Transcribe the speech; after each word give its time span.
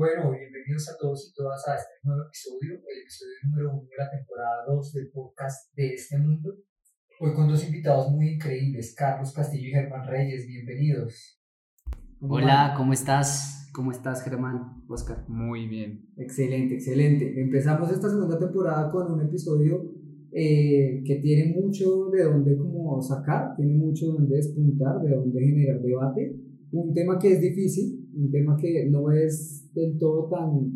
Bueno, 0.00 0.30
bienvenidos 0.30 0.88
a 0.88 0.96
todos 0.98 1.28
y 1.28 1.34
todas 1.36 1.60
a 1.68 1.74
este 1.74 1.92
nuevo 2.04 2.22
episodio, 2.22 2.72
el 2.88 3.02
episodio 3.02 3.34
número 3.44 3.70
uno 3.74 3.82
de 3.82 4.02
la 4.02 4.10
temporada 4.10 4.64
2 4.66 4.92
del 4.94 5.10
podcast 5.10 5.76
de 5.76 5.92
este 5.92 6.16
mundo. 6.16 6.54
Hoy 7.20 7.34
con 7.34 7.46
dos 7.46 7.62
invitados 7.66 8.10
muy 8.10 8.30
increíbles, 8.30 8.94
Carlos 8.96 9.34
Castillo 9.34 9.68
y 9.68 9.72
Germán 9.72 10.08
Reyes, 10.08 10.46
bienvenidos. 10.46 11.42
Hola, 12.18 12.72
¿cómo 12.78 12.94
estás? 12.94 13.68
¿Cómo 13.74 13.90
estás, 13.90 14.24
Germán? 14.24 14.84
Oscar. 14.88 15.22
Muy 15.28 15.68
bien. 15.68 16.08
Excelente, 16.16 16.76
excelente. 16.76 17.38
Empezamos 17.38 17.92
esta 17.92 18.08
segunda 18.08 18.38
temporada 18.38 18.90
con 18.90 19.12
un 19.12 19.20
episodio 19.20 19.84
eh, 20.32 21.02
que 21.04 21.16
tiene 21.16 21.52
mucho 21.52 22.06
de 22.06 22.24
dónde 22.24 22.56
como 22.56 23.02
sacar, 23.02 23.54
tiene 23.54 23.74
mucho 23.74 24.06
de 24.06 24.12
dónde 24.12 24.36
despuntar, 24.36 24.98
de 25.02 25.14
dónde 25.14 25.40
generar 25.42 25.78
debate. 25.82 26.40
Un 26.72 26.94
tema 26.94 27.18
que 27.18 27.32
es 27.32 27.40
difícil, 27.42 27.99
un 28.14 28.30
tema 28.30 28.56
que 28.56 28.88
no 28.90 29.10
es 29.10 29.68
del 29.74 29.98
todo 29.98 30.28
tan, 30.28 30.70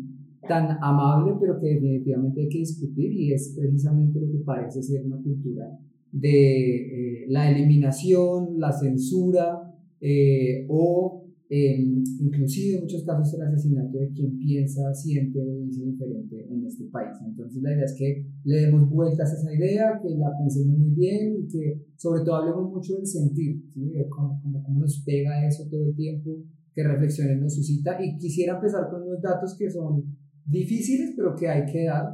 tan 0.47 0.77
amable, 0.81 1.33
pero 1.39 1.59
que 1.59 1.67
definitivamente 1.67 2.41
hay 2.41 2.49
que 2.49 2.59
discutir 2.59 3.11
y 3.11 3.33
es 3.33 3.55
precisamente 3.57 4.19
lo 4.19 4.31
que 4.31 4.39
parece 4.39 4.81
ser 4.81 5.05
una 5.05 5.21
cultura 5.21 5.77
de 6.11 6.75
eh, 6.75 7.25
la 7.27 7.51
eliminación, 7.51 8.59
la 8.59 8.71
censura 8.71 9.73
eh, 9.99 10.65
o 10.69 11.25
inclusive 11.47 12.77
en 12.77 12.81
muchos 12.81 13.03
casos 13.03 13.33
el 13.35 13.41
asesinato 13.43 13.99
de 13.99 14.09
quien 14.13 14.37
piensa, 14.37 14.93
siente 14.93 15.39
o 15.39 15.59
dice 15.63 15.85
diferente 15.85 16.47
en 16.49 16.65
este 16.65 16.85
país. 16.85 17.15
Entonces 17.25 17.61
la 17.61 17.73
idea 17.73 17.85
es 17.85 17.95
que 17.97 18.25
le 18.43 18.55
demos 18.55 18.89
vueltas 18.89 19.31
a 19.31 19.35
esa 19.35 19.53
idea, 19.53 19.99
que 20.01 20.09
la 20.15 20.31
pensemos 20.37 20.77
muy 20.77 20.91
bien 20.91 21.35
y 21.43 21.47
que 21.47 21.81
sobre 21.97 22.23
todo 22.23 22.37
hablemos 22.37 22.71
mucho 22.71 22.95
del 22.95 23.05
sentir, 23.05 23.61
¿sí? 23.73 23.93
cómo, 24.09 24.39
cómo, 24.41 24.63
cómo 24.63 24.79
nos 24.79 25.03
pega 25.05 25.47
eso 25.47 25.67
todo 25.69 25.85
el 25.85 25.95
tiempo, 25.95 26.31
que 26.75 26.83
reflexiones 26.83 27.39
nos 27.41 27.55
suscita. 27.55 27.97
Y 28.03 28.17
quisiera 28.17 28.55
empezar 28.55 28.89
con 28.91 29.01
unos 29.01 29.21
datos 29.21 29.55
que 29.57 29.71
son 29.71 30.03
difíciles, 30.45 31.13
pero 31.17 31.35
que 31.35 31.47
hay 31.47 31.65
que 31.65 31.85
dar. 31.85 32.05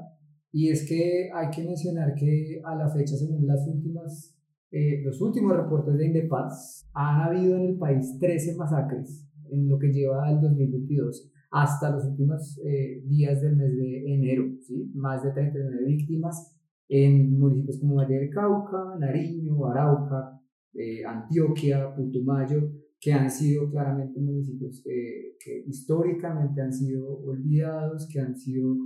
Y 0.54 0.70
es 0.70 0.88
que 0.88 1.30
hay 1.34 1.50
que 1.50 1.66
mencionar 1.66 2.14
que 2.14 2.62
a 2.64 2.76
la 2.76 2.88
fecha, 2.88 3.16
según 3.16 3.48
las 3.48 3.68
últimas 3.68 4.38
eh, 4.72 5.02
los 5.04 5.20
últimos 5.20 5.58
reportes 5.58 5.98
de 5.98 6.08
Indepaz, 6.08 6.90
han 6.94 7.22
habido 7.22 7.58
en 7.58 7.64
el 7.72 7.78
país 7.78 8.18
13 8.20 8.56
masacres 8.56 9.28
en 9.52 9.68
lo 9.68 9.78
que 9.78 9.92
lleva 9.92 10.32
el 10.32 10.40
2022 10.40 11.30
hasta 11.52 11.92
los 11.92 12.06
últimos 12.06 12.58
eh, 12.64 13.04
días 13.06 13.42
del 13.42 13.58
mes 13.58 13.76
de 13.76 14.14
enero, 14.14 14.46
¿sí? 14.62 14.90
más 14.96 15.24
de 15.24 15.32
39 15.32 15.86
víctimas 15.86 16.58
en 16.88 17.38
municipios 17.38 17.80
como 17.82 17.96
Valle 17.96 18.16
del 18.16 18.30
Cauca, 18.30 18.96
Nariño, 18.98 19.66
Arauca, 19.66 20.40
eh, 20.74 21.04
Antioquia, 21.06 21.94
Putumayo, 21.94 22.72
que 23.02 23.12
han 23.12 23.30
sido 23.30 23.70
claramente 23.70 24.22
municipios 24.22 24.84
que 24.84 25.64
históricamente 25.68 26.62
han 26.62 26.72
sido 26.72 27.20
olvidados, 27.24 28.08
que 28.08 28.20
han 28.20 28.38
sido, 28.38 28.78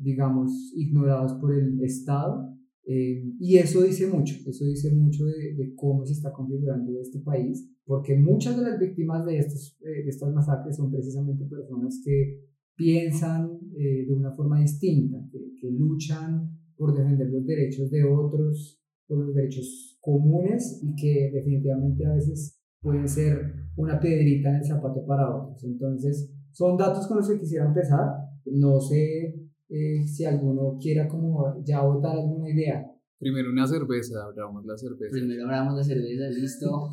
digamos, 0.00 0.72
ignorados 0.74 1.34
por 1.34 1.54
el 1.54 1.78
Estado. 1.84 2.58
Eh, 2.90 3.34
y 3.38 3.58
eso 3.58 3.82
dice 3.82 4.06
mucho, 4.06 4.34
eso 4.46 4.64
dice 4.64 4.90
mucho 4.94 5.26
de, 5.26 5.54
de, 5.56 5.74
cómo 5.74 6.06
se 6.06 6.14
está 6.14 6.32
configurando 6.32 6.98
este 6.98 7.18
país, 7.18 7.70
porque 7.84 8.16
muchas 8.16 8.56
de 8.56 8.62
las 8.62 8.80
víctimas 8.80 9.26
de, 9.26 9.36
estos, 9.36 9.76
eh, 9.82 10.04
de 10.04 10.08
estas 10.08 10.32
masacres 10.32 10.74
son 10.78 10.90
precisamente 10.90 11.44
personas 11.44 12.00
que 12.02 12.46
piensan 12.76 13.60
eh, 13.76 14.06
de 14.06 14.14
una 14.14 14.34
forma 14.34 14.58
distinta, 14.62 15.18
que, 15.30 15.38
que, 15.60 15.70
luchan 15.70 16.50
por 16.78 16.96
defender 16.96 17.28
los 17.28 17.44
derechos 17.44 17.90
de 17.90 18.04
otros, 18.04 18.82
por 19.06 19.18
los 19.18 19.34
derechos 19.34 19.98
comunes 20.00 20.80
y 20.82 20.94
que 20.94 21.30
definitivamente 21.30 22.06
a 22.06 22.14
veces 22.14 22.57
pueden 22.80 23.08
ser 23.08 23.54
una 23.76 23.98
piedrita 23.98 24.50
en 24.50 24.56
el 24.56 24.64
zapato 24.64 25.04
para 25.06 25.34
otros. 25.34 25.62
Entonces, 25.64 26.32
son 26.52 26.76
datos 26.76 27.06
con 27.06 27.18
los 27.18 27.28
que 27.28 27.38
quisiera 27.38 27.66
empezar. 27.66 28.08
No 28.46 28.80
sé 28.80 29.34
eh, 29.68 30.06
si 30.06 30.24
alguno 30.24 30.78
quiera 30.80 31.08
como 31.08 31.62
ya 31.64 31.82
votar 31.82 32.16
alguna 32.16 32.48
idea. 32.50 32.84
Primero 33.18 33.50
una 33.50 33.66
cerveza, 33.66 34.24
abramos 34.24 34.64
la 34.64 34.76
cerveza. 34.76 35.10
Primero 35.12 35.44
abramos 35.44 35.76
la 35.76 35.84
cerveza, 35.84 36.28
listo. 36.30 36.90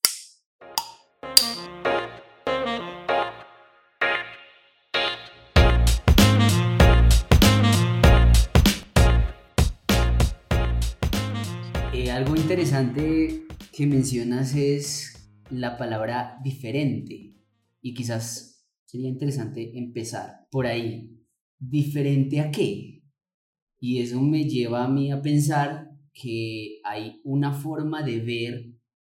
Eh, 11.91 12.09
algo 12.09 12.33
interesante 12.35 13.48
que 13.79 13.87
mencionas 13.87 14.55
es 14.55 15.31
la 15.49 15.77
palabra 15.77 16.37
diferente 16.43 17.37
y 17.81 17.93
quizás 17.93 18.67
sería 18.83 19.07
interesante 19.07 19.79
empezar 19.79 20.47
por 20.51 20.67
ahí. 20.67 21.17
¿Diferente 21.57 22.41
a 22.41 22.51
qué? 22.51 23.05
Y 23.79 24.01
eso 24.01 24.19
me 24.19 24.43
lleva 24.49 24.83
a 24.83 24.89
mí 24.89 25.13
a 25.13 25.21
pensar 25.21 25.91
que 26.13 26.81
hay 26.83 27.21
una 27.23 27.53
forma 27.53 28.03
de 28.03 28.19
ver 28.19 28.73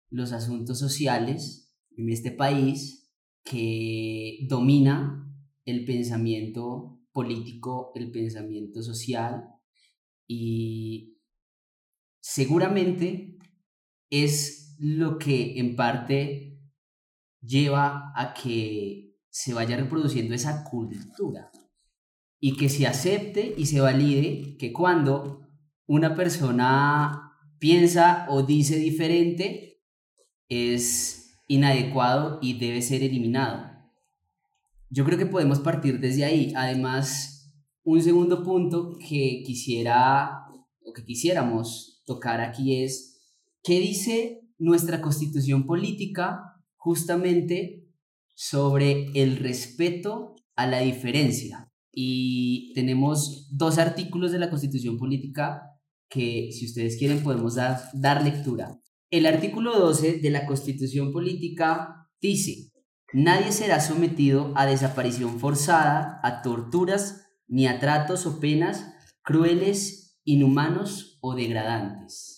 los 0.10 0.32
asuntos 0.32 0.80
sociales 0.80 1.72
en 1.96 2.10
este 2.10 2.32
país 2.32 3.14
que 3.44 4.48
domina 4.50 5.32
el 5.66 5.86
pensamiento 5.86 7.04
político, 7.12 7.92
el 7.94 8.10
pensamiento 8.10 8.82
social 8.82 9.44
y 10.26 11.20
seguramente 12.20 13.35
es 14.10 14.76
lo 14.80 15.18
que 15.18 15.60
en 15.60 15.76
parte 15.76 16.60
lleva 17.42 18.12
a 18.16 18.34
que 18.34 19.16
se 19.30 19.54
vaya 19.54 19.78
reproduciendo 19.78 20.34
esa 20.34 20.64
cultura 20.64 21.52
y 22.40 22.56
que 22.58 22.70
se 22.70 22.88
acepte 22.88 23.54
y 23.58 23.66
se 23.66 23.82
valide 23.82 24.58
que 24.58 24.72
cuando 24.72 25.48
una 25.88 26.16
persona 26.16 27.34
piensa 27.60 28.26
o 28.30 28.44
dice 28.44 28.78
diferente 28.78 29.82
es 30.50 31.42
inadecuado 31.48 32.40
y 32.42 32.58
debe 32.58 32.82
ser 32.82 33.04
eliminado. 33.04 33.72
Yo 34.90 35.06
creo 35.06 35.18
que 35.18 35.26
podemos 35.26 35.60
partir 35.60 36.00
desde 36.00 36.26
ahí. 36.26 36.54
Además, 36.56 37.54
un 37.84 38.02
segundo 38.02 38.44
punto 38.44 38.98
que 38.98 39.44
quisiera 39.46 40.46
o 40.84 40.94
que 40.94 41.04
quisiéramos 41.04 42.04
tocar 42.06 42.42
aquí 42.42 42.84
es 42.84 43.15
qué 43.66 43.80
dice 43.80 44.42
nuestra 44.60 45.02
constitución 45.02 45.66
política 45.66 46.62
justamente 46.76 47.90
sobre 48.36 49.08
el 49.16 49.38
respeto 49.38 50.36
a 50.56 50.68
la 50.68 50.80
diferencia 50.80 51.72
y 51.92 52.74
tenemos 52.76 53.50
dos 53.52 53.80
artículos 53.80 54.32
de 54.32 54.40
la 54.40 54.50
Constitución 54.50 54.98
Política 54.98 55.64
que 56.10 56.52
si 56.52 56.66
ustedes 56.66 56.98
quieren 56.98 57.24
podemos 57.24 57.56
dar, 57.56 58.24
lectura. 58.24 58.80
El 59.10 59.26
artículo 59.26 59.80
12 59.80 60.20
de 60.20 60.30
la 60.30 60.46
Constitución 60.46 61.12
Política 61.12 62.08
dice, 62.22 62.72
nadie 63.14 63.52
será 63.52 63.80
sometido 63.80 64.54
a 64.56 64.66
desaparición 64.66 65.40
forzada, 65.40 66.20
a 66.22 66.42
torturas, 66.42 67.26
ni 67.48 67.66
a 67.66 67.80
tratos 67.80 68.26
o 68.26 68.40
penas 68.40 68.94
crueles, 69.24 70.20
inhumanos 70.24 71.18
o 71.22 71.34
degradantes. 71.34 72.35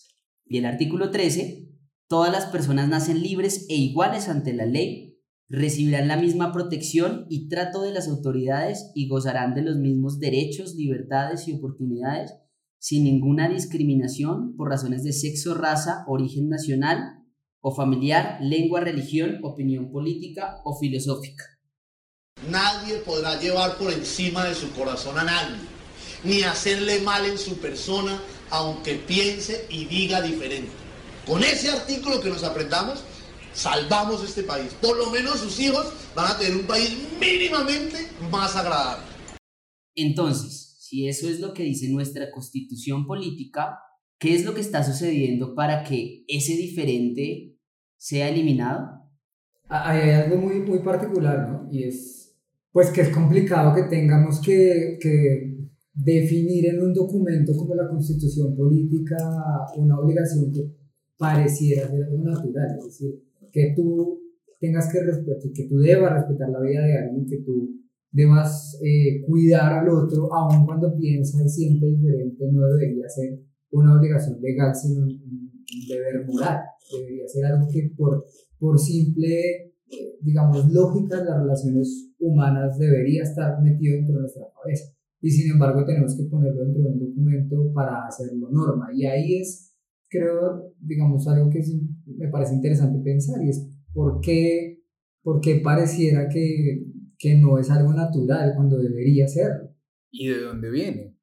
Y 0.50 0.58
el 0.58 0.66
artículo 0.66 1.12
13, 1.12 1.70
todas 2.08 2.32
las 2.32 2.46
personas 2.46 2.88
nacen 2.88 3.22
libres 3.22 3.66
e 3.70 3.76
iguales 3.76 4.30
ante 4.30 4.54
la 4.54 4.66
ley 4.66 5.08
recibirán 5.50 6.08
la 6.08 6.18
misma 6.18 6.52
protección 6.52 7.26
y 7.30 7.48
trato 7.48 7.82
de 7.82 7.94
las 7.94 8.08
autoridades 8.08 8.92
y 8.96 9.08
gozarán 9.08 9.56
de 9.56 9.62
los 9.62 9.78
mismos 9.78 10.20
derechos, 10.20 10.76
libertades 10.76 11.48
y 11.48 11.54
oportunidades 11.54 12.34
sin 12.80 13.06
ninguna 13.06 13.50
discriminación 13.50 14.56
por 14.56 14.70
razones 14.70 15.04
de 15.04 15.14
sexo, 15.14 15.56
raza, 15.56 16.04
origen 16.08 16.50
nacional 16.50 17.24
o 17.60 17.74
familiar, 17.74 18.38
lengua, 18.42 18.82
religión, 18.82 19.40
opinión 19.44 19.92
política 19.92 20.62
o 20.64 20.78
filosófica. 20.78 21.44
Nadie 22.52 22.98
podrá 22.98 23.40
llevar 23.40 23.78
por 23.78 23.92
encima 23.92 24.46
de 24.46 24.54
su 24.54 24.72
corazón 24.72 25.18
a 25.18 25.24
nadie, 25.24 25.56
ni 26.24 26.44
hacerle 26.44 27.00
mal 27.02 27.26
en 27.26 27.38
su 27.38 27.58
persona, 27.58 28.22
aunque 28.50 28.96
piense 28.96 29.66
y 29.70 29.86
diga 29.86 30.22
diferente. 30.22 30.72
Con 31.26 31.44
ese 31.44 31.70
artículo 31.70 32.22
que 32.22 32.30
nos 32.30 32.44
apretamos, 32.44 33.04
salvamos 33.54 34.24
este 34.24 34.44
país. 34.44 34.74
Por 34.82 34.98
lo 34.98 35.10
menos 35.10 35.40
sus 35.40 35.60
hijos 35.60 35.92
van 36.16 36.32
a 36.32 36.38
tener 36.38 36.56
un 36.56 36.66
país 36.66 36.96
mínimamente 37.20 38.08
más 38.32 38.56
agradable. 38.56 39.06
Entonces, 39.96 40.78
si 40.80 41.08
eso 41.08 41.28
es 41.28 41.40
lo 41.40 41.54
que 41.54 41.64
dice 41.64 41.90
nuestra 41.90 42.32
constitución 42.32 43.06
política, 43.06 43.80
¿qué 44.20 44.36
es 44.36 44.46
lo 44.46 44.54
que 44.54 44.62
está 44.62 44.84
sucediendo 44.84 45.54
para 45.56 45.84
que 45.84 46.24
ese 46.28 46.54
diferente 46.54 47.58
sea 47.98 48.30
eliminado? 48.30 49.02
Hay 49.68 50.12
algo 50.12 50.38
muy, 50.38 50.60
muy 50.62 50.80
particular, 50.80 51.50
¿no? 51.50 51.68
Y 51.72 51.84
es, 51.84 52.38
pues 52.72 52.90
que 52.92 53.02
es 53.02 53.10
complicado 53.10 53.76
que 53.76 53.84
tengamos 53.84 54.40
que, 54.40 54.98
que 55.02 55.47
definir 55.98 56.68
en 56.68 56.82
un 56.82 56.94
documento 56.94 57.54
como 57.58 57.74
la 57.74 57.90
constitución 57.90 58.56
política 58.56 59.18
una 59.78 60.00
obligación 60.00 60.52
que 60.52 60.72
pareciera 61.18 61.90
ser 61.90 62.04
algo 62.04 62.24
natural. 62.24 62.78
Es 62.78 62.86
decir, 62.86 63.24
que 63.52 63.74
tú 63.76 64.22
tengas 64.60 64.92
que 64.92 65.02
respetar, 65.02 65.52
que 65.52 65.68
tú 65.68 65.78
debas 65.78 66.14
respetar 66.14 66.50
la 66.50 66.62
vida 66.62 66.86
de 66.86 66.98
alguien, 66.98 67.26
que 67.26 67.38
tú 67.38 67.70
debas 68.12 68.80
eh, 68.84 69.22
cuidar 69.26 69.74
al 69.74 69.90
otro, 69.90 70.32
aun 70.34 70.66
cuando 70.66 70.96
piensa 70.96 71.44
y 71.44 71.50
siente 71.50 71.88
diferente, 71.88 72.46
no 72.52 72.66
debería 72.68 73.10
ser 73.10 73.40
una 73.72 73.98
obligación 73.98 74.40
legal, 74.40 74.74
sino 74.76 75.02
un, 75.02 75.52
deber 75.90 76.26
moral. 76.28 76.62
Debería 76.92 77.28
ser 77.28 77.46
algo 77.46 77.68
que 77.70 77.92
por, 77.98 78.24
por 78.60 78.80
simple, 78.80 79.74
eh, 79.90 80.18
digamos, 80.22 80.72
lógica 80.72 81.24
las 81.24 81.42
relaciones 81.42 82.14
humanas 82.20 82.78
debería 82.78 83.24
estar 83.24 83.62
metido 83.62 83.96
dentro 83.96 84.16
de 84.16 84.22
nuestra 84.22 84.46
cabeza. 84.54 84.97
Y 85.20 85.32
sin 85.32 85.52
embargo 85.52 85.86
tenemos 85.86 86.16
que 86.16 86.24
ponerlo 86.26 86.64
dentro 86.64 86.84
de 86.84 86.90
un 86.90 87.00
documento 87.00 87.74
para 87.74 88.06
hacerlo 88.06 88.50
norma. 88.52 88.90
Y 88.94 89.06
ahí 89.06 89.40
es, 89.40 89.76
creo, 90.10 90.74
digamos, 90.80 91.28
algo 91.28 91.50
que 91.50 91.62
me 92.06 92.30
parece 92.30 92.56
interesante 92.56 93.00
pensar 93.04 93.44
y 93.44 93.50
es 93.50 93.70
por 93.94 94.20
qué, 94.22 94.84
por 95.24 95.42
qué 95.42 95.62
pareciera 95.64 96.30
que, 96.30 96.86
que 97.18 97.36
no 97.36 97.58
es 97.58 97.70
algo 97.72 97.94
natural 97.94 98.54
cuando 98.56 98.78
debería 98.78 99.28
serlo. 99.28 99.76
¿Y 100.12 100.30
de 100.30 100.42
dónde 100.42 100.70
viene? 100.70 101.18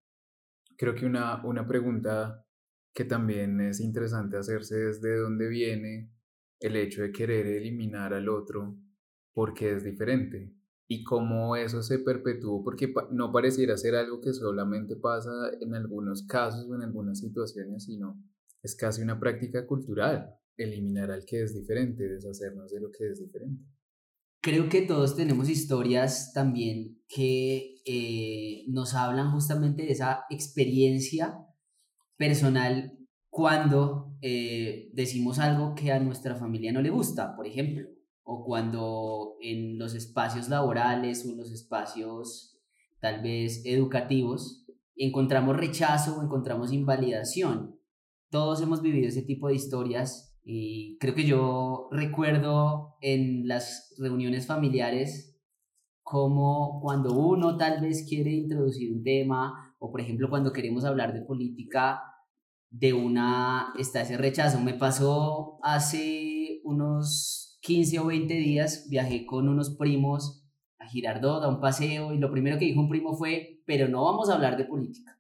Creo 0.77 0.95
que 0.95 1.07
una, 1.07 1.45
una 1.47 1.67
pregunta 1.67 2.45
que 2.93 3.05
también 3.05 3.61
es 3.61 3.81
interesante 3.81 4.37
hacerse 4.37 4.89
es 4.89 5.01
de 5.01 5.17
dónde 5.17 5.49
viene 5.49 6.11
el 6.61 6.77
hecho 6.77 7.03
de 7.03 7.13
querer 7.13 7.47
eliminar 7.47 8.15
al 8.15 8.29
otro 8.29 8.77
porque 9.33 9.73
es 9.73 9.85
diferente 9.85 10.55
y 10.87 11.03
cómo 11.03 11.57
eso 11.57 11.83
se 11.83 11.99
perpetuó, 11.99 12.63
porque 12.63 12.93
no 13.11 13.33
pareciera 13.33 13.77
ser 13.77 13.95
algo 13.95 14.21
que 14.21 14.33
solamente 14.33 14.97
pasa 14.97 15.31
en 15.61 15.75
algunos 15.75 16.25
casos 16.27 16.69
o 16.69 16.75
en 16.75 16.83
algunas 16.83 17.21
situaciones, 17.21 17.85
sino 17.85 18.23
es 18.63 18.77
casi 18.77 19.03
una 19.03 19.19
práctica 19.19 19.67
cultural, 19.67 20.35
eliminar 20.57 21.11
al 21.11 21.25
que 21.25 21.43
es 21.43 21.55
diferente, 21.55 22.09
deshacernos 22.09 22.71
de 22.71 22.81
lo 22.81 22.91
que 22.91 23.09
es 23.09 23.19
diferente. 23.19 23.65
Creo 24.43 24.69
que 24.69 24.83
todos 24.83 25.17
tenemos 25.17 25.49
historias 25.49 26.33
también 26.35 27.03
que 27.09 27.77
eh, 27.87 28.65
nos 28.69 28.95
hablan 28.95 29.33
justamente 29.33 29.85
de 29.85 29.93
esa 29.93 30.25
experiencia 30.29 31.39
personal 32.19 32.99
cuando 33.31 34.15
eh, 34.21 34.91
decimos 34.93 35.39
algo 35.39 35.75
que 35.75 35.93
a 35.93 35.99
nuestra 35.99 36.37
familia 36.37 36.73
no 36.73 36.83
le 36.83 36.91
gusta, 36.91 37.35
por 37.35 37.47
ejemplo 37.47 37.89
o 38.25 38.45
cuando 38.45 39.37
en 39.41 39.79
los 39.79 39.95
espacios 39.95 40.49
laborales 40.49 41.25
o 41.25 41.31
en 41.31 41.37
los 41.37 41.53
espacios 41.53 42.59
tal 43.01 43.23
vez 43.23 43.63
educativos 43.67 44.67
encontramos 44.97 45.57
rechazo 45.57 46.17
o 46.17 46.23
encontramos 46.23 46.73
invalidación. 46.73 47.79
Todos 48.31 48.63
hemos 48.63 48.81
vivido 48.83 49.09
ese 49.09 49.23
tipo 49.23 49.49
de 49.49 49.55
historias 49.55 50.37
y 50.43 50.97
creo 50.99 51.15
que 51.15 51.25
yo 51.25 51.89
recuerdo 51.91 52.97
en 53.01 53.47
las 53.47 53.95
reuniones 53.99 54.47
familiares 54.47 55.39
como 56.03 56.81
cuando 56.83 57.15
uno 57.15 57.57
tal 57.57 57.81
vez 57.81 58.07
quiere 58.09 58.33
introducir 58.33 58.93
un 58.93 59.03
tema 59.03 59.75
o 59.79 59.91
por 59.91 60.01
ejemplo 60.01 60.29
cuando 60.29 60.53
queremos 60.53 60.85
hablar 60.85 61.13
de 61.13 61.23
política 61.23 62.03
de 62.71 62.93
una 62.93 63.73
está 63.79 64.03
ese 64.03 64.17
rechazo. 64.17 64.61
Me 64.61 64.75
pasó 64.75 65.59
hace 65.63 66.61
unos 66.65 67.54
15 67.65 67.99
o 67.99 68.07
20 68.07 68.35
días 68.35 68.87
viajé 68.91 69.25
con 69.25 69.49
unos 69.49 69.77
primos 69.77 70.47
a 70.79 70.87
Girardot, 70.87 71.43
a 71.43 71.49
un 71.49 71.61
paseo, 71.61 72.13
y 72.13 72.19
lo 72.19 72.31
primero 72.31 72.59
que 72.59 72.67
dijo 72.67 72.81
un 72.81 72.91
primo 72.91 73.17
fue, 73.17 73.63
pero 73.67 73.89
no 73.89 74.05
vamos 74.05 74.29
a 74.29 74.35
hablar 74.35 74.59
de 74.59 74.65
política. 74.65 75.19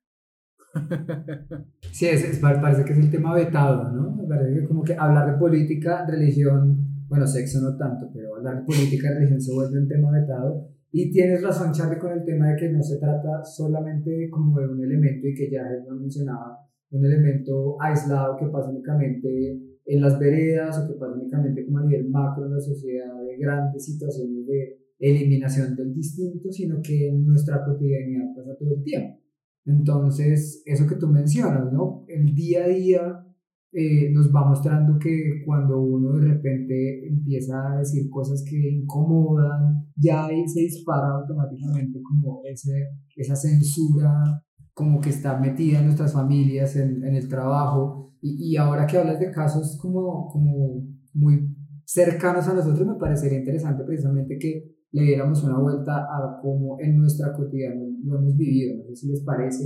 Sí, 1.93 2.07
es, 2.07 2.41
parece 2.41 2.85
que 2.85 2.93
es 2.93 2.99
el 2.99 3.11
tema 3.11 3.33
vetado, 3.35 3.91
¿no? 3.93 4.19
Parece 4.29 4.61
que 4.61 4.67
como 4.67 4.83
que 4.83 4.95
hablar 4.95 5.31
de 5.31 5.39
política, 5.39 6.05
religión, 6.07 7.07
bueno, 7.07 7.25
sexo 7.25 7.61
no 7.61 7.77
tanto, 7.77 8.11
pero 8.13 8.35
hablar 8.35 8.57
de 8.57 8.65
política 8.65 9.11
religión 9.15 9.41
se 9.41 9.55
vuelve 9.55 9.79
un 9.79 9.87
tema 9.87 10.11
vetado. 10.11 10.69
Y 10.91 11.13
tienes 11.13 11.41
razón, 11.43 11.73
Charlie, 11.73 11.99
con 11.99 12.13
el 12.13 12.25
tema 12.25 12.49
de 12.49 12.57
que 12.57 12.69
no 12.69 12.83
se 12.83 12.99
trata 12.99 13.45
solamente 13.45 14.29
como 14.29 14.59
de 14.59 14.69
un 14.69 14.83
elemento 14.83 15.29
y 15.29 15.35
que 15.35 15.49
ya 15.51 15.63
lo 15.89 15.95
mencionaba, 15.95 16.59
un 16.91 17.05
elemento 17.05 17.77
aislado 17.81 18.37
que 18.37 18.47
pasa 18.47 18.71
únicamente 18.71 19.74
en 19.87 20.01
las 20.01 20.19
veredas 20.19 20.79
o 20.79 20.87
que 20.87 20.95
pasa 20.95 21.15
únicamente 21.15 21.65
como 21.65 21.79
a 21.79 21.85
nivel 21.85 22.09
macro 22.09 22.47
en 22.47 22.55
la 22.55 22.61
sociedad 22.61 23.23
de 23.23 23.37
grandes 23.37 23.85
situaciones 23.85 24.47
de 24.47 24.79
eliminación 24.99 25.77
del 25.77 25.95
distinto, 25.95 26.51
sino 26.51 26.81
que 26.83 27.09
en 27.09 27.27
nuestra 27.27 27.65
cotidianidad 27.65 28.35
pasa 28.35 28.57
todo 28.59 28.75
el 28.77 28.83
tiempo. 28.83 29.21
Entonces, 29.67 30.63
eso 30.67 30.87
que 30.87 30.97
tú 30.97 31.09
mencionas, 31.09 31.73
¿no? 31.73 32.05
El 32.09 32.35
día 32.35 32.65
a 32.65 32.69
día 32.69 33.27
eh, 33.73 34.11
nos 34.13 34.33
va 34.33 34.49
mostrando 34.49 34.99
que 34.99 35.43
cuando 35.45 35.81
uno 35.81 36.13
de 36.13 36.29
repente 36.29 37.09
empieza 37.09 37.73
a 37.73 37.79
decir 37.79 38.09
cosas 38.09 38.45
que 38.49 38.57
incomodan, 38.57 39.87
ya 39.97 40.27
ahí 40.27 40.47
se 40.47 40.61
dispara 40.61 41.09
automáticamente 41.19 42.01
como 42.03 42.43
ese, 42.45 42.91
esa 43.17 43.35
censura 43.35 44.44
como 44.75 45.01
que 45.01 45.11
está 45.11 45.39
metida 45.39 45.79
en 45.79 45.87
nuestras 45.87 46.13
familias, 46.13 46.77
en, 46.77 47.05
en 47.05 47.15
el 47.15 47.29
trabajo, 47.29 48.13
y, 48.21 48.53
y, 48.53 48.57
ahora 48.57 48.87
que 48.87 48.99
hablas 48.99 49.21
de 49.21 49.31
casos 49.31 49.79
como, 49.81 50.29
como 50.29 50.83
muy 51.13 51.55
cercanos 51.85 52.49
a 52.49 52.55
nosotros, 52.55 52.87
me 52.87 52.95
parecería 52.95 53.39
interesante 53.39 53.85
precisamente 53.85 54.39
que 54.39 54.75
le 54.93 55.03
diéramos 55.03 55.43
una 55.45 55.59
vuelta 55.59 56.05
a 56.05 56.39
cómo 56.41 56.79
en 56.81 56.97
nuestra 56.97 57.33
cotidiana 57.33 57.83
lo 58.05 58.19
hemos 58.19 58.37
vivido. 58.37 58.79
No 58.79 58.85
sé 58.85 58.97
si 58.97 59.09
les 59.09 59.21
parece 59.23 59.65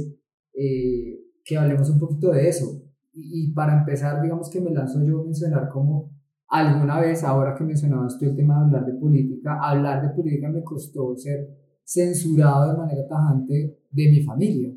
eh, 0.54 1.20
que 1.44 1.56
hablemos 1.56 1.88
un 1.90 1.98
poquito 1.98 2.30
de 2.32 2.48
eso. 2.48 2.82
Y, 3.12 3.50
y, 3.50 3.52
para 3.52 3.78
empezar, 3.78 4.22
digamos 4.22 4.50
que 4.50 4.60
me 4.60 4.70
lanzo 4.70 5.04
yo 5.04 5.20
a 5.20 5.24
mencionar 5.24 5.68
como 5.68 6.18
alguna 6.48 6.98
vez, 7.00 7.22
ahora 7.24 7.54
que 7.54 7.64
mencionabas 7.64 8.18
tú 8.18 8.24
el 8.24 8.36
tema 8.36 8.58
de 8.58 8.64
hablar 8.64 8.86
de 8.86 8.98
política, 8.98 9.58
hablar 9.60 10.02
de 10.02 10.14
política 10.14 10.48
me 10.48 10.64
costó 10.64 11.14
ser 11.16 11.48
censurado 11.84 12.72
de 12.72 12.78
manera 12.78 13.06
tajante 13.06 13.78
de 13.90 14.10
mi 14.10 14.22
familia. 14.22 14.74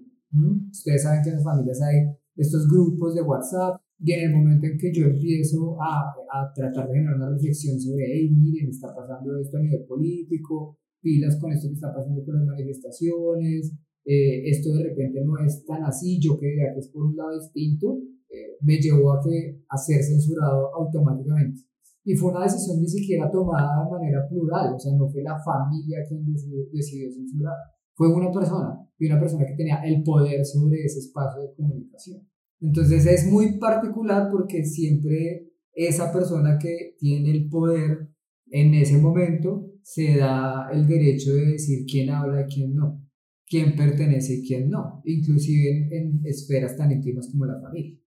Ustedes 0.71 1.03
saben 1.03 1.21
que 1.23 1.29
en 1.29 1.35
las 1.35 1.43
familias 1.43 1.81
hay 1.81 2.07
estos 2.35 2.67
grupos 2.67 3.15
de 3.15 3.21
WhatsApp 3.21 3.81
y 3.99 4.13
en 4.13 4.29
el 4.29 4.35
momento 4.35 4.65
en 4.65 4.77
que 4.77 4.91
yo 4.93 5.05
empiezo 5.05 5.77
a, 5.81 6.13
a 6.31 6.53
tratar 6.53 6.87
de 6.87 6.95
generar 6.95 7.15
una 7.17 7.29
reflexión 7.29 7.79
sobre, 7.79 8.05
hey, 8.07 8.31
miren, 8.31 8.69
está 8.69 8.95
pasando 8.95 9.37
esto 9.39 9.57
a 9.57 9.61
nivel 9.61 9.85
político, 9.85 10.77
pilas 11.01 11.37
con 11.39 11.51
esto 11.51 11.67
que 11.67 11.75
está 11.75 11.93
pasando 11.93 12.23
con 12.23 12.35
las 12.35 12.45
manifestaciones, 12.45 13.73
eh, 14.05 14.49
esto 14.49 14.73
de 14.73 14.83
repente 14.83 15.21
no 15.23 15.37
es 15.45 15.63
tan 15.65 15.83
así, 15.83 16.19
yo 16.19 16.37
creía 16.37 16.73
que 16.73 16.79
es 16.79 16.89
por 16.89 17.03
un 17.03 17.15
lado 17.15 17.37
distinto, 17.39 17.99
eh, 18.29 18.57
me 18.61 18.77
llevó 18.77 19.13
a, 19.13 19.19
que, 19.21 19.61
a 19.69 19.77
ser 19.77 20.01
censurado 20.01 20.73
automáticamente. 20.75 21.61
Y 22.03 22.15
fue 22.15 22.31
una 22.31 22.43
decisión 22.43 22.79
ni 22.79 22.87
siquiera 22.87 23.29
tomada 23.29 23.83
de 23.83 23.91
manera 23.91 24.27
plural, 24.27 24.73
o 24.73 24.79
sea, 24.79 24.93
no 24.95 25.07
fue 25.07 25.21
la 25.21 25.37
familia 25.43 25.99
quien 26.07 26.25
decidió, 26.25 26.65
decidió 26.73 27.11
censurar, 27.11 27.53
fue 27.93 28.11
una 28.11 28.31
persona 28.31 28.79
y 29.01 29.07
una 29.07 29.19
persona 29.19 29.47
que 29.47 29.55
tenía 29.55 29.81
el 29.83 30.03
poder 30.03 30.45
sobre 30.45 30.83
ese 30.83 30.99
espacio 30.99 31.41
de 31.41 31.55
comunicación. 31.55 32.21
Entonces 32.59 33.07
es 33.07 33.25
muy 33.25 33.57
particular 33.57 34.29
porque 34.31 34.63
siempre 34.63 35.49
esa 35.73 36.13
persona 36.13 36.59
que 36.59 36.95
tiene 36.99 37.31
el 37.31 37.49
poder 37.49 38.09
en 38.51 38.75
ese 38.75 38.99
momento 38.99 39.71
se 39.81 40.17
da 40.17 40.69
el 40.71 40.85
derecho 40.85 41.33
de 41.33 41.53
decir 41.53 41.85
quién 41.89 42.11
habla 42.11 42.41
y 42.41 42.53
quién 42.53 42.75
no, 42.75 43.03
quién 43.47 43.75
pertenece 43.75 44.35
y 44.35 44.47
quién 44.47 44.69
no, 44.69 45.01
inclusive 45.03 45.89
en, 45.97 46.21
esferas 46.23 46.77
tan 46.77 46.91
íntimas 46.91 47.27
como 47.31 47.47
la 47.47 47.59
familia. 47.59 47.97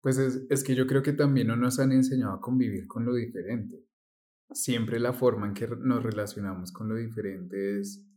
Pues 0.00 0.18
es, 0.18 0.46
es 0.48 0.62
que 0.62 0.76
yo 0.76 0.86
creo 0.86 1.02
que 1.02 1.14
también 1.14 1.48
no 1.48 1.56
nos 1.56 1.80
han 1.80 1.90
enseñado 1.90 2.34
a 2.34 2.40
convivir 2.40 2.86
con 2.86 3.04
lo 3.04 3.12
diferente. 3.12 3.84
Siempre 4.52 5.00
la 5.00 5.12
forma 5.12 5.48
en 5.48 5.54
que 5.54 5.66
nos 5.66 6.04
relacionamos 6.04 6.70
con 6.70 6.88
lo 6.88 6.94
diferente 6.94 7.80
es 7.80 8.08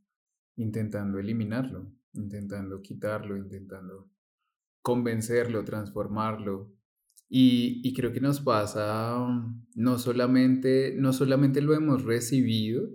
intentando 0.55 1.17
eliminarlo, 1.17 1.91
intentando 2.13 2.81
quitarlo, 2.81 3.37
intentando 3.37 4.09
convencerlo, 4.81 5.63
transformarlo. 5.63 6.71
Y, 7.29 7.81
y, 7.83 7.93
creo 7.93 8.11
que 8.11 8.19
nos 8.19 8.41
pasa, 8.41 9.17
mm, 9.17 9.67
no 9.75 9.97
solamente, 9.97 10.95
no 10.97 11.13
solamente 11.13 11.61
lo 11.61 11.73
hemos 11.73 12.03
recibido, 12.03 12.89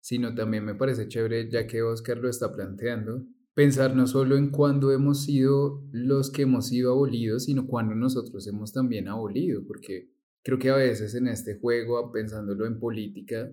sino 0.00 0.34
también 0.34 0.64
me 0.64 0.74
parece 0.74 1.08
chévere, 1.08 1.50
ya 1.50 1.66
que 1.66 1.82
Oscar 1.82 2.18
lo 2.18 2.28
está 2.28 2.54
planteando, 2.54 3.26
pensar 3.54 3.94
no 3.94 4.06
solo 4.06 4.36
en 4.36 4.50
cuándo 4.50 4.92
hemos 4.92 5.24
sido 5.24 5.84
los 5.92 6.30
que 6.30 6.42
hemos 6.42 6.68
sido 6.68 6.92
abolidos, 6.92 7.44
sino 7.44 7.66
cuándo 7.66 7.94
nosotros 7.94 8.46
hemos 8.46 8.72
también 8.72 9.08
abolido, 9.08 9.62
porque 9.66 10.10
creo 10.42 10.58
que 10.58 10.70
a 10.70 10.76
veces 10.76 11.14
en 11.14 11.26
este 11.28 11.58
juego, 11.58 12.10
pensándolo 12.12 12.66
en 12.66 12.78
política, 12.78 13.50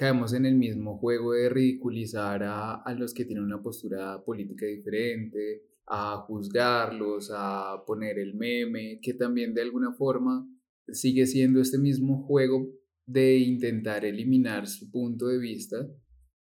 caemos 0.00 0.32
en 0.32 0.46
el 0.46 0.56
mismo 0.56 0.96
juego 0.96 1.34
de 1.34 1.50
ridiculizar 1.50 2.42
a, 2.42 2.76
a 2.76 2.94
los 2.94 3.12
que 3.12 3.26
tienen 3.26 3.44
una 3.44 3.60
postura 3.60 4.24
política 4.24 4.64
diferente, 4.64 5.62
a 5.86 6.24
juzgarlos, 6.26 7.30
a 7.34 7.84
poner 7.86 8.18
el 8.18 8.32
meme, 8.34 8.98
que 9.02 9.12
también 9.12 9.52
de 9.52 9.60
alguna 9.60 9.92
forma 9.92 10.48
sigue 10.88 11.26
siendo 11.26 11.60
este 11.60 11.76
mismo 11.76 12.22
juego 12.22 12.66
de 13.04 13.36
intentar 13.40 14.06
eliminar 14.06 14.66
su 14.66 14.90
punto 14.90 15.26
de 15.26 15.38
vista 15.38 15.76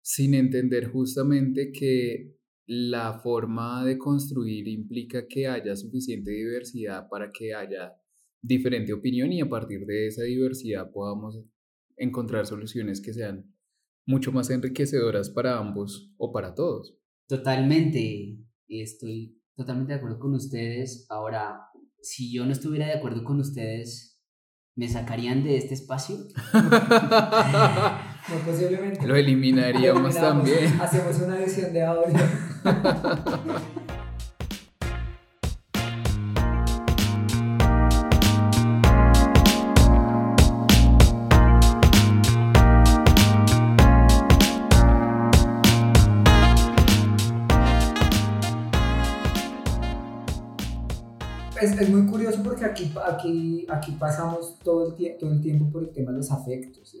sin 0.01 0.33
entender 0.33 0.87
justamente 0.87 1.71
que 1.71 2.35
la 2.65 3.19
forma 3.19 3.85
de 3.85 3.99
construir 3.99 4.67
implica 4.67 5.27
que 5.27 5.45
haya 5.45 5.75
suficiente 5.75 6.31
diversidad 6.31 7.07
para 7.07 7.29
que 7.31 7.53
haya 7.53 7.93
diferente 8.41 8.93
opinión 8.93 9.31
y 9.31 9.41
a 9.41 9.47
partir 9.47 9.85
de 9.85 10.07
esa 10.07 10.23
diversidad 10.23 10.91
podamos 10.91 11.39
encontrar 11.97 12.45
soluciones 12.45 13.01
que 13.01 13.13
sean 13.13 13.53
mucho 14.05 14.31
más 14.31 14.49
enriquecedoras 14.49 15.29
para 15.29 15.57
ambos 15.57 16.13
o 16.17 16.31
para 16.31 16.55
todos. 16.55 16.97
Totalmente, 17.27 18.37
estoy 18.67 19.39
totalmente 19.55 19.93
de 19.93 19.99
acuerdo 19.99 20.19
con 20.19 20.33
ustedes. 20.33 21.05
Ahora, 21.09 21.59
si 22.01 22.33
yo 22.33 22.45
no 22.45 22.51
estuviera 22.51 22.87
de 22.87 22.93
acuerdo 22.93 23.23
con 23.23 23.39
ustedes, 23.39 24.19
¿me 24.75 24.89
sacarían 24.89 25.43
de 25.43 25.57
este 25.57 25.73
espacio? 25.73 26.17
Muy 28.29 28.39
posiblemente. 28.45 29.05
Lo 29.05 29.15
eliminaríamos 29.15 30.15
también. 30.15 30.81
Hacemos 30.81 31.19
una 31.19 31.41
edición 31.41 31.73
de 31.73 31.83
audio. 31.83 32.19
aquí, 52.73 52.91
aquí, 53.05 53.65
aquí 53.69 53.91
pasamos 53.99 54.59
todo 54.63 54.95
el, 54.95 55.17
todo 55.17 55.31
el 55.31 55.41
tiempo 55.41 55.71
por 55.71 55.83
el 55.83 55.91
tema 55.91 56.11
de 56.11 56.17
los 56.17 56.31
afectos. 56.31 56.95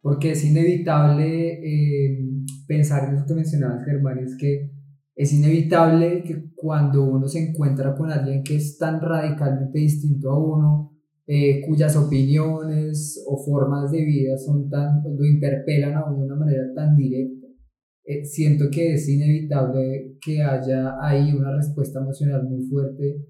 Porque 0.00 0.32
es 0.32 0.44
inevitable 0.44 1.60
eh, 1.62 2.18
pensar 2.66 3.08
en 3.08 3.16
eso 3.16 3.26
que 3.26 3.34
mencionabas, 3.34 3.84
Germán, 3.84 4.18
es 4.18 4.36
que 4.36 4.70
es 5.14 5.32
inevitable 5.32 6.22
que 6.22 6.50
cuando 6.54 7.04
uno 7.04 7.26
se 7.26 7.48
encuentra 7.48 7.94
con 7.96 8.10
alguien 8.10 8.42
que 8.44 8.56
es 8.56 8.78
tan 8.78 9.00
radicalmente 9.00 9.78
distinto 9.78 10.30
a 10.30 10.38
uno, 10.38 10.92
eh, 11.26 11.60
cuyas 11.66 11.96
opiniones 11.96 13.22
o 13.26 13.36
formas 13.44 13.90
de 13.90 14.04
vida 14.04 14.38
son 14.38 14.70
tan, 14.70 15.02
lo 15.02 15.26
interpelan 15.26 15.94
a 15.94 16.04
uno 16.04 16.20
de 16.20 16.26
una 16.26 16.36
manera 16.36 16.62
tan 16.74 16.96
directa, 16.96 17.48
eh, 18.04 18.24
siento 18.24 18.70
que 18.70 18.94
es 18.94 19.08
inevitable 19.08 20.16
que 20.24 20.42
haya 20.42 20.94
ahí 21.02 21.32
una 21.32 21.54
respuesta 21.54 22.00
emocional 22.00 22.48
muy 22.48 22.62
fuerte 22.62 23.26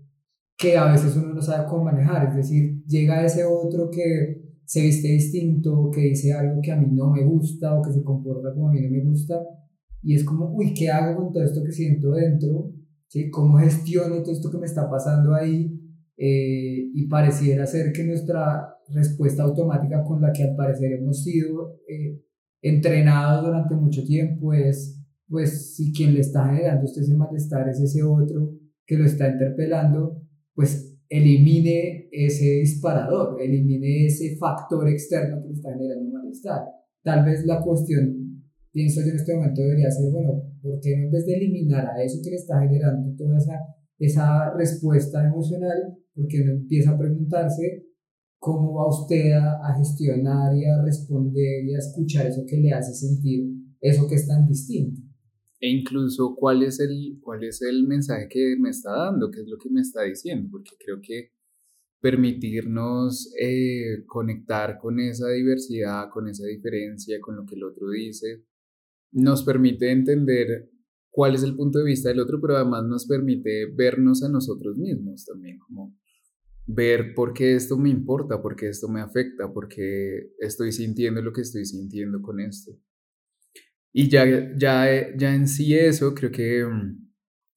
que 0.59 0.77
a 0.77 0.91
veces 0.91 1.17
uno 1.17 1.33
no 1.33 1.41
sabe 1.41 1.67
cómo 1.69 1.85
manejar, 1.85 2.31
es 2.31 2.35
decir, 2.35 2.85
llega 2.85 3.25
ese 3.25 3.45
otro 3.45 3.89
que 3.91 4.43
se 4.65 4.83
viste 4.83 5.09
distinto, 5.09 5.89
que 5.91 6.01
dice 6.01 6.33
algo 6.33 6.61
que 6.61 6.73
a 6.73 6.77
mí 6.77 6.89
no 6.91 7.11
me 7.11 7.25
gusta 7.25 7.75
o 7.75 7.83
que 7.83 7.93
se 7.93 8.03
comporta 8.03 8.53
como 8.53 8.69
a 8.69 8.73
mí 8.73 8.83
no 8.83 8.91
me 8.91 9.05
gusta, 9.05 9.41
y 10.03 10.15
es 10.15 10.25
como, 10.25 10.53
uy, 10.53 10.75
¿qué 10.75 10.91
hago 10.91 11.17
con 11.17 11.33
todo 11.33 11.45
esto 11.45 11.63
que 11.65 11.71
siento 11.71 12.11
dentro? 12.11 12.73
¿Sí? 13.07 13.31
¿Cómo 13.31 13.59
gestiono 13.59 14.23
todo 14.23 14.33
esto 14.33 14.51
que 14.51 14.59
me 14.59 14.67
está 14.67 14.91
pasando 14.91 15.33
ahí? 15.33 15.81
Eh, 16.17 16.91
y 16.93 17.07
pareciera 17.07 17.65
ser 17.65 17.93
que 17.93 18.05
nuestra 18.05 18.77
respuesta 18.89 19.45
automática 19.45 20.03
con 20.03 20.21
la 20.21 20.33
que 20.33 20.43
al 20.43 20.57
parecer 20.57 20.93
hemos 20.93 21.23
sido 21.23 21.79
eh, 21.89 22.21
entrenados 22.61 23.47
durante 23.47 23.77
mucho 23.77 24.05
tiempo 24.05 24.53
es, 24.53 25.01
pues, 25.29 25.77
si 25.77 25.93
quien 25.93 26.15
le 26.15 26.21
está 26.21 26.47
generando 26.47 26.85
usted 26.85 27.03
ese 27.03 27.15
malestar 27.15 27.69
es 27.69 27.81
ese 27.81 28.03
otro 28.03 28.51
que 28.85 28.97
lo 28.97 29.05
está 29.05 29.29
interpelando, 29.29 30.23
pues 30.59 30.99
elimine 31.09 32.09
ese 32.11 32.45
disparador, 32.67 33.41
elimine 33.41 34.07
ese 34.07 34.37
factor 34.39 34.89
externo 34.89 35.41
que 35.47 35.53
está 35.53 35.73
generando 35.73 36.11
malestar. 36.11 36.63
Tal 37.05 37.25
vez 37.25 37.47
la 37.47 37.63
cuestión, 37.63 38.43
pienso 38.73 39.01
yo 39.03 39.11
en 39.11 39.15
este 39.15 39.37
momento, 39.37 39.63
debería 39.63 39.89
ser, 39.89 40.11
bueno, 40.11 40.33
¿por 40.61 40.81
qué 40.81 40.97
no 40.97 41.05
en 41.05 41.11
vez 41.13 41.27
de 41.27 41.35
eliminar 41.37 41.87
a 41.87 42.03
eso 42.03 42.19
que 42.25 42.31
le 42.31 42.37
está 42.37 42.61
generando 42.61 43.15
toda 43.17 43.39
esa, 43.39 43.55
esa 44.01 44.53
respuesta 44.55 45.25
emocional, 45.25 45.97
por 46.13 46.27
qué 46.27 46.45
no 46.45 46.51
empieza 46.51 46.91
a 46.91 46.99
preguntarse 46.99 47.85
cómo 48.41 48.75
va 48.75 48.89
usted 48.89 49.31
a, 49.31 49.61
a 49.65 49.79
gestionar 49.79 50.57
y 50.57 50.65
a 50.65 50.83
responder 50.83 51.67
y 51.67 51.75
a 51.77 51.79
escuchar 51.79 52.27
eso 52.27 52.43
que 52.45 52.57
le 52.57 52.73
hace 52.73 52.93
sentir 52.93 53.45
eso 53.81 54.09
que 54.09 54.17
es 54.17 54.27
tan 54.27 54.49
distinto? 54.49 55.08
E 55.61 55.69
incluso 55.69 56.35
cuál 56.37 56.63
es 56.63 56.79
el, 56.81 57.19
cuál 57.21 57.45
es 57.45 57.63
el 57.63 57.87
mensaje 57.87 58.29
que 58.29 58.57
me 58.59 58.71
está 58.71 58.93
dando, 58.93 59.31
qué 59.31 59.41
es 59.41 59.49
lo 59.49 59.59
que 59.59 59.71
me 59.71 59.81
está 59.81 60.03
diciendo, 60.03 60.49
porque 60.51 60.73
creo 60.79 61.01
que 61.03 61.33
permitirnos 62.01 63.33
eh, 63.41 64.05
conectar 64.07 64.79
con 64.79 65.01
esa 65.01 65.29
diversidad, 65.31 66.11
con 66.11 66.29
esa 66.29 66.47
diferencia, 66.47 67.19
con 67.21 67.37
lo 67.37 67.45
que 67.45 67.57
el 67.57 67.65
otro 67.65 67.91
dice, 67.91 68.45
nos 69.11 69.43
permite 69.43 69.91
entender 69.91 70.71
cuál 71.11 71.35
es 71.35 71.43
el 71.43 71.57
punto 71.57 71.81
de 71.81 71.87
vista 71.87 72.09
del 72.09 72.21
otro, 72.21 72.41
pero 72.41 72.57
además 72.57 72.85
nos 72.85 73.07
permite 73.07 73.67
vernos 73.75 74.23
a 74.23 74.29
nosotros 74.29 74.77
mismos 74.77 75.25
también, 75.25 75.59
como 75.59 75.97
ver 76.67 77.15
por 77.15 77.33
qué 77.33 77.57
esto 77.57 77.77
me 77.79 77.89
importa, 77.89 78.41
por 78.41 78.55
qué 78.55 78.69
esto 78.69 78.89
me 78.89 79.01
afecta, 79.01 79.53
por 79.53 79.69
qué 79.69 80.35
estoy 80.39 80.71
sintiendo 80.71 81.23
lo 81.23 81.33
que 81.33 81.41
estoy 81.41 81.65
sintiendo 81.65 82.21
con 82.21 82.41
esto. 82.41 82.79
Y 83.93 84.09
ya, 84.09 84.25
ya, 84.57 84.87
ya 85.17 85.35
en 85.35 85.49
sí 85.49 85.77
eso 85.77 86.15
creo 86.15 86.31
que 86.31 86.65
mm, 86.65 87.09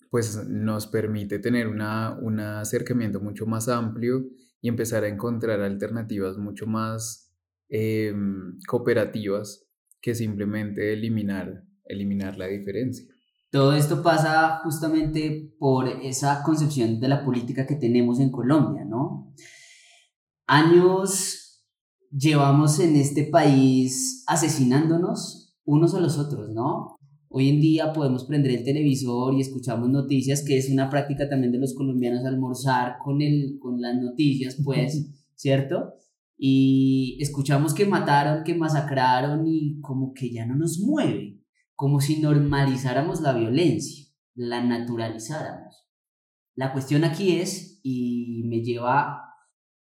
pues 0.10 0.48
nos 0.48 0.88
permite 0.88 1.40
tener 1.40 1.68
una, 1.68 2.18
un 2.22 2.40
acercamiento 2.40 3.20
mucho 3.20 3.46
más 3.46 3.68
amplio 3.70 4.26
y 4.62 4.68
empezar 4.68 5.04
a 5.04 5.08
encontrar 5.08 5.62
alternativas 5.62 6.38
mucho 6.38 6.68
más 6.68 7.32
eh, 7.70 8.14
cooperativas 8.68 9.66
que 10.02 10.14
simplemente 10.14 10.94
eliminar, 10.94 11.64
eliminar 11.86 12.38
la 12.38 12.48
diferencia. 12.48 13.06
Todo 13.50 13.74
esto 13.74 14.02
pasa 14.02 14.60
justamente 14.64 15.56
por 15.60 15.88
esa 15.88 16.44
concepción 16.44 17.00
de 17.00 17.08
la 17.08 17.24
política 17.24 17.66
que 17.66 17.76
tenemos 17.76 18.20
en 18.20 18.32
Colombia, 18.32 18.86
¿no? 18.86 19.34
Años 20.48 21.66
llevamos 22.12 22.80
en 22.80 22.96
este 22.96 23.24
país 23.24 24.24
asesinándonos 24.28 25.41
unos 25.66 25.94
a 25.94 26.00
los 26.00 26.18
otros, 26.18 26.50
¿no? 26.50 26.98
Hoy 27.30 27.48
en 27.48 27.62
día 27.62 27.94
podemos 27.94 28.26
prender 28.26 28.52
el 28.52 28.64
televisor 28.66 29.34
y 29.34 29.42
escuchamos 29.42 29.90
noticias, 29.90 30.44
que 30.46 30.58
es 30.58 30.70
una 30.70 30.90
práctica 30.90 31.30
también 31.30 31.54
de 31.54 31.60
los 31.60 31.74
colombianos 31.74 32.26
almorzar 32.26 32.98
con, 33.04 33.22
el, 33.22 33.58
con 33.60 33.80
las 33.80 33.96
noticias, 33.96 34.58
pues, 34.64 35.10
¿cierto? 35.36 35.94
Y 36.38 37.18
escuchamos 37.22 37.74
que 37.74 37.86
mataron, 37.86 38.44
que 38.44 38.56
masacraron 38.56 39.48
y 39.48 39.80
como 39.80 40.14
que 40.14 40.32
ya 40.32 40.46
no 40.46 40.56
nos 40.56 40.80
mueve, 40.80 41.40
como 41.76 42.02
si 42.02 42.20
normalizáramos 42.20 43.22
la 43.22 43.34
violencia, 43.34 44.08
la 44.36 44.62
naturalizáramos. 44.62 45.88
La 46.56 46.74
cuestión 46.74 47.06
aquí 47.06 47.38
es, 47.38 47.80
y 47.82 48.44
me 48.46 48.62
lleva 48.62 49.22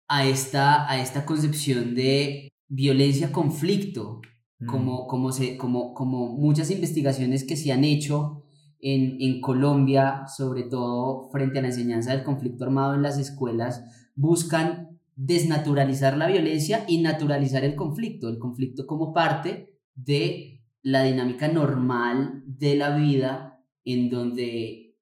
a 0.07 0.25
esta, 0.25 0.89
a 0.91 1.01
esta 1.01 1.25
concepción 1.25 1.95
de 1.95 2.49
violencia-conflicto, 2.67 4.21
como, 4.65 5.05
como, 5.07 5.31
se, 5.31 5.57
como, 5.57 5.93
como 5.93 6.29
muchas 6.29 6.71
investigaciones 6.71 7.43
que 7.43 7.55
se 7.55 7.71
han 7.71 7.83
hecho 7.83 8.43
en, 8.79 9.17
en 9.19 9.39
Colombia, 9.41 10.23
sobre 10.27 10.63
todo 10.63 11.29
frente 11.31 11.59
a 11.59 11.61
la 11.61 11.67
enseñanza 11.67 12.11
del 12.11 12.23
conflicto 12.23 12.63
armado 12.63 12.95
en 12.95 13.03
las 13.03 13.17
escuelas, 13.19 13.83
buscan 14.15 14.99
desnaturalizar 15.15 16.17
la 16.17 16.27
violencia 16.27 16.85
y 16.87 17.01
naturalizar 17.01 17.63
el 17.63 17.75
conflicto, 17.75 18.29
el 18.29 18.39
conflicto 18.39 18.87
como 18.87 19.13
parte 19.13 19.79
de 19.95 20.63
la 20.81 21.03
dinámica 21.03 21.47
normal 21.47 22.43
de 22.45 22.75
la 22.75 22.95
vida 22.95 23.59
en 23.83 24.09
donde 24.09 24.95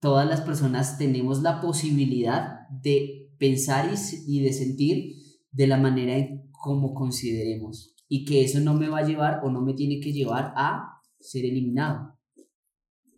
todas 0.00 0.28
las 0.28 0.40
personas 0.42 0.98
tenemos 0.98 1.42
la 1.42 1.60
posibilidad 1.60 2.68
de 2.70 3.30
pensar 3.38 3.90
y, 3.92 4.36
y 4.36 4.40
de 4.40 4.52
sentir 4.52 5.14
de 5.50 5.66
la 5.66 5.76
manera 5.76 6.16
en 6.16 6.50
como 6.50 6.94
consideremos 6.94 7.91
y 8.14 8.26
que 8.26 8.44
eso 8.44 8.60
no 8.60 8.74
me 8.74 8.90
va 8.90 8.98
a 8.98 9.06
llevar 9.06 9.40
o 9.42 9.50
no 9.50 9.62
me 9.62 9.72
tiene 9.72 9.98
que 9.98 10.12
llevar 10.12 10.52
a 10.54 11.00
ser 11.18 11.46
eliminado. 11.46 12.18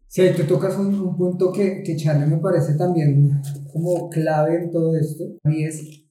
Sí, 0.07 0.23
tú 0.37 0.45
tocas 0.45 0.79
un, 0.79 0.95
un 0.95 1.17
punto 1.17 1.51
que, 1.51 1.83
que 1.83 1.97
Charlie 1.97 2.29
me 2.29 2.39
parece 2.39 2.79
también 2.79 3.43
como 3.73 4.09
clave 4.09 4.63
en 4.63 4.71
todo 4.71 4.95
esto, 4.95 5.25
y 5.51 5.65
es 5.65 6.07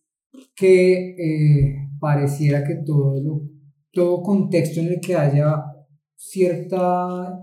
que 0.54 1.16
eh, 1.16 1.76
pareciera 1.98 2.66
que 2.66 2.84
todo, 2.86 3.22
lo, 3.24 3.42
todo 3.94 4.22
contexto 4.22 4.82
en 4.82 4.88
el 4.88 5.00
que 5.00 5.16
haya 5.16 5.64
cierta, 6.18 7.40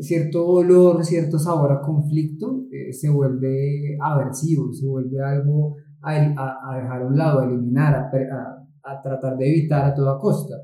cierto 0.00 0.42
dolor, 0.42 1.04
cierto 1.04 1.38
sabor 1.38 1.70
a 1.70 1.80
conflicto, 1.80 2.64
eh, 2.72 2.92
se 2.92 3.08
vuelve 3.08 3.96
aversivo, 4.00 4.72
se 4.72 4.84
vuelve 4.84 5.22
algo 5.22 5.76
a, 6.00 6.10
a, 6.16 6.72
a 6.72 6.82
dejar 6.82 7.02
a 7.02 7.06
un 7.06 7.16
lado, 7.16 7.38
a 7.38 7.44
eliminar, 7.44 7.94
a, 7.94 8.10
a 8.82 9.00
tratar 9.00 9.36
de 9.36 9.48
evitar 9.48 9.84
a 9.84 9.94
toda 9.94 10.18
costa. 10.18 10.56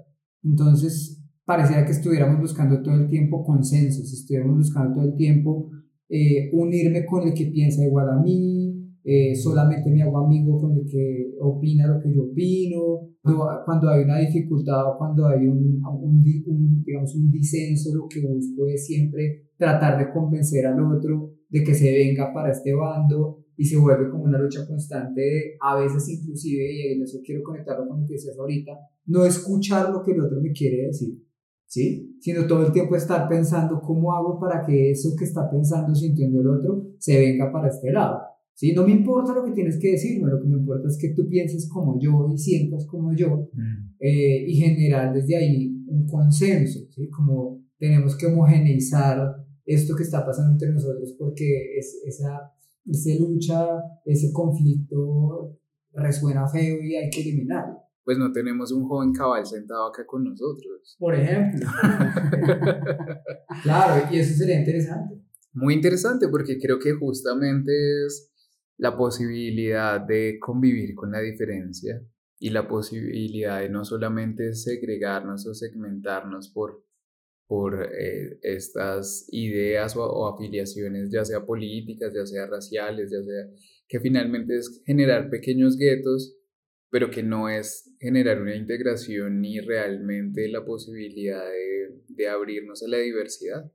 Entonces, 0.42 1.22
pareciera 1.44 1.84
que 1.84 1.92
estuviéramos 1.92 2.40
buscando 2.40 2.82
todo 2.82 2.94
el 2.94 3.08
tiempo 3.08 3.44
consensos, 3.44 4.12
estuviéramos 4.12 4.58
buscando 4.58 4.94
todo 4.94 5.04
el 5.04 5.16
tiempo 5.16 5.70
eh, 6.08 6.50
unirme 6.52 7.04
con 7.04 7.26
el 7.28 7.34
que 7.34 7.46
piensa 7.46 7.84
igual 7.84 8.08
a 8.10 8.20
mí, 8.20 8.68
eh, 9.04 9.34
solamente 9.34 9.90
me 9.90 10.02
hago 10.02 10.18
amigo 10.18 10.60
con 10.60 10.76
el 10.76 10.86
que 10.86 11.34
opina 11.40 11.86
lo 11.86 12.00
que 12.00 12.14
yo 12.14 12.24
opino, 12.24 13.08
cuando, 13.64 13.90
hay 13.90 14.04
una 14.04 14.18
dificultad 14.18 14.86
o 14.86 14.98
cuando 14.98 15.26
hay 15.26 15.46
un, 15.46 15.82
un, 15.84 16.82
digamos, 16.84 17.14
un 17.14 17.30
disenso, 17.30 17.94
lo 17.94 18.06
que 18.08 18.20
busco 18.20 18.68
es 18.68 18.86
siempre 18.86 19.48
tratar 19.56 19.98
de 19.98 20.12
convencer 20.12 20.66
al 20.66 20.80
otro 20.80 21.32
de 21.48 21.62
que 21.62 21.74
se 21.74 21.90
venga 21.90 22.32
para 22.32 22.52
este 22.52 22.74
bando 22.74 23.44
y 23.56 23.64
se 23.64 23.76
vuelve 23.76 24.10
como 24.10 24.24
una 24.24 24.38
lucha 24.38 24.66
constante, 24.66 25.56
a 25.60 25.78
veces 25.78 26.08
inclusive, 26.08 26.72
y 26.72 26.92
en 26.92 27.02
eso 27.02 27.18
quiero 27.24 27.42
conectarlo 27.42 27.88
con 27.88 28.00
lo 28.00 28.06
que 28.06 28.14
decías 28.14 28.38
ahorita, 28.38 28.72
no 29.08 29.24
escuchar 29.24 29.90
lo 29.90 30.02
que 30.02 30.12
el 30.12 30.20
otro 30.20 30.40
me 30.40 30.52
quiere 30.52 30.86
decir, 30.86 31.20
¿sí? 31.66 32.16
Sino 32.20 32.46
todo 32.46 32.64
el 32.66 32.72
tiempo 32.72 32.94
estar 32.96 33.28
pensando 33.28 33.80
cómo 33.80 34.12
hago 34.14 34.38
para 34.38 34.64
que 34.64 34.90
eso 34.92 35.10
que 35.18 35.24
está 35.24 35.50
pensando, 35.50 35.94
sintiendo 35.94 36.40
el 36.40 36.48
otro, 36.48 36.86
se 36.98 37.18
venga 37.18 37.50
para 37.52 37.68
este 37.68 37.90
lado. 37.92 38.20
¿Sí? 38.54 38.72
No 38.72 38.84
me 38.84 38.90
importa 38.92 39.32
lo 39.32 39.44
que 39.44 39.52
tienes 39.52 39.78
que 39.78 39.92
decirme, 39.92 40.30
lo 40.32 40.40
que 40.42 40.48
me 40.48 40.56
importa 40.58 40.88
es 40.88 40.98
que 40.98 41.10
tú 41.10 41.28
pienses 41.28 41.68
como 41.68 41.96
yo 42.00 42.28
y 42.34 42.36
sientas 42.38 42.86
como 42.86 43.14
yo 43.14 43.48
Mm. 43.52 43.94
eh, 44.00 44.44
y 44.48 44.54
generar 44.56 45.14
desde 45.14 45.36
ahí 45.36 45.84
un 45.86 46.06
consenso, 46.06 46.80
¿sí? 46.90 47.08
Como 47.08 47.62
tenemos 47.78 48.16
que 48.16 48.26
homogeneizar 48.26 49.36
esto 49.64 49.94
que 49.94 50.02
está 50.02 50.26
pasando 50.26 50.52
entre 50.52 50.72
nosotros 50.72 51.14
porque 51.18 51.78
es, 51.78 52.02
esa, 52.04 52.50
esa 52.84 53.14
lucha, 53.20 53.64
ese 54.04 54.32
conflicto 54.32 55.56
resuena 55.92 56.48
feo 56.48 56.82
y 56.82 56.96
hay 56.96 57.10
que 57.10 57.20
eliminarlo. 57.20 57.78
Pues 58.08 58.16
no 58.16 58.32
tenemos 58.32 58.72
un 58.72 58.88
joven 58.88 59.12
cabal 59.12 59.44
sentado 59.44 59.88
acá 59.88 60.06
con 60.06 60.24
nosotros. 60.24 60.96
Por 60.98 61.14
ejemplo. 61.14 61.68
claro, 63.62 64.08
y 64.10 64.18
eso 64.18 64.32
sería 64.32 64.58
interesante. 64.58 65.22
Muy 65.52 65.74
interesante 65.74 66.26
porque 66.28 66.58
creo 66.58 66.78
que 66.78 66.94
justamente 66.94 67.70
es 68.06 68.32
la 68.78 68.96
posibilidad 68.96 70.00
de 70.00 70.38
convivir 70.40 70.94
con 70.94 71.12
la 71.12 71.20
diferencia 71.20 72.02
y 72.38 72.48
la 72.48 72.66
posibilidad 72.66 73.60
de 73.60 73.68
no 73.68 73.84
solamente 73.84 74.54
segregarnos 74.54 75.46
o 75.46 75.52
segmentarnos 75.52 76.48
por, 76.48 76.82
por 77.46 77.90
eh, 77.92 78.38
estas 78.40 79.26
ideas 79.32 79.94
o, 79.96 80.02
o 80.02 80.34
afiliaciones, 80.34 81.10
ya 81.12 81.26
sea 81.26 81.44
políticas, 81.44 82.10
ya 82.14 82.24
sea 82.24 82.46
raciales, 82.46 83.10
ya 83.10 83.22
sea 83.22 83.50
que 83.86 84.00
finalmente 84.00 84.56
es 84.56 84.82
generar 84.86 85.28
pequeños 85.28 85.76
guetos, 85.76 86.38
pero 86.90 87.10
que 87.10 87.22
no 87.22 87.50
es 87.50 87.87
generar 87.98 88.40
una 88.40 88.54
integración 88.54 89.40
ni 89.40 89.60
realmente 89.60 90.48
la 90.48 90.64
posibilidad 90.64 91.40
de, 91.40 92.02
de 92.08 92.28
abrirnos 92.28 92.82
a 92.82 92.88
la 92.88 92.98
diversidad. 92.98 93.70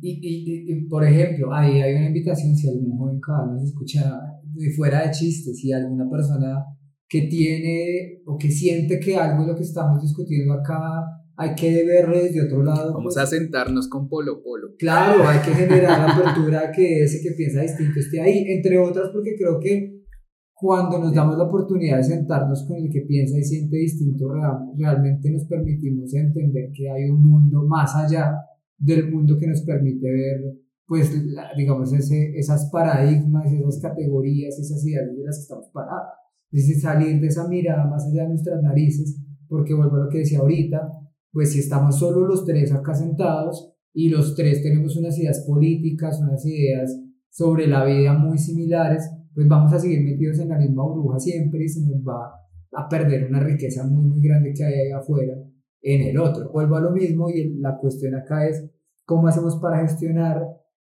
Y, 0.00 0.18
y, 0.20 0.72
y, 0.72 0.88
por 0.88 1.04
ejemplo, 1.04 1.54
ahí 1.54 1.80
hay 1.80 1.94
una 1.94 2.08
invitación, 2.08 2.56
si 2.56 2.68
algún 2.68 2.98
joven 2.98 3.20
nos 3.52 3.62
escucha 3.62 4.20
de 4.42 4.70
fuera 4.72 5.06
de 5.06 5.12
chistes, 5.12 5.60
si 5.60 5.72
alguna 5.72 6.10
persona 6.10 6.64
que 7.08 7.22
tiene 7.22 8.22
o 8.26 8.36
que 8.36 8.50
siente 8.50 9.00
que 9.00 9.16
algo 9.16 9.42
de 9.42 9.52
lo 9.52 9.56
que 9.56 9.62
estamos 9.62 10.02
discutiendo 10.02 10.52
acá 10.52 11.04
hay 11.36 11.54
que 11.54 11.84
verlo 11.84 12.20
desde 12.20 12.42
otro 12.42 12.64
lado. 12.64 12.94
Vamos 12.94 13.14
pues, 13.14 13.16
a 13.16 13.26
sentarnos 13.26 13.88
con 13.88 14.08
Polo 14.08 14.42
Polo. 14.42 14.74
Claro, 14.76 15.26
hay 15.26 15.38
que 15.38 15.52
generar 15.52 15.98
la 16.00 16.12
apertura 16.16 16.72
que 16.72 17.04
ese 17.04 17.22
que 17.22 17.34
piensa 17.36 17.62
distinto 17.62 18.00
esté 18.00 18.20
ahí, 18.20 18.44
entre 18.48 18.76
otras 18.76 19.10
porque 19.12 19.36
creo 19.38 19.60
que 19.60 19.97
cuando 20.60 20.98
nos 20.98 21.14
damos 21.14 21.38
la 21.38 21.44
oportunidad 21.44 21.98
de 21.98 22.04
sentarnos 22.04 22.66
con 22.66 22.78
el 22.78 22.90
que 22.90 23.02
piensa 23.02 23.38
y 23.38 23.44
siente 23.44 23.76
distinto, 23.76 24.28
real, 24.28 24.72
realmente 24.76 25.30
nos 25.30 25.44
permitimos 25.44 26.12
entender 26.14 26.72
que 26.74 26.90
hay 26.90 27.08
un 27.08 27.22
mundo 27.22 27.64
más 27.64 27.94
allá 27.94 28.34
del 28.76 29.08
mundo 29.10 29.36
que 29.38 29.46
nos 29.46 29.62
permite 29.62 30.10
ver, 30.10 30.58
pues, 30.84 31.14
la, 31.26 31.52
digamos, 31.56 31.92
ese, 31.92 32.36
esas 32.36 32.70
paradigmas, 32.72 33.52
esas 33.52 33.80
categorías, 33.80 34.58
esas 34.58 34.84
ideas 34.84 35.06
de 35.06 35.24
las 35.24 35.36
que 35.36 35.42
estamos 35.42 35.68
parados. 35.72 36.08
Es 36.50 36.66
decir, 36.66 36.82
salir 36.82 37.20
de 37.20 37.28
esa 37.28 37.46
mirada 37.46 37.86
más 37.86 38.06
allá 38.06 38.22
de 38.22 38.30
nuestras 38.30 38.60
narices, 38.60 39.22
porque 39.46 39.74
vuelvo 39.74 39.96
a 39.96 40.04
lo 40.04 40.08
que 40.08 40.18
decía 40.18 40.40
ahorita, 40.40 40.92
pues 41.30 41.52
si 41.52 41.60
estamos 41.60 42.00
solo 42.00 42.26
los 42.26 42.44
tres 42.44 42.72
acá 42.72 42.94
sentados 42.94 43.74
y 43.92 44.08
los 44.08 44.34
tres 44.34 44.62
tenemos 44.62 44.96
unas 44.96 45.16
ideas 45.18 45.44
políticas, 45.46 46.20
unas 46.20 46.44
ideas 46.44 46.98
sobre 47.30 47.68
la 47.68 47.84
vida 47.84 48.14
muy 48.14 48.38
similares, 48.38 49.08
pues 49.38 49.46
vamos 49.46 49.72
a 49.72 49.78
seguir 49.78 50.02
metidos 50.02 50.40
en 50.40 50.48
la 50.48 50.58
misma 50.58 50.82
burbuja 50.82 51.20
siempre 51.20 51.62
y 51.62 51.68
se 51.68 51.88
nos 51.88 52.00
va 52.00 52.28
a 52.72 52.88
perder 52.88 53.28
una 53.28 53.38
riqueza 53.38 53.86
muy, 53.86 54.02
muy 54.02 54.20
grande 54.20 54.52
que 54.52 54.64
hay 54.64 54.74
ahí 54.74 54.90
afuera 54.90 55.34
en 55.80 56.08
el 56.08 56.18
otro. 56.18 56.50
Vuelvo 56.50 56.74
a 56.74 56.80
lo 56.80 56.90
mismo 56.90 57.30
y 57.30 57.54
la 57.60 57.78
cuestión 57.78 58.16
acá 58.16 58.48
es 58.48 58.68
cómo 59.04 59.28
hacemos 59.28 59.54
para 59.62 59.82
gestionar 59.82 60.42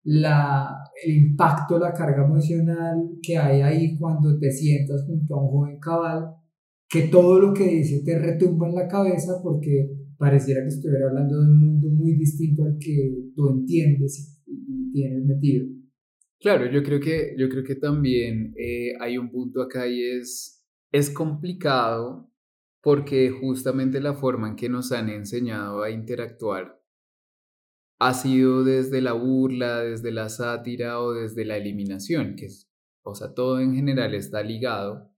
la, 0.05 0.79
el 1.05 1.17
impacto, 1.17 1.77
la 1.77 1.93
carga 1.93 2.25
emocional 2.25 3.19
que 3.21 3.37
hay 3.37 3.63
ahí 3.63 3.99
cuando 3.99 4.39
te 4.39 4.53
sientas 4.53 5.05
junto 5.09 5.35
a 5.35 5.43
un 5.43 5.51
joven 5.51 5.81
cabal, 5.81 6.37
que 6.89 7.09
todo 7.09 7.41
lo 7.41 7.53
que 7.53 7.65
dice 7.65 8.05
te 8.05 8.17
retumba 8.17 8.69
en 8.69 8.77
la 8.77 8.87
cabeza 8.87 9.41
porque 9.43 9.91
pareciera 10.17 10.63
que 10.63 10.69
estuviera 10.69 11.09
hablando 11.09 11.37
de 11.37 11.51
un 11.51 11.59
mundo 11.59 11.89
muy 11.89 12.13
distinto 12.13 12.63
al 12.63 12.79
que 12.79 13.13
tú 13.35 13.49
entiendes 13.49 14.41
y, 14.47 14.93
tienes 14.93 15.25
metido. 15.25 15.67
Claro, 16.41 16.67
yo 16.71 16.83
creo 16.83 17.01
que, 17.01 17.35
yo 17.39 17.49
creo 17.49 17.65
que 17.65 17.77
también 17.77 18.55
eh, 18.59 18.93
hay 19.01 19.19
un 19.19 19.31
punto 19.31 19.63
acá 19.63 19.87
y 19.87 20.03
es, 20.03 20.63
es 20.93 21.11
complicado 21.11 22.31
porque 22.83 23.31
justamente 23.31 24.01
la 24.01 24.15
forma 24.15 24.49
en 24.49 24.57
que 24.57 24.69
nos 24.69 24.93
han 24.93 25.09
enseñado 25.09 25.83
a 25.83 25.91
interactuar 25.91 26.81
ha 27.99 28.13
sido 28.15 28.63
desde 28.63 29.01
la 29.01 29.15
burla, 29.15 29.81
desde 29.81 30.13
la 30.13 30.29
sátira 30.29 31.01
o 31.01 31.15
desde 31.15 31.45
la 31.45 31.57
eliminación, 31.57 32.37
que 32.37 32.47
es, 32.47 32.69
o 33.03 33.15
sea, 33.15 33.33
todo 33.35 33.61
en 33.61 33.75
general 33.75 34.15
está 34.15 34.43
ligado. 34.43 35.11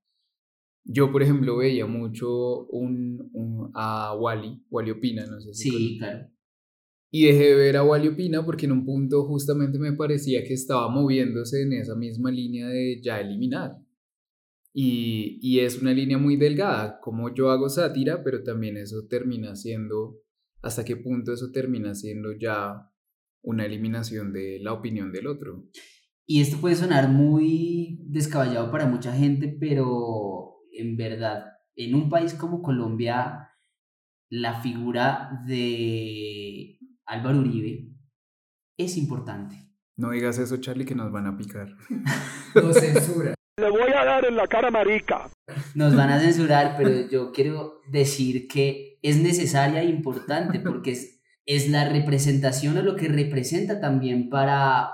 Yo, 0.84 1.12
por 1.12 1.22
ejemplo, 1.22 1.56
veía 1.56 1.86
mucho 1.86 2.66
un, 2.68 3.30
a 3.74 4.14
Wally, 4.14 4.64
Wally 4.70 4.92
Opina, 4.92 5.26
no 5.26 5.40
sé 5.40 5.52
si 5.52 5.70
Sí, 5.70 5.98
claro. 5.98 6.28
Y 7.10 7.26
dejé 7.26 7.48
de 7.48 7.54
ver 7.54 7.76
a 7.76 7.84
Wally 7.84 8.08
Opina 8.08 8.44
porque 8.44 8.66
en 8.66 8.72
un 8.72 8.84
punto 8.84 9.24
justamente 9.24 9.78
me 9.78 9.92
parecía 9.92 10.44
que 10.44 10.54
estaba 10.54 10.88
moviéndose 10.90 11.62
en 11.62 11.72
esa 11.72 11.94
misma 11.94 12.30
línea 12.30 12.68
de 12.68 13.00
ya 13.02 13.20
eliminar. 13.20 13.78
Y, 14.74 15.38
y 15.40 15.60
es 15.60 15.80
una 15.80 15.92
línea 15.92 16.18
muy 16.18 16.36
delgada, 16.36 17.00
como 17.00 17.34
yo 17.34 17.50
hago 17.50 17.68
sátira, 17.68 18.22
pero 18.22 18.42
también 18.42 18.76
eso 18.76 19.06
termina 19.08 19.56
siendo, 19.56 20.20
hasta 20.62 20.84
qué 20.84 20.96
punto 20.96 21.32
eso 21.32 21.50
termina 21.50 21.94
siendo 21.94 22.32
ya 22.32 22.90
una 23.42 23.64
eliminación 23.64 24.32
de 24.32 24.58
la 24.60 24.72
opinión 24.72 25.10
del 25.10 25.26
otro. 25.26 25.64
Y 26.26 26.42
esto 26.42 26.58
puede 26.60 26.76
sonar 26.76 27.08
muy 27.08 28.00
descabellado 28.04 28.70
para 28.70 28.86
mucha 28.86 29.12
gente, 29.12 29.56
pero 29.58 30.58
en 30.72 30.96
verdad, 30.98 31.46
en 31.74 31.94
un 31.94 32.10
país 32.10 32.34
como 32.34 32.60
Colombia, 32.60 33.48
la 34.28 34.60
figura 34.60 35.42
de 35.46 36.77
Álvaro 37.08 37.38
Uribe 37.38 37.88
es 38.76 38.96
importante. 38.98 39.56
No 39.96 40.10
digas 40.10 40.38
eso, 40.38 40.58
Charlie, 40.58 40.84
que 40.84 40.94
nos 40.94 41.10
van 41.10 41.26
a 41.26 41.36
picar. 41.36 41.74
No 42.54 42.72
censura. 42.72 43.34
Le 43.58 43.70
voy 43.70 43.90
a 43.92 44.04
dar 44.04 44.24
en 44.24 44.36
la 44.36 44.46
cara 44.46 44.70
marica. 44.70 45.28
Nos 45.74 45.96
van 45.96 46.10
a 46.10 46.20
censurar, 46.20 46.76
pero 46.78 47.08
yo 47.10 47.32
quiero 47.32 47.80
decir 47.90 48.46
que 48.46 48.98
es 49.02 49.20
necesaria 49.20 49.82
e 49.82 49.86
importante 49.86 50.60
porque 50.60 50.92
es, 50.92 51.20
es 51.44 51.68
la 51.68 51.88
representación 51.88 52.78
o 52.78 52.82
lo 52.82 52.96
que 52.96 53.08
representa 53.08 53.80
también 53.80 54.28
para 54.30 54.90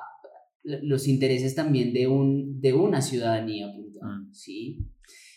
los 0.62 1.06
intereses 1.06 1.54
también 1.54 1.92
de, 1.92 2.06
un, 2.06 2.60
de 2.60 2.72
una 2.72 3.02
ciudadanía 3.02 3.66
puntual, 3.72 4.28
¿sí? 4.32 4.88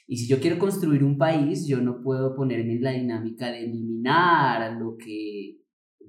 Y 0.08 0.18
si 0.18 0.28
yo 0.28 0.40
quiero 0.40 0.58
construir 0.58 1.04
un 1.04 1.18
país, 1.18 1.68
yo 1.68 1.82
no 1.82 2.02
puedo 2.02 2.36
ponerme 2.36 2.74
en 2.74 2.84
la 2.84 2.92
dinámica 2.92 3.52
de 3.52 3.66
eliminar 3.66 4.78
lo 4.80 4.96
que, 4.98 5.58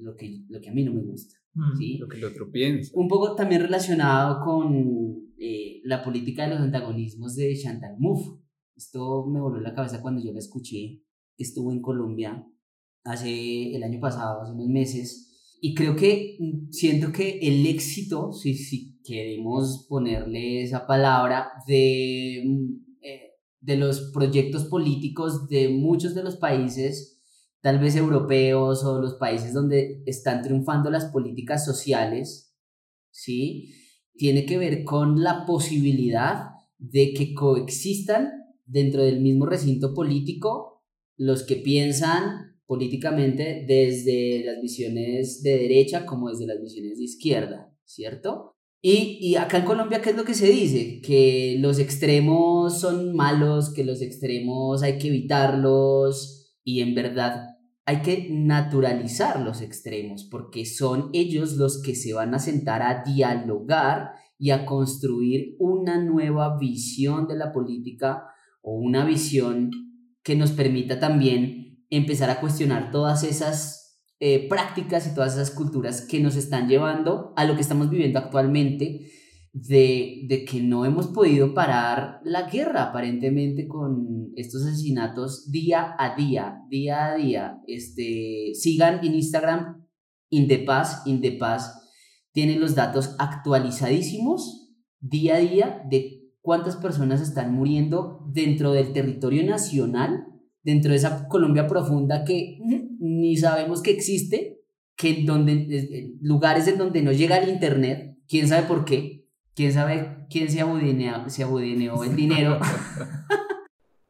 lo 0.00 0.14
que, 0.14 0.44
lo 0.48 0.60
que 0.60 0.70
a 0.70 0.72
mí 0.72 0.84
no 0.84 0.92
me 0.92 1.02
gusta, 1.02 1.36
¿sí? 1.78 1.98
Lo 1.98 2.08
que 2.08 2.18
el 2.18 2.24
otro 2.24 2.50
piensa. 2.50 2.92
Un 2.94 3.08
poco 3.08 3.34
también 3.34 3.62
relacionado 3.62 4.44
con 4.44 5.32
eh, 5.38 5.80
la 5.84 6.02
política 6.02 6.44
de 6.44 6.50
los 6.50 6.60
antagonismos 6.60 7.36
de 7.36 7.56
Chantal 7.56 7.96
Mouffe. 7.98 8.40
Esto 8.76 9.26
me 9.26 9.40
voló 9.40 9.60
la 9.60 9.74
cabeza 9.74 10.00
cuando 10.00 10.22
yo 10.22 10.32
la 10.32 10.38
escuché. 10.38 11.02
Estuvo 11.36 11.72
en 11.72 11.80
Colombia 11.80 12.46
hace 13.04 13.74
el 13.74 13.82
año 13.82 14.00
pasado, 14.00 14.42
hace 14.42 14.52
unos 14.52 14.68
meses. 14.68 15.56
Y 15.60 15.74
creo 15.74 15.96
que 15.96 16.36
mm, 16.38 16.70
siento 16.70 17.12
que 17.12 17.38
el 17.40 17.66
éxito, 17.66 18.32
si, 18.32 18.54
si 18.54 19.00
queremos 19.02 19.86
ponerle 19.88 20.62
esa 20.62 20.86
palabra, 20.86 21.48
de, 21.66 22.38
eh, 23.02 23.32
de 23.60 23.76
los 23.76 24.10
proyectos 24.12 24.64
políticos 24.64 25.48
de 25.48 25.68
muchos 25.68 26.14
de 26.14 26.22
los 26.22 26.36
países, 26.36 27.17
tal 27.60 27.78
vez 27.78 27.96
europeos 27.96 28.84
o 28.84 29.00
los 29.00 29.14
países 29.14 29.52
donde 29.52 30.02
están 30.06 30.42
triunfando 30.42 30.90
las 30.90 31.06
políticas 31.06 31.64
sociales, 31.64 32.54
¿sí? 33.10 33.74
Tiene 34.14 34.46
que 34.46 34.58
ver 34.58 34.84
con 34.84 35.22
la 35.22 35.44
posibilidad 35.46 36.50
de 36.78 37.12
que 37.14 37.34
coexistan 37.34 38.30
dentro 38.64 39.02
del 39.02 39.20
mismo 39.20 39.46
recinto 39.46 39.94
político 39.94 40.84
los 41.16 41.42
que 41.42 41.56
piensan 41.56 42.56
políticamente 42.66 43.64
desde 43.66 44.44
las 44.44 44.60
visiones 44.60 45.42
de 45.42 45.58
derecha 45.58 46.06
como 46.06 46.28
desde 46.28 46.46
las 46.46 46.60
visiones 46.60 46.98
de 46.98 47.04
izquierda, 47.04 47.74
¿cierto? 47.84 48.54
Y, 48.80 49.18
y, 49.20 49.34
acá 49.34 49.58
en 49.58 49.64
Colombia, 49.64 50.00
¿qué 50.00 50.10
es 50.10 50.16
lo 50.16 50.24
que 50.24 50.34
se 50.34 50.46
dice? 50.48 51.00
Que 51.00 51.56
los 51.58 51.80
extremos 51.80 52.78
son 52.80 53.16
malos, 53.16 53.72
que 53.72 53.82
los 53.82 54.00
extremos 54.02 54.84
hay 54.84 54.98
que 54.98 55.08
evitarlos 55.08 56.37
y 56.68 56.82
en 56.82 56.94
verdad 56.94 57.56
hay 57.86 58.02
que 58.02 58.28
naturalizar 58.30 59.40
los 59.40 59.62
extremos 59.62 60.28
porque 60.30 60.66
son 60.66 61.08
ellos 61.14 61.54
los 61.54 61.80
que 61.80 61.94
se 61.94 62.12
van 62.12 62.34
a 62.34 62.38
sentar 62.38 62.82
a 62.82 63.02
dialogar 63.04 64.10
y 64.38 64.50
a 64.50 64.66
construir 64.66 65.56
una 65.58 65.98
nueva 65.98 66.58
visión 66.58 67.26
de 67.26 67.36
la 67.36 67.52
política 67.52 68.24
o 68.60 68.74
una 68.74 69.06
visión 69.06 69.70
que 70.22 70.36
nos 70.36 70.50
permita 70.50 71.00
también 71.00 71.86
empezar 71.88 72.28
a 72.28 72.38
cuestionar 72.38 72.90
todas 72.90 73.24
esas 73.24 74.02
eh, 74.20 74.46
prácticas 74.46 75.06
y 75.06 75.14
todas 75.14 75.32
esas 75.32 75.50
culturas 75.50 76.02
que 76.02 76.20
nos 76.20 76.36
están 76.36 76.68
llevando 76.68 77.32
a 77.34 77.46
lo 77.46 77.54
que 77.54 77.62
estamos 77.62 77.88
viviendo 77.88 78.18
actualmente, 78.18 79.10
de, 79.52 80.26
de, 80.28 80.44
que 80.44 80.60
no 80.60 80.84
hemos 80.84 81.08
podido 81.08 81.54
parar 81.54 82.20
la 82.24 82.48
guerra 82.50 82.84
aparentemente 82.84 83.66
con 83.66 84.32
estos 84.36 84.64
asesinatos 84.66 85.50
día 85.50 85.94
a 85.98 86.14
día, 86.16 86.58
día 86.68 87.06
a 87.06 87.16
día. 87.16 87.60
Este, 87.66 88.52
sigan 88.54 89.04
en 89.04 89.14
Instagram 89.14 89.86
Indepaz, 90.30 91.06
Indepaz 91.06 91.74
tiene 92.32 92.56
los 92.56 92.74
datos 92.74 93.16
actualizadísimos 93.18 94.68
día 95.00 95.36
a 95.36 95.38
día 95.38 95.82
de 95.88 96.22
cuántas 96.40 96.76
personas 96.76 97.20
están 97.20 97.52
muriendo 97.52 98.24
dentro 98.32 98.72
del 98.72 98.92
territorio 98.92 99.44
nacional, 99.44 100.26
dentro 100.62 100.90
de 100.90 100.98
esa 100.98 101.28
Colombia 101.28 101.66
profunda 101.66 102.24
que 102.24 102.58
ni 102.98 103.36
sabemos 103.36 103.82
que 103.82 103.90
existe, 103.90 104.60
que 104.96 105.24
donde, 105.24 106.16
lugares 106.20 106.66
en 106.68 106.78
donde 106.78 107.02
no 107.02 107.12
llega 107.12 107.38
el 107.38 107.48
internet, 107.48 108.18
quién 108.28 108.48
sabe 108.48 108.66
por 108.66 108.84
qué, 108.84 109.17
quién 109.58 109.72
sabe 109.72 110.24
quién 110.30 110.48
se 110.48 110.60
abudineó, 110.60 111.28
se 111.28 111.42
abudineó 111.42 112.04
el 112.04 112.14
dinero. 112.14 112.60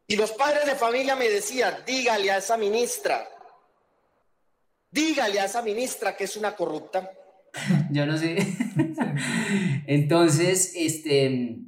y 0.06 0.14
los 0.14 0.30
padres 0.32 0.66
de 0.66 0.74
familia 0.74 1.16
me 1.16 1.26
decían, 1.26 1.74
dígale 1.86 2.30
a 2.30 2.36
esa 2.36 2.58
ministra, 2.58 3.26
dígale 4.90 5.40
a 5.40 5.46
esa 5.46 5.62
ministra 5.62 6.14
que 6.14 6.24
es 6.24 6.36
una 6.36 6.54
corrupta. 6.54 7.10
Yo 7.90 8.04
no 8.04 8.18
sé. 8.18 8.36
Entonces, 9.86 10.74
este, 10.76 11.60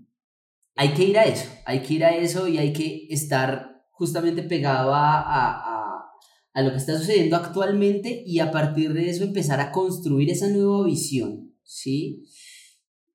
hay 0.76 0.92
que 0.92 1.04
ir 1.04 1.18
a 1.18 1.24
eso, 1.24 1.48
hay 1.64 1.80
que 1.80 1.94
ir 1.94 2.04
a 2.04 2.14
eso 2.14 2.48
y 2.48 2.58
hay 2.58 2.74
que 2.74 3.06
estar 3.08 3.86
justamente 3.92 4.42
pegado 4.42 4.94
a, 4.94 5.20
a, 5.20 6.04
a, 6.52 6.62
lo 6.62 6.70
que 6.72 6.76
está 6.76 6.98
sucediendo 6.98 7.34
actualmente 7.34 8.24
y 8.26 8.40
a 8.40 8.50
partir 8.50 8.92
de 8.92 9.08
eso 9.08 9.24
empezar 9.24 9.58
a 9.58 9.72
construir 9.72 10.28
esa 10.28 10.48
nueva 10.48 10.84
visión, 10.84 11.54
¿sí? 11.62 12.26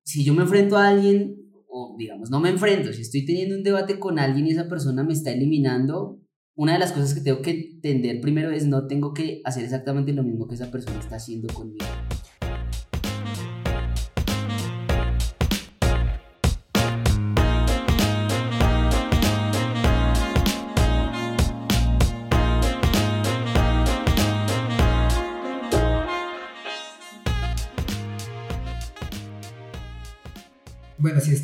Si 0.06 0.24
yo 0.24 0.34
me 0.34 0.42
enfrento 0.42 0.76
a 0.76 0.88
alguien, 0.88 1.34
o 1.68 1.96
digamos, 1.98 2.30
no 2.30 2.38
me 2.38 2.48
enfrento, 2.48 2.92
si 2.92 3.02
estoy 3.02 3.26
teniendo 3.26 3.56
un 3.56 3.64
debate 3.64 3.98
con 3.98 4.20
alguien 4.20 4.46
y 4.46 4.52
esa 4.52 4.68
persona 4.68 5.02
me 5.02 5.12
está 5.12 5.32
eliminando, 5.32 6.20
una 6.54 6.74
de 6.74 6.78
las 6.78 6.92
cosas 6.92 7.12
que 7.12 7.22
tengo 7.22 7.42
que 7.42 7.50
entender 7.50 8.20
primero 8.20 8.52
es 8.52 8.66
no 8.66 8.86
tengo 8.86 9.12
que 9.12 9.42
hacer 9.44 9.64
exactamente 9.64 10.12
lo 10.12 10.22
mismo 10.22 10.46
que 10.46 10.54
esa 10.54 10.70
persona 10.70 11.00
está 11.00 11.16
haciendo 11.16 11.52
conmigo. 11.52 11.84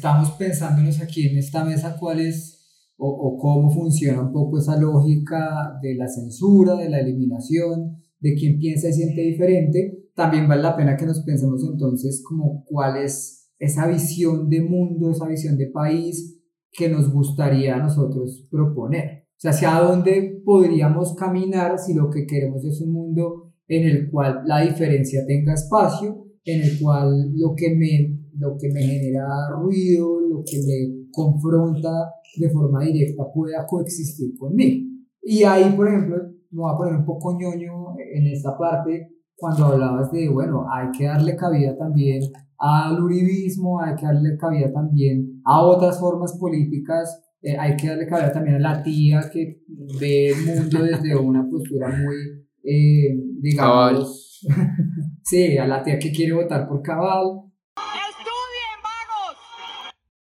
Estamos 0.03 0.33
pensándonos 0.33 1.01
aquí 1.01 1.29
en 1.29 1.39
esta 1.39 1.65
mesa, 1.65 1.97
¿cuál 1.97 2.19
es 2.19 2.59
o, 2.97 3.39
cómo 3.41 3.71
funciona 3.71 4.23
un 4.23 4.33
poco 4.33 4.59
esa 4.59 4.77
lógica 4.77 5.79
de 5.81 5.95
la 5.95 6.09
censura, 6.09 6.75
de 6.75 6.91
la 6.91 6.99
eliminación, 6.99 7.99
de 8.19 8.35
quien 8.35 8.59
piensa 8.59 8.89
y 8.89 8.95
siente 8.95 9.21
diferente? 9.21 10.09
También 10.17 10.49
vale 10.49 10.63
la 10.63 10.75
pena 10.75 10.97
que 10.97 11.07
nos 11.07 11.21
pensemos 11.21 11.63
entonces 11.63 12.21
como 12.29 12.65
cuál 12.65 12.97
es 12.97 13.49
esa 13.61 13.87
visión 13.87 14.51
de 14.51 14.63
mundo, 14.63 15.13
esa 15.13 15.29
visión 15.29 15.57
de 15.57 15.69
país 15.69 16.37
que 16.73 16.89
nos 16.89 17.13
gustaría 17.13 17.77
a 17.77 17.83
nosotros 17.85 18.45
proponer. 18.51 19.29
O 19.29 19.39
sea, 19.39 19.53
hacia 19.53 19.79
dónde 19.79 20.43
podríamos 20.45 21.15
caminar 21.15 21.79
si 21.79 21.95
lo 21.95 22.11
que 22.11 22.27
queremos 22.27 22.65
es 22.65 22.81
un 22.81 22.93
mundo 22.93 23.53
en 23.69 23.85
el 23.85 24.11
cual 24.11 24.43
la 24.47 24.63
diferencia 24.63 25.25
tenga 25.29 25.55
espacio, 25.55 26.27
en 26.45 26.63
el 26.63 26.81
cual 26.81 27.31
lo 27.37 27.55
que 27.55 27.77
me 27.77 28.22
lo 28.39 28.57
que 28.59 28.69
me 28.73 28.83
genera 28.83 29.27
ruido, 29.51 30.21
lo 30.21 30.43
que 30.45 30.59
me 30.59 31.09
confronta 31.11 31.91
de 32.37 32.51
forma 32.51 32.83
directa 32.85 33.25
pueda 33.33 33.67
coexistir 33.67 34.37
conmigo. 34.39 34.87
Y 35.23 35.45
ahí, 35.45 35.73
por 35.77 35.89
ejemplo, 35.89 36.17
me 36.51 36.61
voy 36.61 36.73
a 36.73 36.77
poner 36.77 36.95
un 36.97 37.05
poco 37.05 37.39
ñoño 37.39 37.95
en 38.15 38.27
esta 38.27 38.57
parte, 38.57 39.09
cuando 39.37 39.67
hablabas 39.67 40.11
de, 40.13 40.29
bueno, 40.29 40.67
hay 40.73 40.91
que 40.97 41.05
darle 41.05 41.35
cabida 41.37 41.77
también 41.77 42.23
al 42.59 43.03
uribismo, 43.03 43.81
hay 43.81 43.97
que 43.97 44.07
darle 44.07 44.37
cabida 44.37 44.73
también 44.73 45.43
a 45.45 45.63
otras 45.63 45.99
formas 45.99 46.37
políticas, 46.39 47.21
eh, 47.43 47.57
hay 47.59 47.77
que 47.77 47.89
darle 47.89 48.07
cabida 48.07 48.33
también 48.33 48.57
a 48.57 48.61
la 48.61 48.83
tía 48.83 49.21
que 49.33 49.63
ve 50.01 50.29
el 50.29 50.47
mundo 50.47 50.85
desde 50.85 51.17
una 51.17 51.49
postura 51.49 51.89
muy, 51.89 52.47
eh, 52.63 53.19
digamos, 53.41 54.47
sí, 55.25 55.57
a 55.59 55.67
la 55.67 55.83
tía 55.83 55.99
que 55.99 56.13
quiere 56.13 56.35
votar 56.35 56.69
por 56.69 56.83
cabal, 56.83 57.43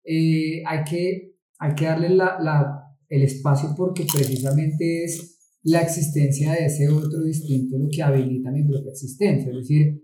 eh, 0.04 0.62
hay, 0.66 0.84
que, 0.84 1.36
hay 1.58 1.74
que 1.74 1.84
darle 1.84 2.10
la, 2.10 2.38
la, 2.40 2.80
el 3.08 3.22
espacio 3.22 3.70
porque 3.76 4.04
precisamente 4.12 5.04
es 5.04 5.34
la 5.62 5.80
existencia 5.80 6.52
de 6.52 6.66
ese 6.66 6.88
otro 6.88 7.22
distinto 7.22 7.78
lo 7.78 7.88
que 7.90 8.02
habilita 8.02 8.50
mi 8.50 8.64
propia 8.64 8.90
existencia. 8.90 9.50
Es 9.50 9.56
decir, 9.56 10.02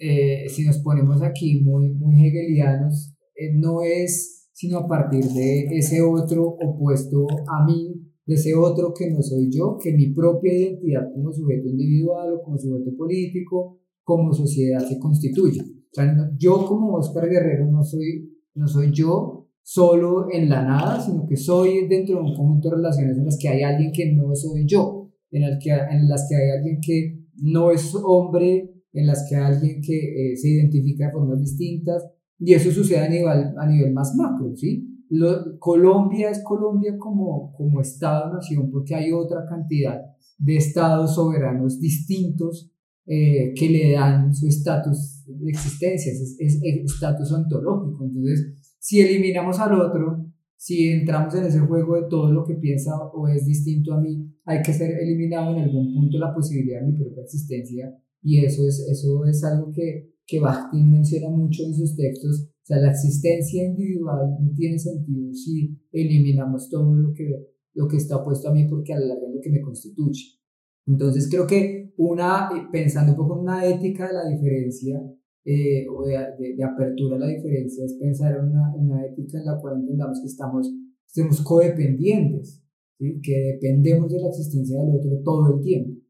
eh, 0.00 0.46
si 0.48 0.64
nos 0.64 0.78
ponemos 0.78 1.22
aquí 1.22 1.60
muy, 1.60 1.90
muy 1.90 2.26
hegelianos, 2.26 3.14
eh, 3.34 3.52
no 3.54 3.82
es 3.82 4.42
sino 4.52 4.78
a 4.78 4.86
partir 4.86 5.24
de 5.24 5.64
ese 5.76 6.00
otro 6.02 6.44
opuesto 6.46 7.26
a 7.48 7.66
mí, 7.66 8.00
de 8.24 8.34
ese 8.34 8.54
otro 8.54 8.94
que 8.96 9.10
no 9.10 9.20
soy 9.20 9.50
yo, 9.50 9.76
que 9.82 9.92
mi 9.92 10.12
propia 10.14 10.54
identidad 10.54 11.12
como 11.12 11.32
sujeto 11.32 11.68
individual 11.68 12.34
o 12.34 12.42
como 12.42 12.56
sujeto 12.58 12.96
político, 12.96 13.80
como 14.04 14.32
sociedad 14.32 14.86
se 14.86 15.00
constituye. 15.00 15.60
O 15.60 15.94
sea, 15.94 16.14
yo 16.38 16.64
como 16.66 16.94
Oscar 16.94 17.28
Guerrero 17.28 17.70
no 17.72 17.82
soy, 17.82 18.30
no 18.54 18.68
soy 18.68 18.92
yo 18.92 19.41
solo 19.62 20.26
en 20.30 20.48
la 20.48 20.62
nada, 20.62 21.00
sino 21.00 21.26
que 21.26 21.36
soy 21.36 21.86
dentro 21.88 22.16
de 22.16 22.22
un 22.22 22.36
conjunto 22.36 22.70
de 22.70 22.76
relaciones 22.76 23.16
en 23.16 23.24
las 23.24 23.38
que 23.38 23.48
hay 23.48 23.62
alguien 23.62 23.92
que 23.92 24.12
no 24.12 24.34
soy 24.34 24.66
yo, 24.66 25.10
en, 25.30 25.44
el 25.44 25.58
que, 25.58 25.70
en 25.70 26.08
las 26.08 26.26
que 26.28 26.36
hay 26.36 26.50
alguien 26.50 26.78
que 26.80 27.18
no 27.36 27.70
es 27.70 27.94
hombre, 27.94 28.74
en 28.92 29.06
las 29.06 29.26
que 29.28 29.36
hay 29.36 29.54
alguien 29.54 29.80
que 29.80 30.32
eh, 30.32 30.36
se 30.36 30.48
identifica 30.48 31.06
de 31.06 31.12
formas 31.12 31.40
distintas, 31.40 32.04
y 32.38 32.54
eso 32.54 32.70
sucede 32.70 32.98
a 32.98 33.08
nivel, 33.08 33.54
a 33.56 33.66
nivel 33.66 33.92
más 33.92 34.14
macro, 34.16 34.54
¿sí? 34.56 34.88
Lo, 35.08 35.58
Colombia 35.58 36.30
es 36.30 36.42
Colombia 36.42 36.96
como, 36.98 37.52
como 37.52 37.80
Estado-nación 37.80 38.70
porque 38.70 38.94
hay 38.94 39.12
otra 39.12 39.44
cantidad 39.46 40.00
de 40.38 40.56
estados 40.56 41.14
soberanos 41.14 41.78
distintos 41.78 42.72
eh, 43.06 43.52
que 43.54 43.68
le 43.68 43.92
dan 43.92 44.34
su 44.34 44.48
estatus 44.48 45.24
de 45.26 45.50
existencia, 45.50 46.12
es 46.12 46.38
estatus 46.62 47.30
ontológico. 47.32 48.04
Entonces, 48.04 48.61
si 48.82 49.00
eliminamos 49.00 49.60
al 49.60 49.80
otro, 49.80 50.26
si 50.56 50.88
entramos 50.88 51.32
en 51.36 51.44
ese 51.44 51.60
juego 51.60 51.94
de 51.94 52.08
todo 52.10 52.32
lo 52.32 52.44
que 52.44 52.56
piensa 52.56 52.90
o 53.14 53.28
es 53.28 53.46
distinto 53.46 53.94
a 53.94 54.00
mí, 54.00 54.28
hay 54.44 54.60
que 54.60 54.72
ser 54.72 54.90
eliminado 54.90 55.56
en 55.56 55.62
algún 55.62 55.94
punto 55.94 56.18
la 56.18 56.34
posibilidad 56.34 56.80
de 56.80 56.88
mi 56.88 56.98
propia 56.98 57.22
existencia. 57.22 57.96
Y 58.22 58.44
eso 58.44 58.66
es, 58.66 58.84
eso 58.90 59.24
es 59.24 59.44
algo 59.44 59.70
que, 59.70 60.16
que 60.26 60.40
Bakhtin 60.40 60.90
menciona 60.90 61.30
mucho 61.30 61.62
en 61.62 61.74
sus 61.74 61.94
textos. 61.94 62.48
O 62.50 62.66
sea, 62.66 62.78
la 62.78 62.90
existencia 62.90 63.64
individual 63.64 64.36
no 64.40 64.52
tiene 64.52 64.80
sentido 64.80 65.32
si 65.32 65.78
eliminamos 65.92 66.68
todo 66.68 66.92
lo 66.92 67.12
que, 67.14 67.30
lo 67.74 67.86
que 67.86 67.98
está 67.98 68.16
opuesto 68.16 68.48
a 68.48 68.52
mí 68.52 68.66
porque 68.68 68.94
a 68.94 68.98
la 68.98 69.06
larga 69.06 69.28
es 69.28 69.34
lo 69.36 69.40
que 69.40 69.50
me 69.50 69.60
constituye. 69.60 70.40
Entonces 70.88 71.28
creo 71.30 71.46
que 71.46 71.92
una, 71.98 72.50
pensando 72.72 73.12
un 73.12 73.18
poco 73.18 73.36
en 73.36 73.42
una 73.42 73.64
ética 73.64 74.08
de 74.08 74.14
la 74.14 74.28
diferencia, 74.28 75.00
eh, 75.44 75.86
o 75.88 76.04
de, 76.04 76.54
de, 76.56 76.64
apertura 76.64 77.16
a 77.16 77.18
la 77.18 77.26
diferencia 77.26 77.84
es 77.84 77.94
pensar 77.94 78.36
en 78.36 78.50
una, 78.50 78.74
una, 78.76 79.06
ética 79.06 79.38
en 79.38 79.46
la 79.46 79.60
cual 79.60 79.80
entendamos 79.80 80.20
que 80.20 80.26
estamos, 80.26 80.70
estamos 81.06 81.40
codependientes, 81.42 82.62
¿sí? 82.98 83.20
que 83.20 83.38
dependemos 83.54 84.12
de 84.12 84.20
la 84.20 84.28
existencia 84.28 84.78
del 84.78 84.96
otro 84.96 85.10
todo 85.24 85.56
el 85.56 85.62
tiempo. 85.62 86.00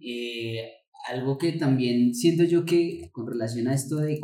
Eh, 0.00 0.62
algo 1.10 1.36
que 1.36 1.52
también 1.52 2.14
siento 2.14 2.44
yo 2.44 2.64
que 2.64 3.10
con 3.12 3.26
relación 3.26 3.68
a 3.68 3.74
esto 3.74 3.96
de 3.96 4.18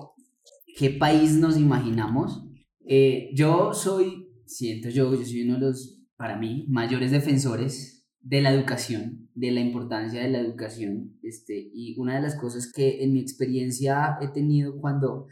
qué 0.78 0.90
país 0.90 1.36
nos 1.36 1.58
imaginamos, 1.58 2.42
eh, 2.86 3.30
yo 3.34 3.74
soy, 3.74 4.30
siento 4.46 4.88
yo, 4.88 5.14
yo 5.14 5.24
soy 5.24 5.42
uno 5.42 5.54
de 5.54 5.60
los, 5.60 6.02
para 6.16 6.38
mí, 6.38 6.64
mayores 6.68 7.10
defensores 7.10 8.06
de 8.20 8.40
la 8.40 8.52
educación, 8.52 9.29
de 9.40 9.50
la 9.52 9.60
importancia 9.60 10.22
de 10.22 10.28
la 10.28 10.38
educación. 10.38 11.18
Este, 11.22 11.70
y 11.74 11.98
una 11.98 12.16
de 12.16 12.22
las 12.22 12.36
cosas 12.36 12.70
que 12.70 13.02
en 13.02 13.14
mi 13.14 13.20
experiencia 13.20 14.18
he 14.20 14.28
tenido 14.28 14.78
cuando 14.80 15.26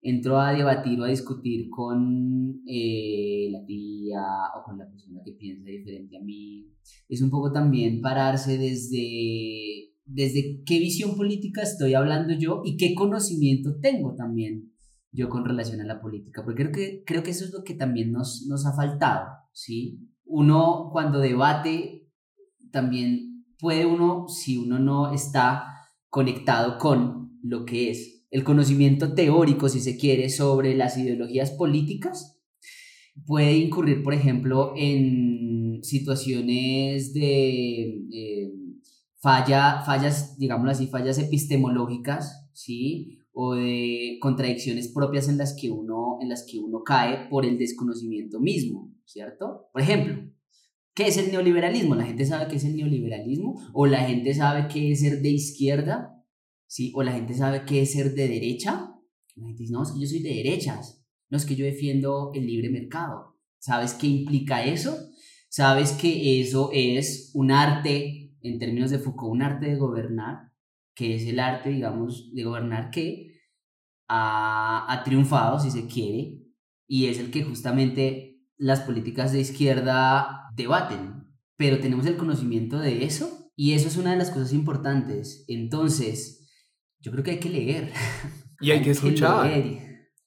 entro 0.00 0.40
a 0.40 0.52
debatir 0.52 1.00
o 1.00 1.04
a 1.04 1.08
discutir 1.08 1.68
con 1.68 2.62
eh, 2.66 3.48
la 3.50 3.64
tía 3.66 4.22
o 4.56 4.62
con 4.64 4.78
la 4.78 4.88
persona 4.88 5.20
que 5.24 5.32
piensa 5.32 5.68
diferente 5.68 6.16
a 6.16 6.22
mí, 6.22 6.72
es 7.08 7.20
un 7.20 7.30
poco 7.30 7.50
también 7.52 8.00
pararse 8.00 8.58
desde, 8.58 9.92
desde 10.04 10.62
qué 10.64 10.78
visión 10.78 11.16
política 11.16 11.62
estoy 11.62 11.94
hablando 11.94 12.34
yo 12.34 12.62
y 12.64 12.76
qué 12.76 12.94
conocimiento 12.94 13.80
tengo 13.80 14.14
también 14.14 14.72
yo 15.10 15.28
con 15.28 15.44
relación 15.44 15.80
a 15.80 15.86
la 15.86 16.00
política, 16.00 16.44
porque 16.44 16.62
creo 16.62 16.72
que, 16.72 17.02
creo 17.04 17.22
que 17.24 17.30
eso 17.30 17.44
es 17.44 17.52
lo 17.52 17.64
que 17.64 17.74
también 17.74 18.12
nos, 18.12 18.46
nos 18.46 18.66
ha 18.66 18.74
faltado, 18.74 19.26
¿sí? 19.52 19.98
Uno 20.24 20.90
cuando 20.92 21.18
debate 21.18 22.08
también 22.70 23.27
puede 23.58 23.86
uno, 23.86 24.28
si 24.28 24.56
uno 24.56 24.78
no 24.78 25.12
está 25.12 25.64
conectado 26.08 26.78
con 26.78 27.38
lo 27.42 27.64
que 27.64 27.90
es 27.90 28.26
el 28.30 28.44
conocimiento 28.44 29.14
teórico, 29.14 29.68
si 29.68 29.80
se 29.80 29.96
quiere, 29.96 30.28
sobre 30.28 30.74
las 30.76 30.98
ideologías 30.98 31.50
políticas, 31.52 32.38
puede 33.26 33.56
incurrir, 33.56 34.02
por 34.02 34.14
ejemplo, 34.14 34.74
en 34.76 35.82
situaciones 35.82 37.14
de 37.14 38.04
eh, 38.12 38.52
falla, 39.20 39.82
fallas, 39.84 40.38
digámoslo 40.38 40.72
así, 40.72 40.86
fallas 40.88 41.18
epistemológicas, 41.18 42.50
¿sí? 42.52 43.18
O 43.32 43.54
de 43.54 44.18
contradicciones 44.20 44.88
propias 44.88 45.28
en 45.28 45.38
las 45.38 45.56
que 45.58 45.70
uno, 45.70 46.18
en 46.20 46.28
las 46.28 46.44
que 46.50 46.58
uno 46.58 46.82
cae 46.84 47.28
por 47.28 47.46
el 47.46 47.56
desconocimiento 47.56 48.40
mismo, 48.40 48.92
¿cierto? 49.04 49.68
Por 49.72 49.82
ejemplo, 49.82 50.30
¿qué 50.98 51.06
es 51.06 51.16
el 51.16 51.30
neoliberalismo? 51.30 51.94
¿La 51.94 52.06
gente 52.06 52.26
sabe 52.26 52.48
qué 52.48 52.56
es 52.56 52.64
el 52.64 52.74
neoliberalismo? 52.74 53.70
¿O 53.72 53.86
la 53.86 54.00
gente 54.00 54.34
sabe 54.34 54.66
qué 54.66 54.90
es 54.90 54.98
ser 54.98 55.22
de 55.22 55.28
izquierda? 55.28 56.24
¿Sí? 56.66 56.90
¿O 56.92 57.04
la 57.04 57.12
gente 57.12 57.34
sabe 57.34 57.64
qué 57.64 57.82
es 57.82 57.92
ser 57.92 58.14
de 58.14 58.26
derecha? 58.26 58.96
La 59.36 59.46
gente 59.46 59.62
dice, 59.62 59.72
no, 59.72 59.84
es 59.84 59.92
que 59.92 60.00
yo 60.00 60.06
soy 60.08 60.22
de 60.22 60.34
derechas. 60.34 61.06
No, 61.30 61.36
es 61.36 61.46
que 61.46 61.54
yo 61.54 61.64
defiendo 61.64 62.32
el 62.34 62.48
libre 62.48 62.68
mercado. 62.68 63.36
¿Sabes 63.60 63.94
qué 63.94 64.08
implica 64.08 64.64
eso? 64.64 64.96
¿Sabes 65.48 65.92
que 65.92 66.40
eso 66.40 66.70
es 66.72 67.30
un 67.32 67.52
arte, 67.52 68.34
en 68.42 68.58
términos 68.58 68.90
de 68.90 68.98
Foucault, 68.98 69.34
un 69.34 69.42
arte 69.42 69.66
de 69.66 69.76
gobernar? 69.76 70.50
Que 70.96 71.14
es 71.14 71.24
el 71.26 71.38
arte, 71.38 71.70
digamos, 71.70 72.34
de 72.34 72.42
gobernar 72.42 72.90
que 72.90 73.38
ha, 74.08 74.92
ha 74.92 75.04
triunfado, 75.04 75.60
si 75.60 75.70
se 75.70 75.86
quiere, 75.86 76.40
y 76.88 77.06
es 77.06 77.20
el 77.20 77.30
que 77.30 77.44
justamente 77.44 78.42
las 78.56 78.80
políticas 78.80 79.30
de 79.30 79.42
izquierda 79.42 80.37
debaten. 80.54 81.26
Pero 81.56 81.80
tenemos 81.80 82.06
el 82.06 82.16
conocimiento 82.16 82.78
de 82.78 83.04
eso 83.04 83.52
y 83.56 83.72
eso 83.72 83.88
es 83.88 83.96
una 83.96 84.12
de 84.12 84.18
las 84.18 84.30
cosas 84.30 84.52
importantes. 84.52 85.44
Entonces, 85.48 86.48
yo 87.00 87.10
creo 87.12 87.24
que 87.24 87.32
hay 87.32 87.40
que 87.40 87.50
leer. 87.50 87.92
Y 88.60 88.72
hay, 88.72 88.82
que 88.82 88.90
escuchar. 88.90 89.48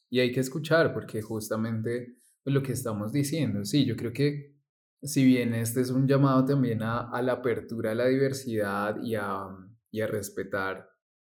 Y 0.09 0.19
hay 0.21 0.31
que 0.31 0.39
escuchar 0.39 0.93
porque 0.93 1.21
justamente 1.21 2.15
pues, 2.45 2.53
lo 2.53 2.63
que 2.63 2.71
estamos 2.71 3.11
diciendo, 3.11 3.65
sí, 3.65 3.83
yo 3.85 3.97
creo 3.97 4.13
que 4.13 4.55
si 5.03 5.25
bien 5.25 5.53
este 5.53 5.81
es 5.81 5.89
un 5.89 6.07
llamado 6.07 6.45
también 6.45 6.81
a, 6.81 7.09
a 7.09 7.21
la 7.21 7.33
apertura 7.33 7.91
a 7.91 7.95
la 7.95 8.07
diversidad 8.07 9.03
y 9.03 9.15
a, 9.15 9.47
y 9.91 9.99
a 9.99 10.07
respetar 10.07 10.87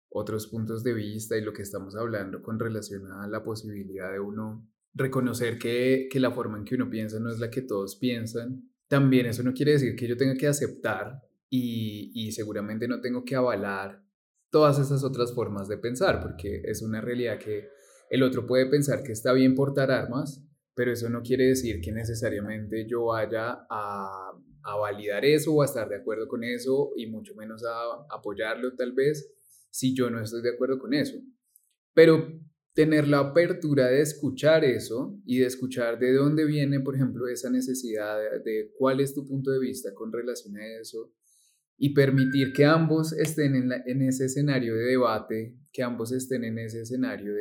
otros 0.09 0.47
puntos 0.47 0.83
de 0.83 0.93
vista 0.93 1.37
y 1.37 1.41
lo 1.41 1.51
que 1.51 1.63
estamos 1.63 1.95
hablando 1.95 2.41
con 2.41 2.59
relación 2.59 3.11
a 3.11 3.27
la 3.27 3.43
posibilidad 3.43 4.11
de 4.11 4.19
uno 4.19 4.71
reconocer 4.93 5.59
que, 5.59 6.07
que 6.09 6.19
la 6.21 6.31
forma 6.31 6.57
en 6.57 6.63
que 6.63 6.75
uno 6.75 6.89
piensa 6.89 7.19
no 7.19 7.29
es 7.29 7.39
la 7.39 7.49
que 7.49 7.61
todos 7.61 7.97
piensan, 7.97 8.71
también 8.87 9.25
eso 9.25 9.43
no 9.43 9.53
quiere 9.53 9.73
decir 9.73 9.95
que 9.95 10.07
yo 10.07 10.17
tenga 10.17 10.35
que 10.35 10.47
aceptar 10.47 11.21
y, 11.49 12.11
y 12.13 12.31
seguramente 12.31 12.87
no 12.87 13.01
tengo 13.01 13.23
que 13.23 13.35
avalar 13.35 14.03
todas 14.49 14.79
esas 14.79 15.03
otras 15.03 15.33
formas 15.33 15.67
de 15.67 15.77
pensar, 15.77 16.21
porque 16.21 16.61
es 16.65 16.81
una 16.81 17.01
realidad 17.01 17.39
que 17.39 17.67
el 18.09 18.23
otro 18.23 18.45
puede 18.45 18.67
pensar 18.67 19.03
que 19.03 19.11
está 19.11 19.33
bien 19.33 19.55
portar 19.55 19.91
armas, 19.91 20.45
pero 20.75 20.91
eso 20.91 21.09
no 21.09 21.21
quiere 21.21 21.47
decir 21.47 21.81
que 21.81 21.91
necesariamente 21.91 22.85
yo 22.87 23.05
vaya 23.05 23.65
a, 23.69 24.31
a 24.63 24.75
validar 24.77 25.25
eso 25.25 25.53
o 25.53 25.61
a 25.61 25.65
estar 25.65 25.87
de 25.89 25.97
acuerdo 25.97 26.27
con 26.27 26.43
eso 26.43 26.91
y 26.95 27.07
mucho 27.07 27.35
menos 27.35 27.63
a 27.63 28.15
apoyarlo 28.15 28.75
tal 28.75 28.93
vez 28.93 29.31
si 29.69 29.95
yo 29.95 30.09
no 30.09 30.21
estoy 30.21 30.41
de 30.41 30.53
acuerdo 30.53 30.79
con 30.79 30.93
eso. 30.93 31.17
Pero 31.93 32.27
tener 32.75 33.07
la 33.07 33.19
apertura 33.19 33.87
de 33.87 34.01
escuchar 34.01 34.65
eso 34.65 35.17
y 35.25 35.39
de 35.39 35.45
escuchar 35.45 35.97
de 35.97 36.11
dónde 36.13 36.45
viene, 36.45 36.81
por 36.81 36.95
ejemplo, 36.95 37.25
esa 37.29 37.49
necesidad 37.49 38.17
de, 38.43 38.73
cuál 38.77 38.99
es 38.99 39.15
tu 39.15 39.25
punto 39.25 39.49
de 39.49 39.59
vista 39.59 39.93
con 39.95 40.11
relación 40.11 40.57
a 40.57 40.79
eso 40.81 41.13
y 41.77 41.93
permitir 41.93 42.51
que 42.51 42.65
ambos 42.65 43.13
estén 43.13 43.55
en, 43.55 44.01
ese 44.01 44.25
escenario 44.25 44.75
de 44.75 44.83
debate, 44.83 45.57
que 45.71 45.83
ambos 45.83 46.11
estén 46.11 46.43
en 46.43 46.59
ese 46.59 46.81
escenario 46.81 47.33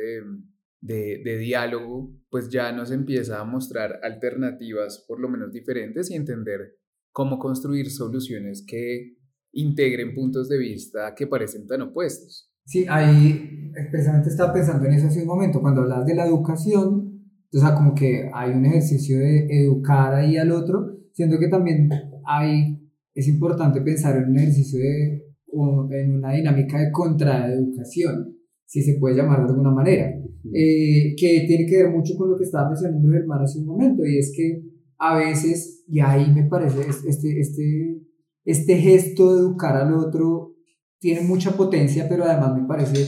de, 0.81 1.37
diálogo, 1.37 2.15
pues 2.29 2.47
ya 2.47 2.71
nos 2.71 2.91
empieza 2.91 3.41
a 3.41 3.43
mostrar 3.43 3.99
alternativas 4.03 5.03
por 5.05 5.19
lo 5.19 5.27
menos 5.27 5.51
diferentes 5.51 6.09
y 6.11 6.15
entender 6.15 6.77
cómo 7.11 7.39
construir 7.39 7.91
soluciones 7.91 8.63
que 8.65 9.17
integren 9.51 10.15
puntos 10.15 10.47
de 10.47 10.57
vista 10.57 11.13
que 11.13 11.27
parecen 11.27 11.67
tan 11.67 11.81
opuestos. 11.81 12.54
Sí, 12.65 12.85
ahí 12.89 13.71
precisamente 13.91 14.29
estaba 14.29 14.53
pensando 14.53 14.85
en 14.85 14.93
eso 14.93 15.07
hace 15.07 15.21
un 15.21 15.27
momento, 15.27 15.61
cuando 15.61 15.81
hablas 15.81 16.05
de 16.05 16.15
la 16.15 16.25
educación, 16.25 17.21
o 17.53 17.57
sea, 17.57 17.75
como 17.75 17.93
que 17.93 18.29
hay 18.33 18.51
un 18.51 18.65
ejercicio 18.65 19.19
de 19.19 19.47
educar 19.49 20.13
ahí 20.13 20.37
al 20.37 20.51
otro, 20.51 20.97
siento 21.13 21.37
que 21.39 21.47
también 21.47 21.89
hay 22.25 22.81
es 23.15 23.29
importante 23.29 23.81
pensar 23.81 24.17
en 24.17 24.29
un 24.29 24.37
ejercicio 24.37 24.77
de, 24.79 25.23
o 25.47 25.87
en 25.89 26.15
una 26.15 26.33
dinámica 26.33 26.79
de 26.79 26.91
contraeducación, 26.91 28.35
si 28.65 28.81
se 28.81 28.99
puede 28.99 29.15
llamar 29.15 29.43
de 29.43 29.51
alguna 29.51 29.71
manera, 29.71 30.11
eh, 30.53 31.15
que 31.17 31.45
tiene 31.47 31.65
que 31.65 31.83
ver 31.83 31.91
mucho 31.91 32.15
con 32.17 32.29
lo 32.29 32.37
que 32.37 32.43
estaba 32.43 32.67
mencionando 32.67 33.09
Germán 33.09 33.41
hace 33.41 33.59
un 33.59 33.67
momento, 33.67 34.05
y 34.05 34.17
es 34.17 34.33
que 34.35 34.61
a 34.97 35.17
veces, 35.17 35.85
y 35.87 36.01
ahí 36.01 36.29
me 36.33 36.43
parece, 36.43 36.81
este, 37.07 37.39
este, 37.39 38.01
este 38.43 38.77
gesto 38.77 39.33
de 39.33 39.39
educar 39.39 39.77
al 39.77 39.93
otro 39.93 40.54
tiene 40.99 41.21
mucha 41.21 41.51
potencia, 41.51 42.07
pero 42.09 42.23
además 42.23 42.59
me 42.59 42.67
parece 42.67 43.07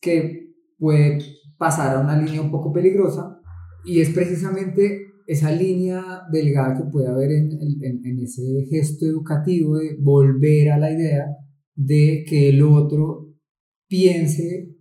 que 0.00 0.54
puede 0.78 1.18
pasar 1.58 1.96
a 1.96 2.00
una 2.00 2.20
línea 2.20 2.40
un 2.40 2.50
poco 2.50 2.72
peligrosa, 2.72 3.40
y 3.84 4.00
es 4.00 4.10
precisamente 4.10 5.06
esa 5.26 5.50
línea 5.52 6.22
delgada 6.30 6.76
que 6.76 6.90
puede 6.90 7.08
haber 7.08 7.32
en, 7.32 7.52
en, 7.52 8.04
en, 8.04 8.18
ese 8.20 8.42
gesto 8.70 9.06
educativo 9.06 9.78
de 9.78 9.96
volver 9.98 10.70
a 10.70 10.78
la 10.78 10.90
idea 10.90 11.26
de 11.74 12.24
que 12.28 12.50
el 12.50 12.62
otro 12.62 13.34
piense 13.88 14.74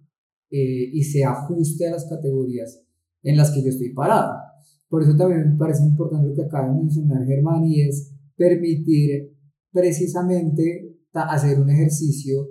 eh, 0.52 0.90
y 0.94 1.04
se 1.04 1.24
ajuste 1.24 1.88
a 1.88 1.92
las 1.92 2.06
categorías 2.06 2.84
en 3.24 3.38
las 3.38 3.52
que 3.52 3.64
yo 3.64 3.70
estoy 3.70 3.94
parado. 3.94 4.34
Por 4.90 5.04
eso 5.04 5.16
también 5.16 5.52
me 5.52 5.58
parece 5.58 5.84
importante 5.84 6.28
lo 6.28 6.36
que 6.36 6.44
acaba 6.44 6.68
de 6.68 6.80
mencionar 6.82 7.26
Germán 7.26 7.66
y 7.66 7.82
es 7.82 8.14
permitir 8.36 9.34
precisamente 9.72 10.93
hacer 11.14 11.60
un 11.60 11.70
ejercicio 11.70 12.48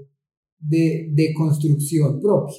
de, 0.58 1.10
de 1.12 1.34
construcción 1.34 2.20
propia. 2.20 2.56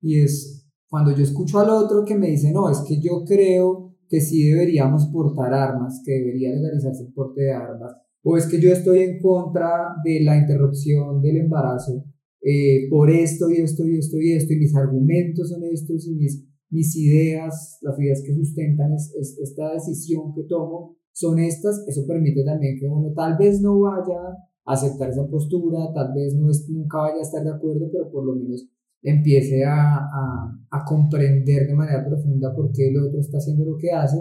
Y 0.00 0.20
es 0.20 0.66
cuando 0.88 1.14
yo 1.16 1.24
escucho 1.24 1.58
al 1.58 1.70
otro 1.70 2.04
que 2.04 2.14
me 2.14 2.28
dice, 2.28 2.52
no, 2.52 2.70
es 2.70 2.78
que 2.86 3.00
yo 3.00 3.24
creo 3.26 3.96
que 4.08 4.20
sí 4.20 4.48
deberíamos 4.48 5.06
portar 5.06 5.52
armas, 5.52 6.00
que 6.04 6.12
debería 6.12 6.50
legalizarse 6.50 7.04
el 7.04 7.12
porte 7.12 7.42
de 7.42 7.52
armas, 7.52 7.92
o 8.22 8.36
es 8.36 8.46
que 8.46 8.60
yo 8.60 8.72
estoy 8.72 9.00
en 9.00 9.20
contra 9.20 9.94
de 10.04 10.20
la 10.20 10.36
interrupción 10.36 11.20
del 11.20 11.38
embarazo 11.38 12.04
eh, 12.42 12.88
por 12.90 13.10
esto 13.10 13.50
y 13.50 13.56
esto 13.56 13.86
y 13.86 13.98
esto 13.98 14.18
y 14.18 14.32
esto, 14.32 14.52
y 14.52 14.58
mis 14.58 14.74
argumentos 14.76 15.48
son 15.48 15.64
estos 15.64 16.06
y 16.06 16.14
mis, 16.14 16.44
mis 16.70 16.96
ideas, 16.96 17.78
las 17.82 17.98
ideas 17.98 18.22
que 18.24 18.34
sustentan 18.34 18.92
es, 18.92 19.12
es, 19.18 19.38
esta 19.38 19.72
decisión 19.74 20.32
que 20.34 20.44
tomo 20.44 20.96
son 21.12 21.38
estas, 21.38 21.84
eso 21.88 22.06
permite 22.06 22.44
también 22.44 22.78
que 22.78 22.86
uno 22.86 23.12
tal 23.14 23.36
vez 23.38 23.60
no 23.60 23.80
vaya 23.80 24.20
aceptar 24.66 25.10
esa 25.10 25.26
postura, 25.26 25.92
tal 25.94 26.12
vez 26.12 26.34
no 26.34 26.50
es, 26.50 26.68
nunca 26.68 26.98
vaya 26.98 27.18
a 27.18 27.22
estar 27.22 27.42
de 27.42 27.50
acuerdo, 27.50 27.88
pero 27.90 28.10
por 28.10 28.26
lo 28.26 28.34
menos 28.34 28.68
empiece 29.02 29.64
a, 29.64 29.98
a, 29.98 30.58
a, 30.70 30.84
comprender 30.84 31.68
de 31.68 31.74
manera 31.74 32.04
profunda 32.04 32.52
por 32.54 32.72
qué 32.72 32.88
el 32.88 33.00
otro 33.00 33.20
está 33.20 33.38
haciendo 33.38 33.64
lo 33.64 33.76
que 33.76 33.92
hace, 33.92 34.18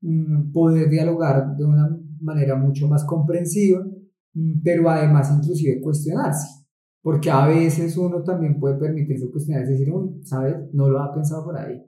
mm, 0.00 0.52
poder 0.52 0.88
dialogar 0.88 1.54
de 1.56 1.64
una 1.64 1.98
manera 2.20 2.56
mucho 2.56 2.88
más 2.88 3.04
comprensiva, 3.04 3.84
mm, 4.32 4.62
pero 4.64 4.88
además 4.88 5.30
inclusive 5.36 5.82
cuestionarse, 5.82 6.48
porque 7.02 7.30
a 7.30 7.46
veces 7.46 7.96
uno 7.98 8.22
también 8.22 8.58
puede 8.58 8.76
permitirse 8.78 9.30
cuestionarse 9.30 9.74
y 9.74 9.78
decir, 9.78 9.92
¿sabes? 10.22 10.56
No 10.72 10.88
lo 10.88 11.00
ha 11.02 11.12
pensado 11.14 11.44
por 11.44 11.58
ahí. 11.58 11.84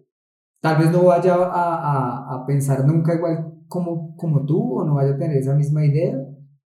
Tal 0.60 0.78
vez 0.78 0.92
no 0.92 1.04
vaya 1.04 1.34
a, 1.34 1.44
a, 1.44 2.34
a 2.34 2.46
pensar 2.46 2.86
nunca 2.86 3.14
igual 3.14 3.54
como, 3.68 4.14
como 4.16 4.44
tú 4.44 4.80
o 4.80 4.84
no 4.84 4.94
vaya 4.94 5.14
a 5.14 5.18
tener 5.18 5.38
esa 5.38 5.54
misma 5.54 5.84
idea, 5.84 6.23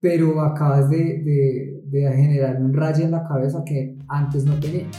pero 0.02 0.40
acabas 0.40 0.90
de, 0.90 1.22
de, 1.22 1.80
de 1.84 2.12
generar 2.12 2.60
un 2.60 2.74
rayo 2.74 3.04
en 3.04 3.12
la 3.12 3.22
cabeza 3.22 3.62
que 3.64 3.96
antes 4.08 4.44
no 4.44 4.58
tenía. 4.58 4.90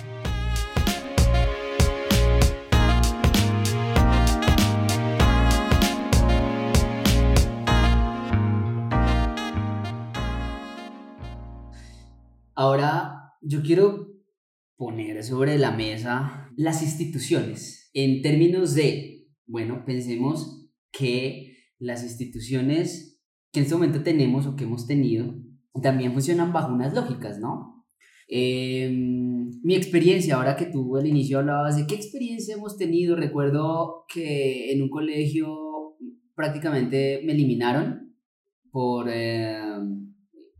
Ahora 12.55 13.33
yo 13.41 13.61
quiero 13.61 14.07
poner 14.77 15.21
sobre 15.25 15.57
la 15.57 15.71
mesa 15.71 16.49
las 16.55 16.81
instituciones 16.81 17.89
en 17.93 18.21
términos 18.21 18.73
de, 18.73 19.27
bueno, 19.47 19.83
pensemos 19.85 20.71
que 20.93 21.57
las 21.77 22.03
instituciones 22.03 23.12
que 23.53 23.59
en 23.59 23.63
este 23.63 23.75
momento 23.75 24.03
tenemos 24.03 24.45
o 24.45 24.57
que 24.57 24.65
hemos 24.65 24.85
tenido 24.85 25.33
también 25.81 26.11
funcionan 26.11 26.51
bajo 26.51 26.73
unas 26.73 26.93
lógicas, 26.93 27.39
¿no? 27.39 27.85
Eh, 28.27 28.89
mi 28.91 29.75
experiencia, 29.75 30.35
ahora 30.35 30.57
que 30.57 30.65
tú 30.65 30.97
al 30.97 31.07
inicio 31.07 31.39
hablabas 31.39 31.77
de 31.77 31.87
qué 31.87 31.95
experiencia 31.95 32.55
hemos 32.55 32.77
tenido, 32.77 33.15
recuerdo 33.15 34.03
que 34.13 34.73
en 34.73 34.81
un 34.81 34.89
colegio 34.89 35.95
prácticamente 36.35 37.21
me 37.23 37.31
eliminaron 37.31 38.17
por... 38.69 39.07
Eh, 39.09 39.61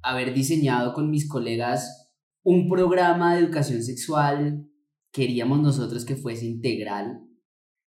haber 0.04 0.34
diseñado 0.34 0.94
con 0.94 1.10
mis 1.10 1.28
colegas 1.28 2.12
un 2.44 2.70
programa 2.70 3.34
de 3.34 3.42
educación 3.42 3.82
sexual. 3.82 4.68
Queríamos 5.12 5.62
nosotros 5.62 6.06
que 6.06 6.18
fuese 6.18 6.46
integral, 6.46 7.22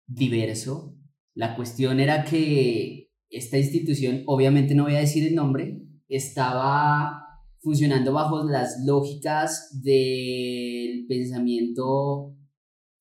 diverso. 0.06 0.96
La 1.34 1.54
cuestión 1.54 2.00
era 2.00 2.24
que 2.24 3.05
esta 3.36 3.58
institución, 3.58 4.22
obviamente 4.26 4.74
no 4.74 4.84
voy 4.84 4.94
a 4.94 5.00
decir 5.00 5.26
el 5.26 5.34
nombre, 5.34 5.82
estaba 6.08 7.22
funcionando 7.60 8.12
bajo 8.12 8.44
las 8.44 8.84
lógicas 8.86 9.80
del 9.82 11.06
pensamiento 11.08 12.36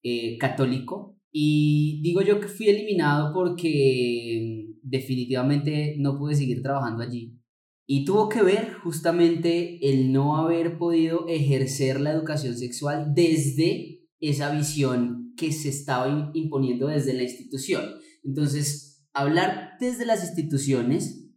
eh, 0.04 0.38
católico. 0.38 1.20
Y 1.32 2.02
digo 2.02 2.22
yo 2.22 2.40
que 2.40 2.48
fui 2.48 2.70
eliminado 2.70 3.34
porque 3.34 4.68
definitivamente 4.82 5.96
no 6.00 6.18
pude 6.18 6.36
seguir 6.36 6.62
trabajando 6.62 7.04
allí. 7.04 7.40
Y 7.88 8.06
tuvo 8.06 8.30
que 8.30 8.42
ver 8.42 8.74
justamente 8.84 9.78
el 9.88 10.12
no 10.12 10.38
haber 10.38 10.78
podido 10.78 11.28
ejercer 11.28 12.02
la 12.02 12.12
educación 12.12 12.58
sexual 12.58 13.14
desde 13.14 14.08
esa 14.20 14.50
visión 14.50 15.34
que 15.38 15.52
se 15.52 15.70
estaba 15.70 16.32
imponiendo 16.34 16.88
desde 16.88 17.14
la 17.14 17.24
institución. 17.24 17.84
Entonces, 18.24 18.95
hablar 19.16 19.78
desde 19.80 20.06
las 20.06 20.24
instituciones, 20.24 21.32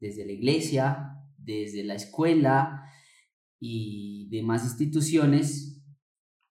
desde 0.00 0.26
la 0.26 0.32
iglesia, 0.32 1.16
desde 1.38 1.82
la 1.82 1.94
escuela 1.94 2.82
y 3.58 4.28
demás 4.30 4.64
instituciones, 4.64 5.82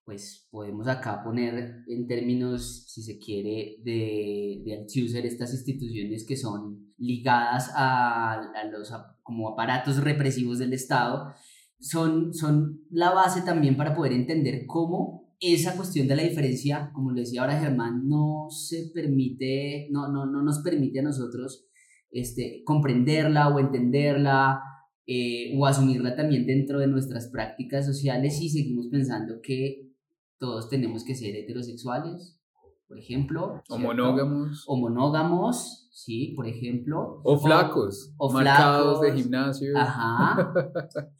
pues 0.03 0.47
podemos 0.51 0.87
acá 0.87 1.23
poner 1.23 1.83
en 1.87 2.07
términos, 2.07 2.85
si 2.87 3.03
se 3.03 3.17
quiere, 3.19 3.77
de, 3.83 4.61
de 4.65 4.77
Althusser 4.77 5.25
estas 5.25 5.53
instituciones 5.53 6.25
que 6.27 6.35
son 6.35 6.93
ligadas 6.97 7.71
a, 7.75 8.33
a 8.33 8.63
los 8.65 8.91
como 9.23 9.49
aparatos 9.49 10.03
represivos 10.03 10.59
del 10.59 10.73
Estado, 10.73 11.33
son, 11.79 12.33
son 12.33 12.81
la 12.89 13.11
base 13.11 13.41
también 13.41 13.77
para 13.77 13.95
poder 13.95 14.13
entender 14.13 14.65
cómo 14.67 15.24
esa 15.39 15.75
cuestión 15.75 16.07
de 16.07 16.15
la 16.15 16.23
diferencia, 16.23 16.91
como 16.93 17.11
lo 17.11 17.19
decía 17.19 17.41
ahora 17.41 17.59
Germán, 17.59 18.07
no 18.07 18.47
se 18.49 18.91
permite, 18.93 19.87
no, 19.91 20.07
no, 20.07 20.25
no 20.25 20.41
nos 20.41 20.59
permite 20.59 20.99
a 20.99 21.03
nosotros 21.03 21.67
este, 22.11 22.63
comprenderla 22.65 23.49
o 23.49 23.59
entenderla 23.59 24.61
eh, 25.07 25.55
o 25.57 25.65
asumirla 25.65 26.15
también 26.15 26.45
dentro 26.45 26.79
de 26.79 26.87
nuestras 26.87 27.27
prácticas 27.27 27.85
sociales 27.85 28.41
y 28.41 28.49
seguimos 28.49 28.87
pensando 28.87 29.35
que 29.43 29.91
todos 30.39 30.69
tenemos 30.69 31.03
que 31.03 31.15
ser 31.15 31.35
heterosexuales, 31.35 32.39
por 32.87 32.97
ejemplo. 32.97 33.61
O 33.69 33.77
monógamos. 33.77 34.63
O 34.67 34.77
monógamos, 34.77 35.89
sí, 35.91 36.33
por 36.35 36.47
ejemplo. 36.47 37.21
O 37.23 37.37
flacos. 37.37 38.13
O, 38.17 38.31
marcados 38.31 39.01
de 39.01 39.13
gimnasio. 39.13 39.77
Ajá. 39.77 40.53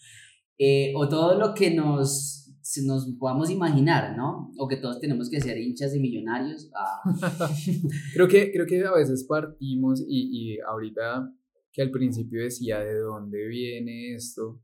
Eh, 0.58 0.94
o 0.96 1.10
todo 1.10 1.38
lo 1.38 1.54
que 1.54 1.70
nos, 1.72 2.45
nos 2.84 3.08
podamos 3.20 3.50
imaginar, 3.50 4.16
¿no? 4.18 4.52
O 4.58 4.68
que 4.68 4.78
todos 4.78 5.00
tenemos 5.00 5.30
que 5.30 5.42
ser 5.42 5.58
hinchas 5.58 5.94
de 5.94 6.00
millonarios. 6.00 6.70
Ah. 6.76 7.02
creo, 8.14 8.28
que, 8.28 8.52
creo 8.52 8.66
que 8.66 8.84
a 8.84 8.94
veces 8.94 9.24
partimos 9.24 10.02
y, 10.08 10.54
y 10.56 10.60
ahorita 10.60 11.32
que 11.72 11.82
al 11.82 11.92
principio 11.92 12.42
decía 12.42 12.80
de 12.80 13.00
dónde 13.00 13.48
viene 13.48 14.16
esto, 14.16 14.62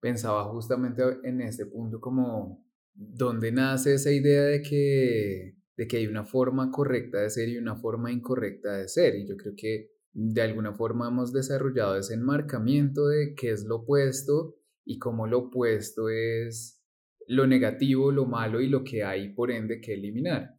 pensaba 0.00 0.44
justamente 0.44 1.02
en 1.24 1.40
este 1.40 1.66
punto 1.66 2.00
como 2.00 2.62
donde 2.94 3.52
nace 3.52 3.94
esa 3.94 4.12
idea 4.12 4.42
de 4.42 4.62
que, 4.62 5.56
de 5.76 5.86
que 5.86 5.96
hay 5.98 6.06
una 6.06 6.24
forma 6.24 6.70
correcta 6.70 7.20
de 7.20 7.30
ser 7.30 7.48
y 7.48 7.58
una 7.58 7.76
forma 7.76 8.12
incorrecta 8.12 8.76
de 8.76 8.88
ser. 8.88 9.14
Y 9.16 9.26
yo 9.26 9.36
creo 9.36 9.54
que 9.56 9.90
de 10.12 10.42
alguna 10.42 10.72
forma 10.72 11.08
hemos 11.08 11.32
desarrollado 11.32 11.96
ese 11.96 12.14
enmarcamiento 12.14 13.06
de 13.08 13.34
qué 13.34 13.50
es 13.50 13.64
lo 13.64 13.76
opuesto 13.76 14.56
y 14.84 14.98
cómo 14.98 15.26
lo 15.26 15.38
opuesto 15.38 16.08
es 16.08 16.75
lo 17.28 17.46
negativo, 17.46 18.12
lo 18.12 18.26
malo 18.26 18.60
y 18.60 18.68
lo 18.68 18.84
que 18.84 19.02
hay 19.02 19.32
por 19.34 19.50
ende 19.50 19.80
que 19.80 19.94
eliminar. 19.94 20.56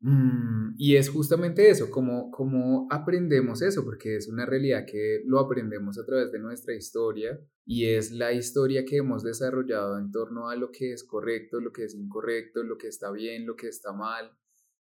Mm, 0.00 0.74
y 0.76 0.96
es 0.96 1.08
justamente 1.08 1.70
eso, 1.70 1.90
como, 1.90 2.30
como 2.30 2.86
aprendemos 2.90 3.62
eso, 3.62 3.84
porque 3.84 4.16
es 4.16 4.28
una 4.28 4.44
realidad 4.44 4.84
que 4.86 5.22
lo 5.24 5.38
aprendemos 5.38 5.98
a 5.98 6.04
través 6.04 6.30
de 6.30 6.38
nuestra 6.38 6.74
historia 6.74 7.40
y 7.64 7.86
es 7.86 8.12
la 8.12 8.32
historia 8.32 8.84
que 8.84 8.98
hemos 8.98 9.22
desarrollado 9.22 9.98
en 9.98 10.10
torno 10.10 10.50
a 10.50 10.56
lo 10.56 10.70
que 10.70 10.92
es 10.92 11.04
correcto, 11.04 11.58
lo 11.58 11.72
que 11.72 11.84
es 11.84 11.94
incorrecto, 11.94 12.62
lo 12.62 12.76
que 12.76 12.88
está 12.88 13.10
bien, 13.12 13.46
lo 13.46 13.56
que 13.56 13.68
está 13.68 13.94
mal, 13.94 14.30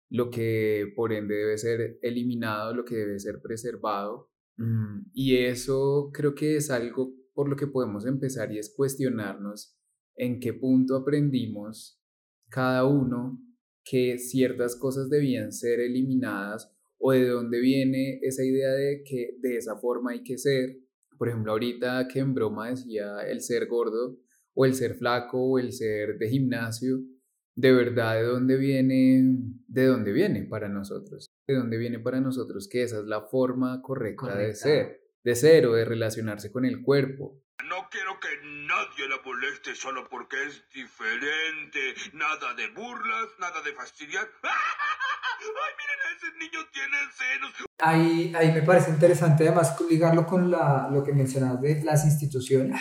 lo 0.09 0.29
que 0.29 0.91
por 0.93 1.13
ende 1.13 1.35
debe 1.35 1.57
ser 1.57 1.99
eliminado, 2.01 2.73
lo 2.73 2.83
que 2.83 2.97
debe 2.97 3.17
ser 3.17 3.41
preservado. 3.41 4.29
Mm, 4.57 5.05
y 5.13 5.37
eso 5.37 6.11
creo 6.13 6.35
que 6.35 6.57
es 6.57 6.69
algo 6.69 7.13
por 7.33 7.47
lo 7.47 7.55
que 7.55 7.67
podemos 7.67 8.05
empezar 8.05 8.51
y 8.51 8.59
es 8.59 8.73
cuestionarnos 8.75 9.79
en 10.15 10.39
qué 10.39 10.53
punto 10.53 10.95
aprendimos 10.95 11.99
cada 12.49 12.85
uno 12.85 13.39
que 13.83 14.17
ciertas 14.17 14.75
cosas 14.75 15.09
debían 15.09 15.51
ser 15.51 15.79
eliminadas 15.79 16.71
o 16.97 17.11
de 17.11 17.27
dónde 17.27 17.59
viene 17.59 18.19
esa 18.21 18.45
idea 18.45 18.69
de 18.71 19.03
que 19.03 19.35
de 19.41 19.57
esa 19.57 19.75
forma 19.75 20.11
hay 20.11 20.23
que 20.23 20.37
ser. 20.37 20.77
Por 21.17 21.27
ejemplo, 21.27 21.51
ahorita 21.51 22.07
que 22.07 22.19
en 22.19 22.33
broma 22.33 22.69
decía 22.69 23.21
el 23.27 23.41
ser 23.41 23.67
gordo 23.67 24.19
o 24.53 24.65
el 24.65 24.73
ser 24.73 24.95
flaco 24.95 25.43
o 25.43 25.59
el 25.59 25.73
ser 25.73 26.17
de 26.17 26.29
gimnasio, 26.29 27.01
de 27.55 27.71
verdad 27.71 28.15
de 28.15 28.23
dónde 28.23 28.57
viene, 28.57 29.37
de 29.67 29.85
dónde 29.85 30.11
viene 30.11 30.43
para 30.43 30.69
nosotros, 30.69 31.29
de 31.47 31.55
dónde 31.55 31.77
viene 31.77 31.99
para 31.99 32.21
nosotros 32.21 32.67
que 32.67 32.83
esa 32.83 32.99
es 32.99 33.05
la 33.05 33.21
forma 33.21 33.81
correcta. 33.81 34.37
de 34.37 34.53
ser, 34.55 35.01
de 35.23 35.35
ser 35.35 35.67
o 35.67 35.73
de 35.73 35.85
relacionarse 35.85 36.51
con 36.51 36.65
el 36.65 36.81
cuerpo. 36.81 37.42
No 37.61 37.87
quiero 37.89 38.19
que 38.19 38.29
nadie 38.67 39.07
la 39.07 39.21
moleste 39.23 39.75
solo 39.75 40.07
porque 40.09 40.35
es 40.47 40.63
diferente. 40.73 41.93
Nada 42.13 42.53
de 42.55 42.67
burlas, 42.71 43.29
nada 43.39 43.61
de 43.61 43.73
fastidiar. 43.73 44.25
¡Ay, 44.43 45.73
miren, 45.79 45.99
ese 46.15 46.29
niño 46.39 46.59
tiene 46.73 46.97
senos! 47.13 47.51
Ahí, 47.79 48.33
ahí 48.35 48.51
me 48.53 48.63
parece 48.63 48.91
interesante 48.91 49.47
además 49.47 49.75
ligarlo 49.89 50.25
con 50.25 50.49
la, 50.49 50.89
lo 50.91 51.03
que 51.03 51.13
mencionabas 51.13 51.61
de 51.61 51.83
las 51.83 52.05
instituciones. 52.05 52.79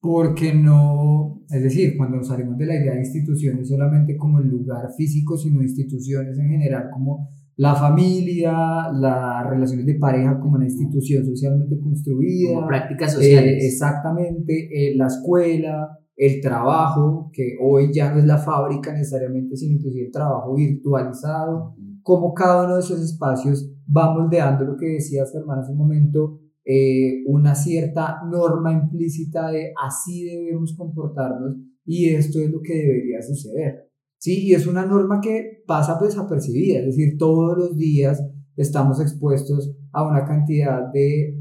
Porque 0.00 0.52
no, 0.52 1.44
es 1.48 1.62
decir, 1.62 1.96
cuando 1.96 2.22
salimos 2.24 2.58
de 2.58 2.66
la 2.66 2.74
idea 2.74 2.94
de 2.94 3.00
instituciones 3.00 3.68
solamente 3.68 4.16
como 4.16 4.40
el 4.40 4.48
lugar 4.48 4.88
físico, 4.96 5.36
sino 5.36 5.62
instituciones 5.62 6.38
en 6.38 6.48
general 6.48 6.88
como 6.92 7.30
la 7.62 7.76
familia, 7.76 8.90
las 8.92 9.48
relaciones 9.48 9.86
de 9.86 9.94
pareja 9.94 10.40
como 10.40 10.56
una 10.56 10.64
institución 10.64 11.24
socialmente 11.24 11.78
construida. 11.78 12.54
Como 12.54 12.66
prácticas 12.66 13.12
sociales. 13.12 13.62
Eh, 13.62 13.66
exactamente, 13.68 14.68
eh, 14.72 14.96
la 14.96 15.06
escuela, 15.06 15.96
el 16.16 16.40
trabajo, 16.40 17.30
que 17.32 17.54
hoy 17.62 17.92
ya 17.92 18.12
no 18.12 18.18
es 18.18 18.24
la 18.24 18.38
fábrica 18.38 18.92
necesariamente, 18.92 19.56
sino 19.56 19.76
inclusive 19.76 20.06
el 20.06 20.10
trabajo 20.10 20.56
virtualizado, 20.56 21.76
como 22.02 22.34
cada 22.34 22.64
uno 22.64 22.74
de 22.74 22.80
esos 22.80 23.00
espacios 23.00 23.72
va 23.96 24.12
moldeando 24.12 24.64
lo 24.64 24.76
que 24.76 24.94
decías, 24.94 25.32
hermano, 25.32 25.60
hace 25.60 25.70
un 25.70 25.78
momento, 25.78 26.40
eh, 26.64 27.22
una 27.28 27.54
cierta 27.54 28.22
norma 28.28 28.72
implícita 28.72 29.52
de 29.52 29.72
así 29.80 30.24
debemos 30.24 30.74
comportarnos 30.76 31.58
y 31.84 32.08
esto 32.08 32.40
es 32.40 32.50
lo 32.50 32.60
que 32.60 32.74
debería 32.74 33.22
suceder. 33.22 33.91
Sí, 34.22 34.46
y 34.46 34.54
es 34.54 34.68
una 34.68 34.86
norma 34.86 35.20
que 35.20 35.64
pasa 35.66 35.98
desapercibida, 36.00 36.78
es 36.78 36.86
decir, 36.86 37.18
todos 37.18 37.58
los 37.58 37.76
días 37.76 38.22
estamos 38.54 39.00
expuestos 39.00 39.74
a 39.90 40.06
una 40.06 40.24
cantidad 40.24 40.92
de, 40.92 41.36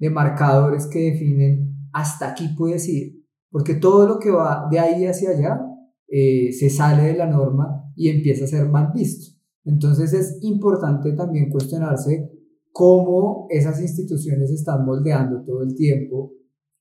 de, 0.00 0.10
marcadores 0.10 0.88
que 0.88 1.12
definen 1.12 1.88
hasta 1.92 2.32
aquí 2.32 2.48
puedes 2.58 2.88
ir, 2.88 3.24
porque 3.48 3.76
todo 3.76 4.08
lo 4.08 4.18
que 4.18 4.32
va 4.32 4.66
de 4.68 4.80
ahí 4.80 5.06
hacia 5.06 5.30
allá 5.30 5.60
eh, 6.08 6.50
se 6.50 6.68
sale 6.68 7.04
de 7.04 7.14
la 7.16 7.28
norma 7.28 7.88
y 7.94 8.08
empieza 8.08 8.46
a 8.46 8.48
ser 8.48 8.68
mal 8.68 8.90
visto. 8.92 9.38
Entonces 9.64 10.12
es 10.14 10.38
importante 10.42 11.12
también 11.12 11.48
cuestionarse 11.48 12.28
cómo 12.72 13.46
esas 13.50 13.80
instituciones 13.80 14.50
están 14.50 14.84
moldeando 14.84 15.44
todo 15.44 15.62
el 15.62 15.76
tiempo, 15.76 16.32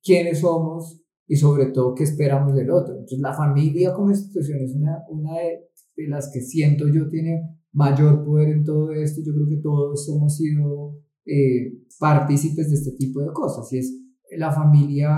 quiénes 0.02 0.40
somos, 0.40 1.03
y 1.28 1.36
sobre 1.36 1.68
todo 1.68 1.96
qué 1.96 2.04
esperamos 2.04 2.56
del 2.56 2.72
otro. 2.72 2.94
Entonces 2.94 3.20
la 3.20 3.34
familia 3.34 3.94
como 3.94 4.10
institución 4.10 4.60
es 4.62 4.76
una, 4.76 5.04
una 5.10 5.34
de, 5.34 5.70
las 6.08 6.32
que 6.34 6.42
siento 6.42 6.88
yo 6.88 7.08
tiene 7.08 7.60
mayor 7.72 8.24
poder 8.24 8.50
en 8.50 8.64
todo 8.64 8.92
esto. 8.92 9.22
Yo 9.26 9.34
creo 9.34 9.48
que 9.48 9.62
todos 9.62 10.10
hemos 10.10 10.36
sido 10.36 10.98
eh, 11.26 11.84
partícipes 12.00 12.70
de 12.70 12.76
este 12.76 12.92
tipo 12.98 13.22
de 13.22 13.32
cosas 13.32 13.72
y 13.72 13.78
es 13.78 13.94
la 14.38 14.52
familia 14.52 15.16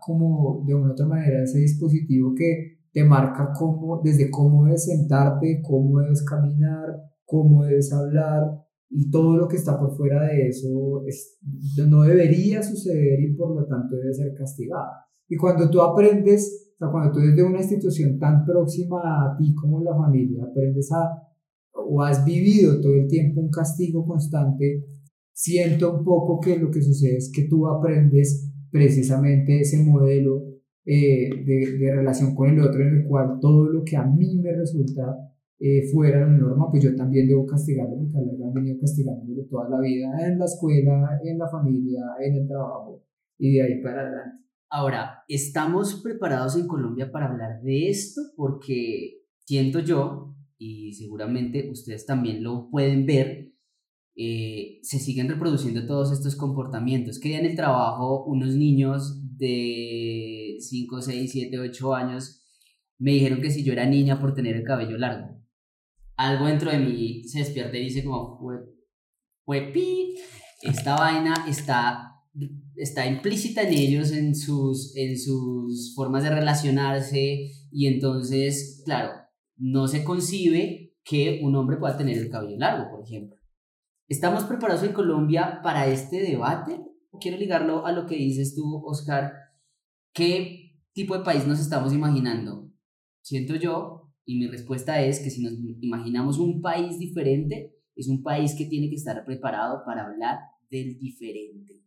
como 0.00 0.64
de 0.66 0.74
una 0.74 0.88
u 0.88 0.92
otra 0.92 1.06
manera 1.06 1.42
ese 1.42 1.60
dispositivo 1.60 2.34
que 2.34 2.78
te 2.92 3.04
marca 3.04 3.52
cómo, 3.56 4.00
desde 4.02 4.30
cómo 4.30 4.64
debes 4.64 4.86
sentarte, 4.86 5.62
cómo 5.62 6.00
debes 6.00 6.24
caminar, 6.24 6.96
cómo 7.24 7.64
debes 7.64 7.92
hablar 7.92 8.42
y 8.90 9.10
todo 9.10 9.36
lo 9.36 9.48
que 9.48 9.56
está 9.56 9.78
por 9.78 9.96
fuera 9.96 10.24
de 10.24 10.48
eso 10.48 11.04
es, 11.06 11.38
no 11.86 12.02
debería 12.02 12.62
suceder 12.62 13.20
y 13.20 13.34
por 13.34 13.54
lo 13.54 13.66
tanto 13.66 13.96
debe 13.96 14.14
ser 14.14 14.34
castigado. 14.34 14.88
Y 15.28 15.36
cuando 15.36 15.68
tú 15.70 15.80
aprendes, 15.80 16.72
o 16.74 16.78
sea, 16.78 16.88
cuando 16.90 17.12
tú 17.12 17.20
desde 17.20 17.42
una 17.42 17.58
institución 17.58 18.18
tan 18.18 18.44
próxima 18.44 19.00
a 19.00 19.36
ti 19.36 19.54
como 19.54 19.82
la 19.82 19.94
familia, 19.96 20.44
aprendes 20.44 20.90
a, 20.92 21.22
o 21.72 22.02
has 22.02 22.24
vivido 22.24 22.80
todo 22.80 22.94
el 22.94 23.06
tiempo 23.06 23.40
un 23.40 23.50
castigo 23.50 24.06
constante, 24.06 24.84
siento 25.32 25.98
un 25.98 26.04
poco 26.04 26.40
que 26.40 26.58
lo 26.58 26.70
que 26.70 26.82
sucede 26.82 27.18
es 27.18 27.30
que 27.32 27.44
tú 27.48 27.68
aprendes 27.68 28.50
precisamente 28.70 29.60
ese 29.60 29.82
modelo 29.84 30.44
eh, 30.84 31.28
de, 31.44 31.78
de, 31.78 31.94
relación 31.94 32.34
con 32.34 32.48
el 32.48 32.60
otro 32.60 32.80
en 32.80 32.96
el 32.96 33.06
cual 33.06 33.38
todo 33.40 33.66
lo 33.66 33.84
que 33.84 33.96
a 33.96 34.04
mí 34.04 34.40
me 34.42 34.52
resulta 34.52 35.28
eh, 35.60 35.82
fuera 35.92 36.20
la 36.20 36.28
norma, 36.28 36.70
pues 36.70 36.84
yo 36.84 36.94
también 36.94 37.26
debo 37.26 37.44
castigarlo 37.44 37.96
porque 37.96 38.16
han 38.44 38.54
venido 38.54 38.78
castigándome 38.80 39.42
toda 39.50 39.68
la 39.68 39.80
vida 39.80 40.08
en 40.26 40.38
la 40.38 40.44
escuela, 40.44 41.18
en 41.22 41.36
la 41.36 41.48
familia, 41.48 42.00
en 42.20 42.36
el 42.36 42.46
trabajo 42.46 43.02
y 43.38 43.54
de 43.54 43.62
ahí 43.62 43.82
para 43.82 44.02
adelante. 44.02 44.47
Ahora, 44.70 45.24
¿estamos 45.28 46.00
preparados 46.02 46.56
en 46.56 46.66
Colombia 46.66 47.10
para 47.10 47.26
hablar 47.26 47.62
de 47.62 47.88
esto? 47.88 48.20
Porque 48.36 49.22
siento 49.46 49.80
yo, 49.80 50.34
y 50.58 50.92
seguramente 50.92 51.70
ustedes 51.70 52.04
también 52.04 52.42
lo 52.42 52.68
pueden 52.70 53.06
ver, 53.06 53.52
eh, 54.14 54.80
se 54.82 54.98
siguen 54.98 55.28
reproduciendo 55.28 55.86
todos 55.86 56.12
estos 56.12 56.36
comportamientos. 56.36 57.18
Que 57.18 57.38
en 57.38 57.46
el 57.46 57.56
trabajo 57.56 58.24
unos 58.26 58.56
niños 58.56 59.22
de 59.38 60.56
5, 60.58 61.00
6, 61.00 61.30
7, 61.30 61.58
8 61.60 61.94
años 61.94 62.44
me 62.98 63.12
dijeron 63.12 63.40
que 63.40 63.50
si 63.50 63.62
yo 63.62 63.72
era 63.72 63.86
niña 63.86 64.20
por 64.20 64.34
tener 64.34 64.56
el 64.56 64.64
cabello 64.64 64.98
largo. 64.98 65.40
Algo 66.16 66.46
dentro 66.46 66.70
de 66.70 66.78
mí 66.80 67.22
se 67.24 67.38
despierta 67.38 67.76
y 67.76 67.84
dice 67.84 68.04
como, 68.04 68.40
pi, 69.72 70.16
esta 70.62 70.96
vaina 70.96 71.46
está, 71.48 72.16
está 72.78 73.06
implícita 73.06 73.62
en 73.62 73.74
ellos, 73.74 74.12
en 74.12 74.34
sus, 74.34 74.96
en 74.96 75.18
sus 75.18 75.94
formas 75.94 76.22
de 76.22 76.30
relacionarse 76.30 77.50
y 77.70 77.86
entonces, 77.86 78.82
claro, 78.84 79.12
no 79.56 79.88
se 79.88 80.04
concibe 80.04 80.96
que 81.04 81.40
un 81.42 81.56
hombre 81.56 81.76
pueda 81.76 81.96
tener 81.96 82.18
el 82.18 82.30
cabello 82.30 82.56
largo, 82.56 82.90
por 82.90 83.02
ejemplo. 83.02 83.36
¿Estamos 84.08 84.44
preparados 84.44 84.84
en 84.84 84.92
Colombia 84.92 85.60
para 85.62 85.86
este 85.86 86.20
debate? 86.20 86.80
Quiero 87.20 87.36
ligarlo 87.36 87.84
a 87.84 87.92
lo 87.92 88.06
que 88.06 88.16
dices 88.16 88.54
tú, 88.54 88.82
Oscar. 88.86 89.32
¿Qué 90.14 90.80
tipo 90.92 91.16
de 91.16 91.24
país 91.24 91.46
nos 91.46 91.60
estamos 91.60 91.92
imaginando? 91.92 92.70
Siento 93.22 93.56
yo, 93.56 94.12
y 94.24 94.38
mi 94.38 94.46
respuesta 94.46 95.02
es 95.02 95.20
que 95.20 95.30
si 95.30 95.42
nos 95.42 95.54
imaginamos 95.80 96.38
un 96.38 96.60
país 96.60 96.98
diferente, 96.98 97.74
es 97.96 98.08
un 98.08 98.22
país 98.22 98.54
que 98.56 98.66
tiene 98.66 98.88
que 98.88 98.96
estar 98.96 99.24
preparado 99.24 99.82
para 99.84 100.06
hablar 100.06 100.38
del 100.70 100.98
diferente. 100.98 101.82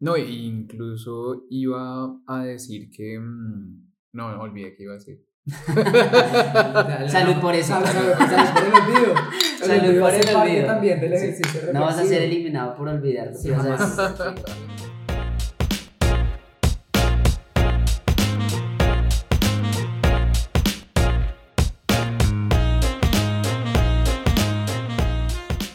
No, 0.00 0.16
incluso 0.16 1.46
iba 1.50 2.20
a 2.26 2.44
decir 2.44 2.88
que... 2.90 3.18
Mm, 3.18 3.88
no, 4.12 4.32
no 4.32 4.42
olvidé 4.42 4.74
que 4.76 4.84
iba 4.84 4.92
a 4.92 4.96
decir. 4.96 5.24
Salud 7.08 7.40
por 7.40 7.54
eso. 7.54 7.72
Salud, 7.80 8.12
por 8.12 8.64
el 8.64 8.74
olvido. 8.74 9.14
Salud 9.58 10.00
por 10.00 10.14
el 10.14 10.36
olvido. 10.36 10.66
también 10.66 11.00
del 11.00 11.72
No 11.72 11.80
vas 11.80 11.98
a 11.98 12.04
ser 12.04 12.22
eliminado 12.22 12.76
por 12.76 12.88
olvidar. 12.88 13.32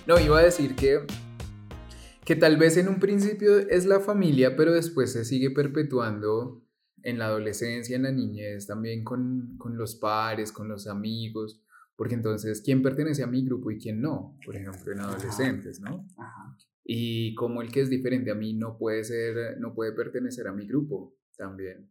No, 0.05 0.19
iba 0.19 0.39
a 0.39 0.43
decir 0.43 0.75
que, 0.75 0.99
que 2.25 2.35
tal 2.35 2.57
vez 2.57 2.77
en 2.77 2.87
un 2.87 2.99
principio 2.99 3.57
es 3.57 3.85
la 3.85 3.99
familia, 3.99 4.55
pero 4.55 4.73
después 4.73 5.11
se 5.11 5.25
sigue 5.25 5.51
perpetuando 5.51 6.63
en 7.03 7.19
la 7.19 7.25
adolescencia, 7.25 7.95
en 7.95 8.03
la 8.03 8.11
niñez, 8.11 8.65
también 8.65 9.03
con, 9.03 9.57
con 9.57 9.77
los 9.77 9.95
pares, 9.95 10.51
con 10.51 10.69
los 10.69 10.87
amigos, 10.87 11.61
porque 11.95 12.15
entonces, 12.15 12.61
¿quién 12.61 12.81
pertenece 12.81 13.23
a 13.23 13.27
mi 13.27 13.45
grupo 13.45 13.71
y 13.71 13.77
quién 13.77 14.01
no? 14.01 14.37
Por 14.45 14.55
ejemplo, 14.55 14.91
en 14.91 14.99
adolescentes, 14.99 15.79
¿no? 15.79 16.07
Y 16.83 17.35
como 17.35 17.61
el 17.61 17.71
que 17.71 17.81
es 17.81 17.89
diferente 17.89 18.31
a 18.31 18.35
mí 18.35 18.53
no 18.53 18.77
puede 18.77 19.03
ser, 19.03 19.59
no 19.59 19.73
puede 19.73 19.93
pertenecer 19.93 20.47
a 20.47 20.53
mi 20.53 20.65
grupo 20.65 21.15
también. 21.37 21.89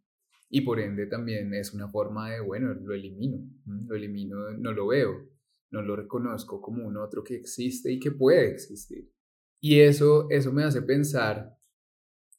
Y 0.48 0.62
por 0.62 0.80
ende 0.80 1.06
también 1.06 1.54
es 1.54 1.72
una 1.72 1.88
forma 1.88 2.30
de, 2.30 2.40
bueno, 2.40 2.74
lo 2.74 2.92
elimino, 2.92 3.38
lo 3.86 3.94
elimino, 3.94 4.50
no 4.58 4.72
lo 4.72 4.88
veo, 4.88 5.30
no 5.70 5.82
lo 5.82 5.96
reconozco 5.96 6.60
como 6.60 6.86
un 6.86 6.96
otro 6.98 7.22
que 7.22 7.36
existe 7.36 7.90
y 7.90 7.98
que 7.98 8.10
puede 8.10 8.50
existir. 8.50 9.10
Y 9.64 9.78
eso, 9.78 10.26
eso 10.30 10.52
me 10.52 10.64
hace 10.64 10.82
pensar 10.82 11.56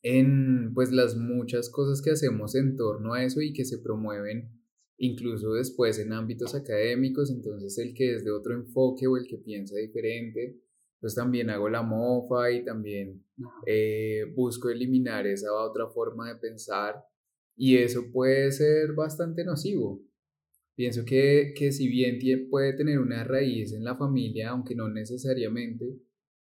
en 0.02 0.74
pues 0.74 0.92
las 0.92 1.16
muchas 1.16 1.70
cosas 1.70 2.02
que 2.02 2.12
hacemos 2.12 2.54
en 2.54 2.76
torno 2.76 3.14
a 3.14 3.24
eso 3.24 3.42
y 3.42 3.54
que 3.54 3.64
se 3.64 3.80
promueven 3.80 4.52
incluso 4.98 5.54
después 5.54 5.98
en 6.00 6.12
ámbitos 6.12 6.54
académicos, 6.54 7.32
entonces 7.32 7.78
el 7.78 7.94
que 7.94 8.14
es 8.14 8.26
de 8.26 8.32
otro 8.32 8.54
enfoque 8.54 9.08
o 9.08 9.16
el 9.16 9.26
que 9.26 9.38
piensa 9.38 9.78
diferente, 9.78 10.60
pues 11.00 11.16
también 11.16 11.50
hago 11.50 11.70
la 11.70 11.82
mofa 11.82 12.52
y 12.52 12.66
también 12.66 13.26
eh, 13.66 14.26
busco 14.36 14.70
eliminar 14.70 15.26
esa 15.26 15.54
otra 15.54 15.88
forma 15.88 16.28
de 16.28 16.36
pensar 16.36 17.06
y 17.56 17.78
eso 17.78 18.12
puede 18.12 18.52
ser 18.52 18.92
bastante 18.96 19.46
nocivo. 19.46 20.04
Pienso 20.76 21.06
que, 21.06 21.54
que 21.56 21.72
si 21.72 21.88
bien 21.88 22.20
puede 22.50 22.74
tener 22.74 23.00
una 23.00 23.24
raíz 23.24 23.72
en 23.72 23.86
la 23.86 23.96
familia, 23.96 24.50
aunque 24.50 24.76
no 24.76 24.90
necesariamente, 24.90 26.02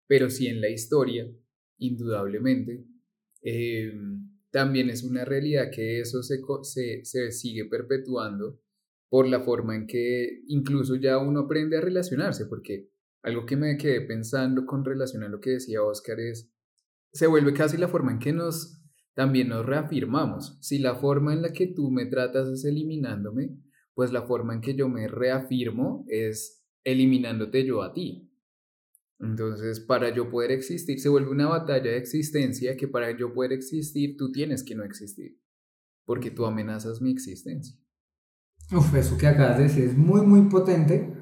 pero 0.06 0.30
sí 0.30 0.46
en 0.46 0.60
la 0.60 0.68
historia, 0.68 1.30
indudablemente, 1.78 2.84
Em, 3.48 4.28
también 4.50 4.90
es 4.90 5.04
una 5.04 5.24
realidad 5.24 5.70
que 5.72 6.00
eso 6.00 6.20
se, 6.24 6.40
se, 6.62 7.04
se, 7.04 7.30
sigue 7.30 7.64
perpetuando 7.66 8.58
por 9.08 9.28
la 9.28 9.40
forma 9.40 9.76
en 9.76 9.86
que 9.86 10.42
incluso 10.48 10.96
ya 10.96 11.18
uno 11.18 11.42
aprende 11.42 11.76
a 11.76 11.80
relacionarse, 11.80 12.46
porque 12.46 12.90
algo 13.22 13.46
que 13.46 13.56
me 13.56 13.76
quedé 13.76 14.00
pensando 14.00 14.66
con 14.66 14.84
relación 14.84 15.22
a 15.22 15.28
lo 15.28 15.38
que 15.38 15.50
decía 15.50 15.84
Oscar 15.84 16.18
es, 16.18 16.50
se 17.12 17.28
vuelve 17.28 17.52
casi 17.52 17.76
la 17.76 17.86
forma 17.86 18.10
en 18.10 18.18
que 18.18 18.32
nos 18.32 18.82
también 19.14 19.48
nos 19.48 19.64
reafirmamos. 19.64 20.58
Si 20.60 20.80
la 20.80 20.96
forma 20.96 21.32
en 21.32 21.42
la 21.42 21.52
que 21.52 21.68
tú 21.68 21.92
me 21.92 22.06
tratas 22.06 22.48
es 22.48 22.64
eliminándome, 22.64 23.56
pues 23.94 24.10
la 24.10 24.22
forma 24.22 24.54
en 24.54 24.60
que 24.60 24.74
yo 24.74 24.88
me 24.88 25.06
reafirmo 25.06 26.04
es 26.08 26.66
eliminándote 26.82 27.64
yo 27.64 27.82
a 27.82 27.92
ti. 27.92 28.28
Entonces, 29.18 29.80
para 29.80 30.14
yo 30.14 30.30
poder 30.30 30.50
existir, 30.50 31.00
se 31.00 31.08
vuelve 31.08 31.30
una 31.30 31.48
batalla 31.48 31.90
de 31.90 31.96
existencia 31.96 32.76
que 32.76 32.86
para 32.86 33.16
yo 33.16 33.32
poder 33.32 33.52
existir, 33.52 34.16
tú 34.16 34.30
tienes 34.30 34.62
que 34.62 34.74
no 34.74 34.84
existir, 34.84 35.38
porque 36.04 36.30
tú 36.30 36.44
amenazas 36.44 37.00
mi 37.00 37.10
existencia. 37.10 37.76
Uf, 38.72 38.94
eso 38.94 39.16
que 39.16 39.26
acabas 39.26 39.58
de 39.58 39.64
decir 39.64 39.84
es 39.84 39.96
muy, 39.96 40.22
muy 40.22 40.48
potente. 40.48 41.12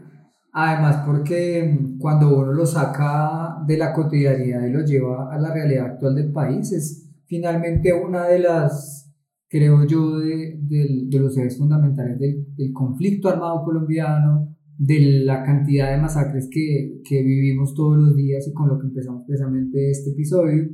Además, 0.52 1.04
porque 1.04 1.78
cuando 1.98 2.36
uno 2.36 2.52
lo 2.52 2.64
saca 2.64 3.56
de 3.66 3.76
la 3.76 3.92
cotidianidad 3.92 4.64
y 4.64 4.70
lo 4.70 4.84
lleva 4.84 5.34
a 5.34 5.38
la 5.38 5.52
realidad 5.52 5.86
actual 5.86 6.14
del 6.14 6.32
país, 6.32 6.72
es 6.72 7.10
finalmente 7.26 7.92
una 7.92 8.26
de 8.26 8.38
las, 8.38 9.12
creo 9.48 9.84
yo, 9.84 10.18
de, 10.20 10.58
de, 10.60 11.18
los 11.18 11.36
ejes 11.36 11.58
fundamentales 11.58 12.18
del, 12.20 12.54
del 12.54 12.72
conflicto 12.72 13.28
armado 13.28 13.64
colombiano, 13.64 14.53
de 14.76 15.22
la 15.24 15.44
cantidad 15.44 15.92
de 15.92 16.02
masacres 16.02 16.48
que, 16.50 17.00
que, 17.04 17.22
vivimos 17.22 17.74
todos 17.74 17.96
los 17.96 18.16
días 18.16 18.46
y 18.48 18.52
con 18.52 18.68
lo 18.68 18.78
que 18.78 18.86
empezamos 18.86 19.24
precisamente 19.26 19.90
este 19.90 20.10
episodio, 20.10 20.68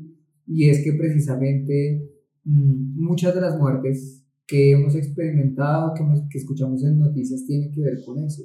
y 0.46 0.68
es 0.68 0.82
que 0.82 0.94
precisamente 0.94 2.08
mm, 2.44 3.02
muchas 3.02 3.34
de 3.34 3.40
las 3.40 3.58
muertes 3.58 4.24
que 4.46 4.72
hemos 4.72 4.94
experimentado, 4.94 5.92
que, 5.94 6.02
que 6.30 6.38
escuchamos 6.38 6.82
en 6.84 6.98
noticias, 6.98 7.44
tienen 7.46 7.70
que 7.72 7.82
ver 7.82 7.98
con 8.04 8.24
eso, 8.24 8.42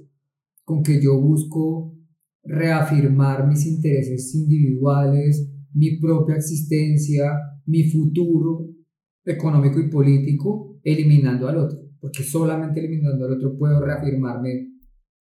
con 0.63 0.83
que 0.83 1.01
yo 1.01 1.19
busco 1.19 1.95
reafirmar 2.43 3.47
mis 3.47 3.65
intereses 3.65 4.35
individuales, 4.35 5.49
mi 5.73 5.97
propia 5.99 6.35
existencia, 6.35 7.31
mi 7.65 7.89
futuro 7.89 8.69
económico 9.25 9.79
y 9.79 9.89
político, 9.89 10.79
eliminando 10.83 11.47
al 11.47 11.57
otro, 11.57 11.79
porque 11.99 12.23
solamente 12.23 12.79
eliminando 12.79 13.25
al 13.25 13.33
otro 13.33 13.57
puedo 13.57 13.83
reafirmarme 13.83 14.74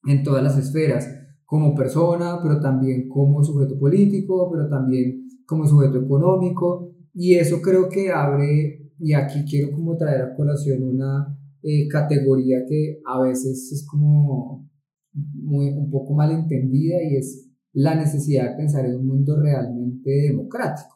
en 0.07 0.23
todas 0.23 0.43
las 0.43 0.59
esferas, 0.59 1.09
como 1.45 1.75
persona, 1.75 2.39
pero 2.43 2.61
también 2.61 3.09
como 3.09 3.43
sujeto 3.45 3.79
político, 3.79 4.51
pero 4.51 4.69
también 4.69 5.29
como 5.47 5.67
sujeto 5.67 5.99
económico. 5.99 6.93
Y 7.13 7.35
eso 7.35 7.61
creo 7.61 7.89
que 7.89 8.11
abre, 8.11 8.91
y 8.99 9.13
aquí 9.13 9.45
quiero 9.45 9.73
como 9.73 9.97
traer 9.97 10.23
a 10.23 10.35
colación 10.35 10.83
una 10.83 11.39
eh, 11.63 11.87
categoría 11.89 12.65
que 12.69 13.01
a 13.07 13.21
veces 13.23 13.71
es 13.73 13.87
como 13.87 14.69
muy, 15.13 15.69
un 15.69 15.91
poco 15.91 16.15
mal 16.15 16.33
entendida 16.33 16.97
y 17.03 17.17
es 17.17 17.51
la 17.73 17.95
necesidad 17.95 18.51
de 18.51 18.57
pensar 18.57 18.85
en 18.87 18.97
un 18.97 19.07
mundo 19.07 19.41
realmente 19.41 20.11
democrático. 20.11 20.95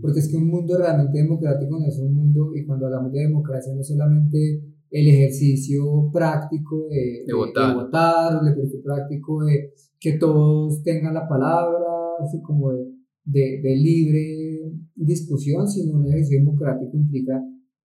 Porque 0.00 0.20
es 0.20 0.28
que 0.28 0.36
un 0.36 0.48
mundo 0.48 0.76
realmente 0.76 1.18
democrático 1.18 1.78
no 1.78 1.86
es 1.86 1.98
un 1.98 2.14
mundo, 2.14 2.50
y 2.54 2.66
cuando 2.66 2.86
hablamos 2.86 3.12
de 3.12 3.20
democracia 3.20 3.72
no 3.74 3.80
es 3.80 3.88
solamente 3.88 4.75
el 4.90 5.08
ejercicio 5.08 6.10
práctico 6.12 6.88
de, 6.88 7.24
de, 7.26 7.34
votar. 7.34 8.40
el 8.42 8.48
ejercicio 8.48 8.82
práctico 8.82 9.44
de 9.44 9.72
que 9.98 10.18
todos 10.18 10.82
tengan 10.82 11.14
la 11.14 11.28
palabra, 11.28 11.78
así 12.24 12.40
como 12.42 12.72
de, 12.72 13.60
de, 13.62 13.76
libre 13.76 14.72
discusión, 14.94 15.68
sino 15.68 15.98
un 15.98 16.06
ejercicio 16.06 16.38
democrático 16.38 16.96
implica 16.96 17.42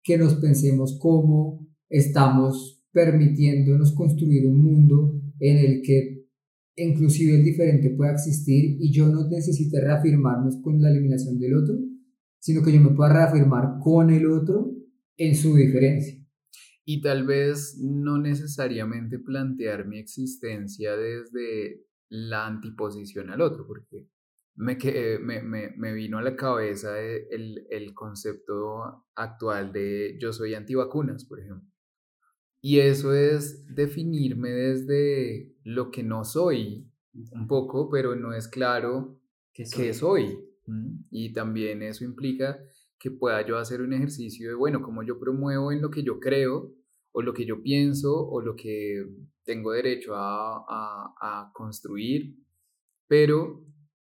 que 0.03 0.17
nos 0.17 0.35
pensemos 0.35 0.97
cómo 0.99 1.67
estamos 1.89 2.83
permitiéndonos 2.91 3.93
construir 3.93 4.47
un 4.47 4.63
mundo 4.63 5.21
en 5.39 5.57
el 5.57 5.81
que 5.81 6.25
inclusive 6.77 7.35
el 7.35 7.43
diferente 7.43 7.89
pueda 7.91 8.13
existir 8.13 8.77
y 8.79 8.91
yo 8.91 9.07
no 9.07 9.27
necesite 9.29 9.81
reafirmarnos 9.81 10.57
con 10.61 10.81
la 10.81 10.89
eliminación 10.89 11.37
del 11.39 11.55
otro, 11.55 11.75
sino 12.39 12.61
que 12.63 12.71
yo 12.71 12.81
me 12.81 12.95
pueda 12.95 13.13
reafirmar 13.13 13.79
con 13.81 14.09
el 14.09 14.27
otro 14.27 14.71
en 15.17 15.35
su 15.35 15.55
diferencia. 15.55 16.24
Y 16.85 17.01
tal 17.01 17.25
vez 17.25 17.79
no 17.81 18.19
necesariamente 18.19 19.19
plantear 19.19 19.87
mi 19.87 19.97
existencia 19.97 20.95
desde 20.95 21.83
la 22.09 22.45
antiposición 22.45 23.31
al 23.31 23.41
otro, 23.41 23.65
porque 23.65 24.07
me, 24.55 24.77
que, 24.77 25.19
me, 25.19 25.41
me, 25.41 25.73
me 25.75 25.93
vino 25.93 26.19
a 26.19 26.21
la 26.21 26.35
cabeza 26.35 26.99
el, 27.01 27.65
el 27.69 27.93
concepto 27.93 29.05
actual 29.15 29.73
de 29.73 30.17
yo 30.21 30.31
soy 30.31 30.53
antivacunas, 30.53 31.25
por 31.25 31.39
ejemplo. 31.39 31.69
Y 32.61 32.79
eso 32.79 33.13
es 33.13 33.63
definirme 33.75 34.49
desde 34.49 35.55
lo 35.63 35.91
que 35.91 36.01
no 36.01 36.23
soy, 36.23 36.89
un 37.31 37.47
poco, 37.47 37.89
pero 37.89 38.15
no 38.15 38.33
es 38.33 38.47
claro 38.47 39.21
qué 39.53 39.65
soy. 39.65 39.93
soy. 39.93 40.39
Y 41.11 41.31
también 41.33 41.83
eso 41.83 42.03
implica 42.03 42.59
que 42.97 43.11
pueda 43.11 43.45
yo 43.45 43.57
hacer 43.57 43.81
un 43.81 43.93
ejercicio 43.93 44.49
de, 44.49 44.55
bueno, 44.55 44.81
como 44.81 45.03
yo 45.03 45.19
promuevo 45.19 45.71
en 45.71 45.81
lo 45.81 45.91
que 45.91 46.01
yo 46.01 46.19
creo, 46.19 46.73
o 47.17 47.21
lo 47.21 47.33
que 47.33 47.45
yo 47.45 47.61
pienso, 47.61 48.13
o 48.13 48.41
lo 48.41 48.57
que 48.57 49.05
tengo 49.45 49.71
derecho 49.71 50.11
a, 50.15 51.49
construir, 51.53 52.35
pero 53.07 53.63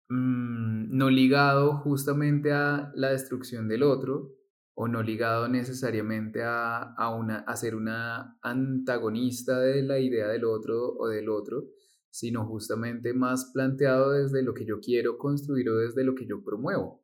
mmm, 0.08 0.96
no 0.96 1.10
ligado 1.10 1.78
justamente 1.78 2.52
a 2.52 2.92
la 2.94 3.10
destrucción 3.10 3.68
del 3.68 3.82
otro, 3.82 4.36
o 4.76 4.88
no 4.88 5.02
ligado 5.02 5.48
necesariamente 5.48 6.44
a, 6.44 6.94
a, 6.96 7.44
a 7.48 7.56
ser 7.56 7.74
una 7.76 8.38
antagonista 8.44 9.60
de 9.60 9.82
la 9.82 9.98
idea 9.98 10.28
del 10.28 10.46
otro 10.46 10.96
o 11.00 11.08
del 11.08 11.28
otro, 11.30 11.64
sino 12.12 12.46
justamente 12.46 13.16
más 13.16 13.50
planteado 13.52 14.12
desde 14.12 14.44
lo 14.44 14.54
que 14.54 14.66
yo 14.66 14.80
quiero 14.80 15.18
construir 15.18 15.68
o 15.70 15.78
desde 15.78 16.04
lo 16.04 16.14
que 16.14 16.28
yo 16.28 16.44
promuevo. 16.44 17.01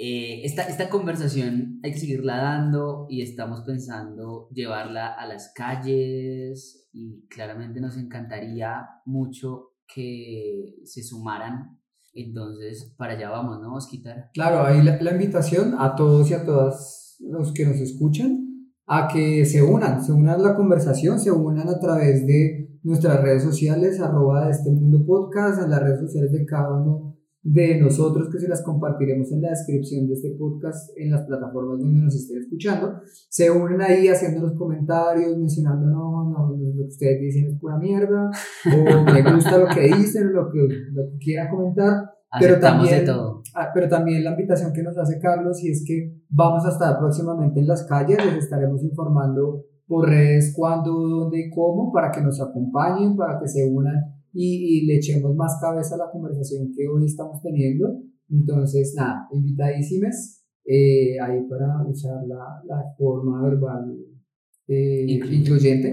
Eh, 0.00 0.42
esta, 0.44 0.62
esta 0.62 0.88
conversación 0.88 1.80
hay 1.82 1.90
que 1.90 1.98
seguirla 1.98 2.36
dando 2.36 3.06
y 3.08 3.22
estamos 3.22 3.62
pensando 3.62 4.48
llevarla 4.50 5.12
a 5.12 5.26
las 5.26 5.52
calles 5.52 6.88
y 6.92 7.26
claramente 7.26 7.80
nos 7.80 7.96
encantaría 7.96 8.86
mucho 9.06 9.72
que 9.92 10.76
se 10.84 11.02
sumaran. 11.02 11.80
Entonces, 12.14 12.94
para 12.96 13.14
allá 13.14 13.30
vamos, 13.30 13.60
¿no, 13.60 13.74
Osquitar? 13.74 14.30
Claro, 14.34 14.64
ahí 14.64 14.82
la, 14.82 15.10
invitación 15.10 15.74
a 15.76 15.96
todos 15.96 16.30
y 16.30 16.34
a 16.34 16.44
todas 16.44 17.16
los 17.20 17.52
que 17.52 17.66
nos 17.66 17.76
escuchan 17.76 18.44
a 18.86 19.08
que 19.08 19.44
se 19.44 19.62
unan, 19.62 20.02
se 20.04 20.12
unan 20.12 20.40
a 20.40 20.50
la 20.50 20.54
conversación, 20.54 21.18
se 21.18 21.32
unan 21.32 21.68
a 21.68 21.80
través 21.80 22.24
de 22.24 22.78
nuestras 22.84 23.20
redes 23.20 23.42
sociales, 23.42 24.00
arroba 24.00 24.46
de 24.46 24.52
este 24.52 24.70
mundo 24.70 25.04
podcast, 25.04 25.60
en 25.60 25.70
las 25.70 25.82
redes 25.82 26.00
sociales 26.00 26.32
de 26.32 26.46
cada 26.46 26.80
uno 26.80 27.17
de 27.42 27.80
nosotros, 27.80 28.28
que 28.30 28.38
se 28.38 28.48
las 28.48 28.62
compartiremos 28.62 29.30
en 29.32 29.42
la 29.42 29.50
descripción 29.50 30.06
de 30.06 30.14
este 30.14 30.30
podcast 30.38 30.90
en 30.96 31.10
las 31.10 31.22
plataformas 31.22 31.78
donde 31.78 32.02
nos 32.02 32.14
estén 32.14 32.38
escuchando. 32.38 33.00
Se 33.28 33.50
unen 33.50 33.80
ahí 33.80 34.08
haciendo 34.08 34.40
los 34.40 34.52
comentarios, 34.54 35.36
mencionando, 35.36 35.86
no, 35.86 36.30
no, 36.30 36.56
lo 36.56 36.82
que 36.84 36.88
ustedes 36.88 37.20
dicen 37.20 37.46
es 37.46 37.58
pura 37.58 37.78
mierda, 37.78 38.30
o 38.66 39.04
me 39.12 39.34
gusta 39.34 39.58
lo 39.58 39.66
que 39.68 39.82
dicen, 39.82 40.32
lo 40.32 40.50
que, 40.50 40.58
lo 40.92 41.10
que 41.10 41.18
quieran 41.18 41.48
comentar. 41.48 42.10
Pero 42.38 42.60
también, 42.60 43.06
todo. 43.06 43.42
Ah, 43.54 43.70
pero 43.72 43.88
también 43.88 44.22
la 44.22 44.32
invitación 44.32 44.72
que 44.74 44.82
nos 44.82 44.98
hace 44.98 45.18
Carlos 45.18 45.64
y 45.64 45.70
es 45.70 45.82
que 45.86 46.14
vamos 46.28 46.66
a 46.66 46.70
estar 46.70 46.98
próximamente 46.98 47.60
en 47.60 47.66
las 47.66 47.84
calles, 47.84 48.18
les 48.22 48.44
estaremos 48.44 48.82
informando 48.82 49.64
por 49.86 50.06
redes 50.06 50.52
cuándo, 50.54 50.92
dónde 50.92 51.46
y 51.46 51.50
cómo, 51.50 51.90
para 51.90 52.10
que 52.10 52.20
nos 52.20 52.38
acompañen, 52.42 53.16
para 53.16 53.40
que 53.40 53.48
se 53.48 53.66
unan 53.66 54.17
y, 54.38 54.82
y, 54.82 54.86
le 54.86 54.96
echemos 54.96 55.34
más 55.34 55.58
cabeza 55.60 55.96
a 55.96 55.98
la 55.98 56.10
conversación 56.12 56.70
que 56.72 56.86
hoy 56.86 57.06
estamos 57.06 57.42
teniendo. 57.42 58.00
Entonces, 58.30 58.94
nada, 58.96 59.26
invitadísimas 59.32 60.44
eh, 60.64 61.18
ahí 61.20 61.42
para 61.48 61.84
usar 61.86 62.24
la, 62.26 62.62
la 62.66 62.84
forma 62.96 63.42
verbal 63.42 63.96
eh, 64.68 65.06
incluyente. 65.08 65.90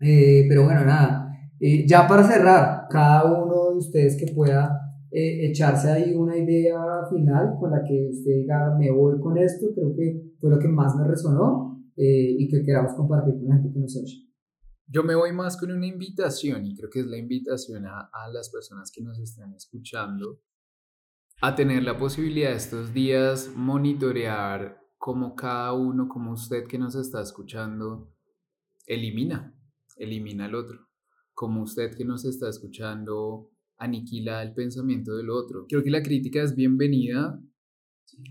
Eh, 0.00 0.44
pero 0.48 0.64
bueno, 0.64 0.84
nada, 0.84 1.32
eh, 1.60 1.86
ya 1.86 2.08
para 2.08 2.24
cerrar, 2.24 2.88
cada 2.90 3.40
uno 3.40 3.70
de 3.70 3.78
ustedes 3.78 4.16
que 4.16 4.32
pueda 4.34 4.82
eh, 5.12 5.46
echarse 5.46 5.88
ahí 5.90 6.14
una 6.14 6.36
idea 6.36 6.76
final 7.08 7.54
con 7.60 7.70
la 7.70 7.84
que 7.84 8.08
usted 8.10 8.32
diga, 8.38 8.74
me 8.76 8.90
voy 8.90 9.20
con 9.20 9.38
esto, 9.38 9.66
creo 9.72 9.94
que 9.94 10.32
fue 10.40 10.50
lo 10.50 10.58
que 10.58 10.68
más 10.68 10.96
me 10.96 11.06
resonó 11.06 11.80
eh, 11.96 12.34
y 12.36 12.48
que 12.48 12.62
queramos 12.64 12.94
compartir 12.94 13.34
con 13.34 13.46
la 13.46 13.54
gente 13.54 13.72
que 13.72 13.78
nos 13.78 13.96
oye. 13.96 14.31
Yo 14.92 15.02
me 15.02 15.14
voy 15.14 15.32
más 15.32 15.56
con 15.56 15.72
una 15.72 15.86
invitación 15.86 16.66
y 16.66 16.76
creo 16.76 16.90
que 16.90 17.00
es 17.00 17.06
la 17.06 17.16
invitación 17.16 17.86
a, 17.86 18.10
a 18.12 18.28
las 18.28 18.50
personas 18.50 18.92
que 18.92 19.00
nos 19.00 19.18
están 19.18 19.54
escuchando 19.54 20.42
a 21.40 21.54
tener 21.54 21.82
la 21.82 21.96
posibilidad 21.96 22.52
estos 22.52 22.92
días 22.92 23.50
monitorear 23.56 24.80
cómo 24.98 25.34
cada 25.34 25.72
uno, 25.72 26.08
como 26.08 26.32
usted 26.32 26.66
que 26.68 26.78
nos 26.78 26.94
está 26.94 27.22
escuchando, 27.22 28.14
elimina, 28.86 29.52
elimina 29.96 30.44
al 30.44 30.54
otro. 30.54 30.86
Como 31.32 31.62
usted 31.62 31.96
que 31.96 32.04
nos 32.04 32.26
está 32.26 32.50
escuchando, 32.50 33.50
aniquila 33.78 34.42
el 34.42 34.52
pensamiento 34.52 35.16
del 35.16 35.30
otro. 35.30 35.66
Creo 35.68 35.82
que 35.82 35.90
la 35.90 36.02
crítica 36.02 36.42
es 36.42 36.54
bienvenida 36.54 37.40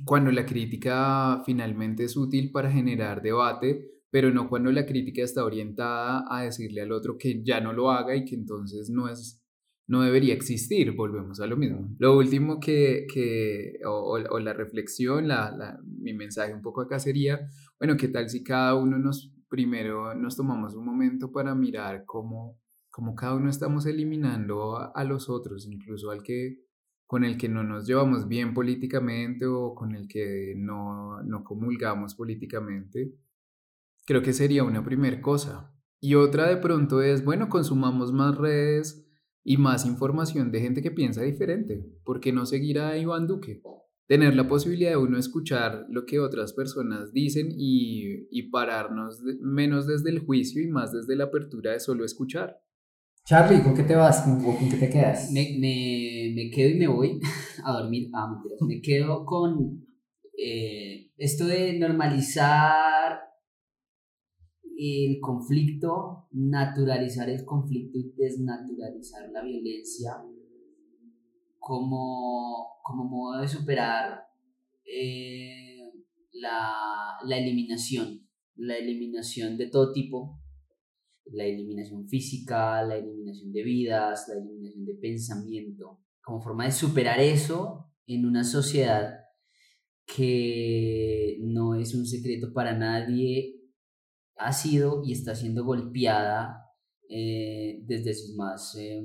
cuando 0.05 0.31
la 0.31 0.45
crítica 0.45 1.41
finalmente 1.45 2.03
es 2.03 2.15
útil 2.15 2.51
para 2.51 2.71
generar 2.71 3.21
debate, 3.21 3.90
pero 4.11 4.31
no 4.31 4.47
cuando 4.49 4.71
la 4.71 4.85
crítica 4.85 5.23
está 5.23 5.43
orientada 5.43 6.25
a 6.29 6.43
decirle 6.43 6.81
al 6.81 6.91
otro 6.91 7.17
que 7.17 7.41
ya 7.43 7.61
no 7.61 7.73
lo 7.73 7.89
haga 7.89 8.15
y 8.15 8.25
que 8.25 8.35
entonces 8.35 8.89
no 8.89 9.09
es 9.09 9.41
no 9.87 10.03
debería 10.03 10.33
existir, 10.33 10.93
volvemos 10.95 11.41
a 11.41 11.47
lo 11.47 11.57
mismo. 11.57 11.93
Lo 11.99 12.17
último 12.17 12.61
que, 12.61 13.07
que 13.13 13.73
o, 13.85 14.17
o, 14.29 14.39
la 14.39 14.53
reflexión, 14.53 15.27
la, 15.27 15.51
la, 15.51 15.81
mi 15.83 16.13
mensaje 16.13 16.53
un 16.53 16.61
poco 16.61 16.79
acá 16.79 16.97
sería, 16.97 17.49
bueno, 17.77 17.97
¿qué 17.97 18.07
tal 18.07 18.29
si 18.29 18.41
cada 18.41 18.75
uno 18.75 18.97
nos, 18.97 19.33
primero 19.49 20.13
nos 20.13 20.37
tomamos 20.37 20.75
un 20.75 20.85
momento 20.85 21.33
para 21.33 21.55
mirar 21.55 22.05
cómo, 22.05 22.57
cómo 22.89 23.15
cada 23.15 23.35
uno 23.35 23.49
estamos 23.49 23.85
eliminando 23.85 24.77
a, 24.77 24.93
a 24.95 25.03
los 25.03 25.29
otros, 25.29 25.67
incluso 25.67 26.09
al 26.09 26.23
que 26.23 26.59
con 27.05 27.25
el 27.25 27.37
que 27.37 27.49
no 27.49 27.61
nos 27.61 27.85
llevamos 27.85 28.29
bien 28.29 28.53
políticamente 28.53 29.45
o 29.45 29.75
con 29.75 29.93
el 29.93 30.07
que 30.07 30.53
no, 30.55 31.21
no 31.23 31.43
comulgamos 31.43 32.15
políticamente, 32.15 33.11
creo 34.11 34.21
que 34.21 34.33
sería 34.33 34.65
una 34.65 34.83
primera 34.83 35.21
cosa. 35.21 35.73
Y 36.01 36.15
otra 36.15 36.49
de 36.49 36.57
pronto 36.57 37.01
es, 37.01 37.23
bueno, 37.23 37.47
consumamos 37.47 38.11
más 38.11 38.37
redes 38.37 39.07
y 39.41 39.55
más 39.55 39.85
información 39.85 40.51
de 40.51 40.59
gente 40.59 40.81
que 40.81 40.91
piensa 40.91 41.21
diferente. 41.21 41.85
¿Por 42.03 42.19
qué 42.19 42.33
no 42.33 42.45
seguir 42.45 42.79
a 42.79 42.97
Iván 42.97 43.25
Duque? 43.25 43.61
Tener 44.07 44.35
la 44.35 44.49
posibilidad 44.49 44.89
de 44.89 44.97
uno 44.97 45.17
escuchar 45.17 45.85
lo 45.87 46.05
que 46.05 46.19
otras 46.19 46.51
personas 46.51 47.13
dicen 47.13 47.53
y, 47.57 48.27
y 48.37 48.49
pararnos 48.49 49.23
de, 49.23 49.37
menos 49.39 49.87
desde 49.87 50.09
el 50.09 50.19
juicio 50.19 50.61
y 50.61 50.67
más 50.67 50.91
desde 50.91 51.15
la 51.15 51.25
apertura 51.25 51.71
de 51.71 51.79
solo 51.79 52.03
escuchar. 52.03 52.61
Charlie, 53.25 53.63
¿con 53.63 53.73
qué 53.73 53.83
te 53.83 53.95
vas? 53.95 54.23
¿Con, 54.23 54.43
con 54.43 54.69
qué 54.69 54.75
te 54.75 54.89
quedas? 54.89 55.31
Me, 55.31 55.55
me, 55.57 56.33
me, 56.35 56.51
quedo 56.51 56.67
y 56.67 56.77
me 56.77 56.87
voy 56.87 57.21
a 57.63 57.71
dormir. 57.71 58.09
Ah. 58.13 58.43
Me 58.67 58.81
quedo 58.81 59.23
con 59.23 59.87
eh, 60.37 61.13
esto 61.15 61.45
de 61.45 61.79
normalizar 61.79 63.30
el 64.81 65.19
conflicto, 65.19 66.27
naturalizar 66.31 67.29
el 67.29 67.45
conflicto 67.45 67.99
y 67.99 68.13
desnaturalizar 68.17 69.29
la 69.31 69.43
violencia 69.43 70.13
como, 71.59 72.79
como 72.83 73.03
modo 73.03 73.41
de 73.41 73.47
superar 73.47 74.23
eh, 74.85 75.91
la, 76.33 76.73
la 77.23 77.37
eliminación, 77.37 78.27
la 78.55 78.77
eliminación 78.77 79.57
de 79.57 79.67
todo 79.67 79.91
tipo 79.91 80.41
la 81.33 81.45
eliminación 81.45 82.07
física, 82.07 82.83
la 82.83 82.97
eliminación 82.97 83.51
de 83.51 83.63
vidas, 83.63 84.27
la 84.27 84.35
eliminación 84.35 84.85
de 84.85 84.95
pensamiento, 84.95 85.99
como 86.21 86.41
forma 86.41 86.65
de 86.65 86.71
superar 86.71 87.19
eso 87.19 87.91
en 88.05 88.25
una 88.25 88.43
sociedad 88.43 89.19
que 90.05 91.37
no 91.41 91.75
es 91.75 91.95
un 91.95 92.05
secreto 92.05 92.53
para 92.53 92.77
nadie, 92.77 93.60
ha 94.45 94.53
sido 94.53 95.03
y 95.05 95.13
está 95.13 95.35
siendo 95.35 95.63
golpeada 95.63 96.65
eh, 97.09 97.81
desde 97.85 98.13
sus 98.13 98.35
más 98.35 98.75
eh, 98.79 99.03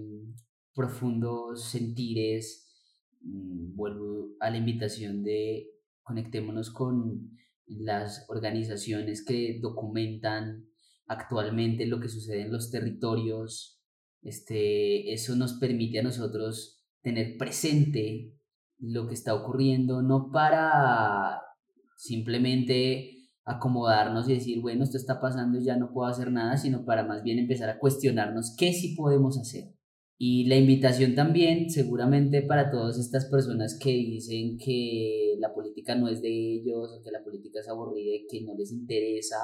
profundos 0.74 1.64
sentires. 1.64 2.72
Mm, 3.20 3.74
vuelvo 3.74 4.36
a 4.40 4.50
la 4.50 4.56
invitación 4.58 5.22
de 5.22 5.66
conectémonos 6.02 6.70
con 6.70 7.30
las 7.66 8.24
organizaciones 8.28 9.24
que 9.24 9.58
documentan 9.60 10.66
actualmente 11.06 11.86
lo 11.86 12.00
que 12.00 12.08
sucede 12.08 12.42
en 12.42 12.52
los 12.52 12.70
territorios, 12.70 13.80
este, 14.22 15.12
eso 15.12 15.36
nos 15.36 15.54
permite 15.54 16.00
a 16.00 16.02
nosotros 16.02 16.84
tener 17.02 17.36
presente 17.36 18.32
lo 18.78 19.06
que 19.06 19.14
está 19.14 19.34
ocurriendo, 19.34 20.02
no 20.02 20.30
para 20.32 21.40
simplemente 21.96 23.15
acomodarnos 23.46 24.28
y 24.28 24.34
decir, 24.34 24.60
bueno, 24.60 24.84
esto 24.84 24.98
está 24.98 25.20
pasando 25.20 25.58
y 25.58 25.64
ya 25.64 25.76
no 25.76 25.92
puedo 25.92 26.08
hacer 26.08 26.32
nada, 26.32 26.56
sino 26.56 26.84
para 26.84 27.04
más 27.04 27.22
bien 27.22 27.38
empezar 27.38 27.70
a 27.70 27.78
cuestionarnos 27.78 28.54
qué 28.58 28.72
sí 28.72 28.94
podemos 28.96 29.38
hacer, 29.38 29.72
Y 30.18 30.46
la 30.48 30.56
invitación 30.56 31.14
también, 31.14 31.70
seguramente 31.70 32.42
para 32.42 32.70
todas 32.70 32.98
estas 32.98 33.26
personas 33.26 33.78
que 33.80 33.90
dicen 33.90 34.58
que 34.58 35.36
la 35.38 35.54
política 35.54 35.94
no 35.94 36.08
es 36.08 36.20
de 36.22 36.28
ellos, 36.28 36.90
o 36.92 37.02
que 37.02 37.10
la 37.10 37.22
política 37.22 37.60
es 37.60 37.68
aburrida 37.68 38.16
y 38.16 38.26
que 38.26 38.44
no 38.44 38.54
les 38.54 38.72
interesa, 38.72 39.36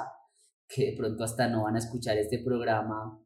que 0.69 0.87
de 0.91 0.97
pronto 0.97 1.23
hasta 1.25 1.49
no 1.49 1.63
van 1.63 1.77
a 1.77 1.79
escuchar 1.79 2.19
este 2.19 2.39
programa, 2.43 3.23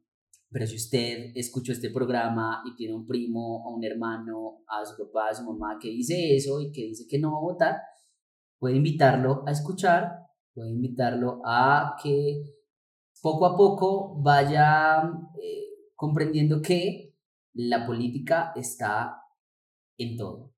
pero 0.49 0.67
si 0.67 0.75
usted 0.75 1.31
escuchó 1.35 1.71
este 1.71 1.89
programa 1.89 2.61
y 2.65 2.75
tiene 2.75 2.95
un 2.95 3.05
primo 3.05 3.63
o 3.65 3.75
un 3.75 3.83
hermano, 3.83 4.63
a 4.67 4.85
su 4.85 4.95
papá, 5.05 5.29
a 5.29 5.35
su 5.35 5.43
mamá 5.43 5.77
que 5.81 5.89
dice 5.89 6.35
eso 6.35 6.61
y 6.61 6.71
que 6.71 6.83
dice 6.83 7.05
que 7.09 7.19
no 7.19 7.31
va 7.31 7.37
a 7.37 7.41
votar, 7.41 7.75
puede 8.59 8.77
invitarlo 8.77 9.43
a 9.45 9.51
escuchar, 9.51 10.26
puede 10.57 10.71
invitarlo 10.71 11.39
a 11.45 11.95
que 12.01 12.41
poco 13.21 13.45
a 13.45 13.55
poco 13.55 14.19
vaya 14.23 15.03
eh, 15.39 15.91
comprendiendo 15.95 16.63
que 16.63 17.13
la 17.53 17.85
política 17.85 18.53
está 18.55 19.17
en 19.99 20.17
todo. 20.17 20.51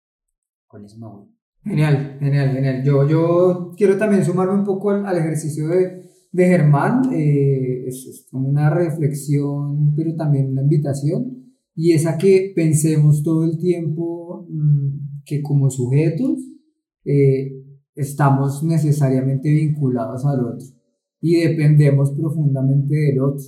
Con 0.67 0.85
eso 0.85 0.97
me 0.99 1.07
voy. 1.07 1.25
Genial, 1.63 2.17
genial, 2.17 2.51
genial. 2.53 2.83
Yo, 2.83 3.05
yo 3.09 3.73
quiero 3.75 3.97
también 3.97 4.23
sumarme 4.23 4.53
un 4.53 4.63
poco 4.63 4.91
al, 4.91 5.05
al 5.05 5.17
ejercicio 5.17 5.67
de, 5.67 6.09
de 6.31 6.45
Germán. 6.45 7.11
eh, 7.13 7.83
es, 7.87 8.05
es 8.07 8.27
una 8.31 8.69
reflexión, 8.69 9.93
pero 9.97 10.15
también 10.15 10.51
una 10.51 10.61
invitación. 10.61 11.53
Y 11.75 11.91
es 11.91 12.05
a 12.07 12.17
que 12.17 12.53
pensemos 12.55 13.21
todo 13.21 13.43
el 13.43 13.57
tiempo 13.57 14.47
mm, 14.49 15.23
que 15.25 15.41
como 15.41 15.69
sujetos 15.69 16.39
eh, 17.03 17.58
estamos 17.99 18.63
necesariamente 18.63 19.51
vinculados 19.51 20.25
al 20.25 20.39
otro 20.39 20.65
y 21.21 21.41
dependemos 21.41 22.11
profundamente 22.11 22.95
del 22.95 23.21
otro. 23.21 23.43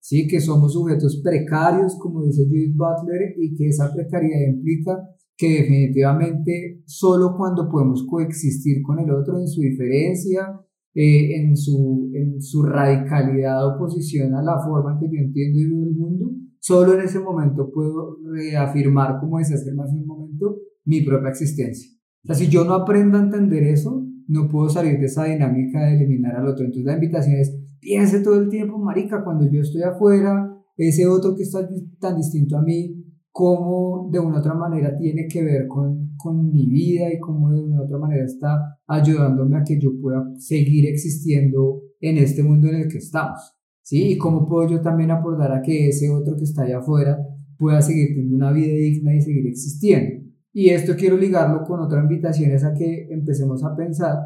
Sí, 0.00 0.26
que 0.26 0.40
somos 0.40 0.72
sujetos 0.72 1.20
precarios, 1.22 1.96
como 2.00 2.24
dice 2.24 2.44
Judith 2.46 2.76
Butler, 2.76 3.34
y 3.38 3.54
que 3.54 3.68
esa 3.68 3.92
precariedad 3.94 4.48
implica 4.48 4.98
que 5.36 5.62
definitivamente 5.62 6.82
solo 6.86 7.36
cuando 7.36 7.70
podemos 7.70 8.04
coexistir 8.08 8.82
con 8.82 8.98
el 8.98 9.10
otro 9.12 9.38
en 9.38 9.46
su 9.46 9.60
diferencia, 9.60 10.60
eh, 10.94 11.36
en, 11.36 11.56
su, 11.56 12.10
en 12.14 12.42
su 12.42 12.64
radicalidad 12.64 13.76
oposición 13.76 14.34
a 14.34 14.42
la 14.42 14.58
forma 14.58 14.92
en 14.92 14.98
que 14.98 15.16
yo 15.16 15.22
entiendo 15.22 15.58
y 15.58 15.62
el 15.62 15.94
mundo, 15.94 16.32
solo 16.58 16.94
en 16.94 17.02
ese 17.02 17.20
momento 17.20 17.70
puedo 17.72 18.18
reafirmar, 18.24 19.20
como 19.20 19.38
decía 19.38 19.56
hace 19.56 19.72
más 19.72 19.90
un 19.92 20.04
momento, 20.04 20.58
mi 20.84 21.00
propia 21.02 21.30
existencia. 21.30 21.88
O 22.24 22.26
sea, 22.26 22.36
si 22.36 22.48
yo 22.48 22.64
no 22.64 22.74
aprendo 22.74 23.18
a 23.18 23.22
entender 23.22 23.64
eso, 23.64 24.06
no 24.28 24.48
puedo 24.48 24.68
salir 24.68 24.98
de 24.98 25.06
esa 25.06 25.24
dinámica 25.24 25.84
de 25.84 25.96
eliminar 25.96 26.36
al 26.36 26.48
otro. 26.48 26.64
Entonces 26.64 26.84
la 26.84 26.94
invitación 26.94 27.36
es, 27.36 27.58
piense 27.80 28.20
todo 28.20 28.40
el 28.40 28.48
tiempo, 28.48 28.78
marica, 28.78 29.24
cuando 29.24 29.50
yo 29.50 29.60
estoy 29.60 29.82
afuera, 29.82 30.56
ese 30.76 31.06
otro 31.06 31.34
que 31.34 31.42
está 31.42 31.68
tan 31.98 32.16
distinto 32.16 32.56
a 32.56 32.62
mí, 32.62 32.96
cómo 33.30 34.08
de 34.12 34.20
una 34.20 34.38
otra 34.38 34.54
manera 34.54 34.96
tiene 34.96 35.26
que 35.26 35.42
ver 35.42 35.66
con, 35.66 36.14
con 36.16 36.52
mi 36.52 36.66
vida 36.66 37.12
y 37.12 37.18
cómo 37.18 37.50
de 37.50 37.60
una 37.60 37.82
otra 37.82 37.98
manera 37.98 38.24
está 38.24 38.78
ayudándome 38.86 39.56
a 39.56 39.64
que 39.64 39.80
yo 39.80 39.90
pueda 40.00 40.22
seguir 40.38 40.86
existiendo 40.86 41.80
en 42.00 42.18
este 42.18 42.42
mundo 42.42 42.68
en 42.68 42.76
el 42.76 42.88
que 42.88 42.98
estamos. 42.98 43.40
¿Sí? 43.84 44.12
Y 44.12 44.18
cómo 44.18 44.48
puedo 44.48 44.68
yo 44.68 44.80
también 44.80 45.10
aportar 45.10 45.50
a 45.50 45.60
que 45.60 45.88
ese 45.88 46.08
otro 46.08 46.36
que 46.36 46.44
está 46.44 46.62
allá 46.62 46.78
afuera 46.78 47.18
pueda 47.58 47.82
seguir 47.82 48.08
teniendo 48.08 48.36
una 48.36 48.52
vida 48.52 48.74
digna 48.74 49.14
y 49.14 49.20
seguir 49.20 49.46
existiendo. 49.48 50.21
Y 50.52 50.68
esto 50.70 50.94
quiero 50.96 51.16
ligarlo 51.16 51.64
con 51.64 51.80
otra 51.80 52.00
invitación, 52.00 52.50
es 52.50 52.64
a 52.64 52.74
que 52.74 53.08
empecemos 53.10 53.64
a 53.64 53.74
pensar 53.74 54.18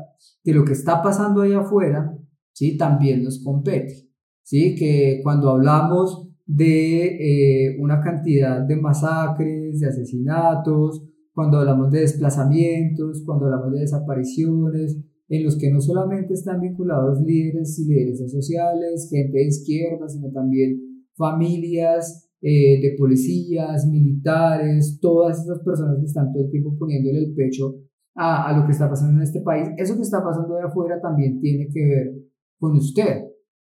que 0.42 0.52
lo 0.52 0.64
que 0.64 0.72
está 0.72 1.02
pasando 1.02 1.42
allá 1.42 1.60
afuera, 1.60 2.16
¿sí? 2.52 2.76
También 2.76 3.22
nos 3.22 3.42
compete, 3.42 4.08
¿sí? 4.42 4.74
Que 4.74 5.20
cuando 5.22 5.50
hablamos 5.50 6.28
de 6.44 7.70
eh, 7.70 7.76
una 7.80 8.00
cantidad 8.00 8.60
de 8.66 8.76
masacres, 8.76 9.80
de 9.80 9.88
asesinatos, 9.88 11.04
cuando 11.32 11.58
hablamos 11.58 11.90
de 11.90 12.00
desplazamientos, 12.00 13.22
cuando 13.24 13.46
hablamos 13.46 13.72
de 13.72 13.80
desapariciones, 13.80 14.98
en 15.28 15.44
los 15.44 15.58
que 15.58 15.70
no 15.70 15.80
solamente 15.80 16.34
están 16.34 16.60
vinculados 16.60 17.20
líderes 17.20 17.78
y 17.78 17.88
lideresas 17.88 18.32
sociales, 18.32 19.08
gente 19.10 19.38
de 19.38 19.46
izquierda, 19.46 20.08
sino 20.08 20.30
también 20.30 20.80
familias 21.16 22.25
eh, 22.48 22.80
de 22.80 22.94
policías, 22.96 23.88
militares, 23.88 25.00
todas 25.00 25.42
esas 25.42 25.58
personas 25.64 25.98
que 25.98 26.04
están 26.04 26.32
todo 26.32 26.44
el 26.44 26.50
tiempo 26.52 26.76
poniéndole 26.78 27.18
el 27.18 27.34
pecho 27.34 27.74
a, 28.14 28.46
a 28.46 28.56
lo 28.56 28.64
que 28.64 28.70
está 28.70 28.88
pasando 28.88 29.16
en 29.16 29.24
este 29.24 29.40
país. 29.40 29.70
Eso 29.76 29.96
que 29.96 30.02
está 30.02 30.22
pasando 30.22 30.54
de 30.54 30.62
afuera 30.62 31.00
también 31.00 31.40
tiene 31.40 31.66
que 31.66 31.84
ver 31.84 32.14
con 32.56 32.76
usted, 32.76 33.24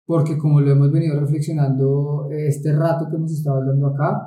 porque 0.05 0.38
como 0.38 0.61
lo 0.61 0.72
hemos 0.72 0.89
venido 0.89 1.19
reflexionando 1.19 2.30
este 2.32 2.74
rato 2.74 3.07
que 3.09 3.17
hemos 3.17 3.34
estado 3.34 3.57
hablando 3.57 3.88
acá, 3.88 4.17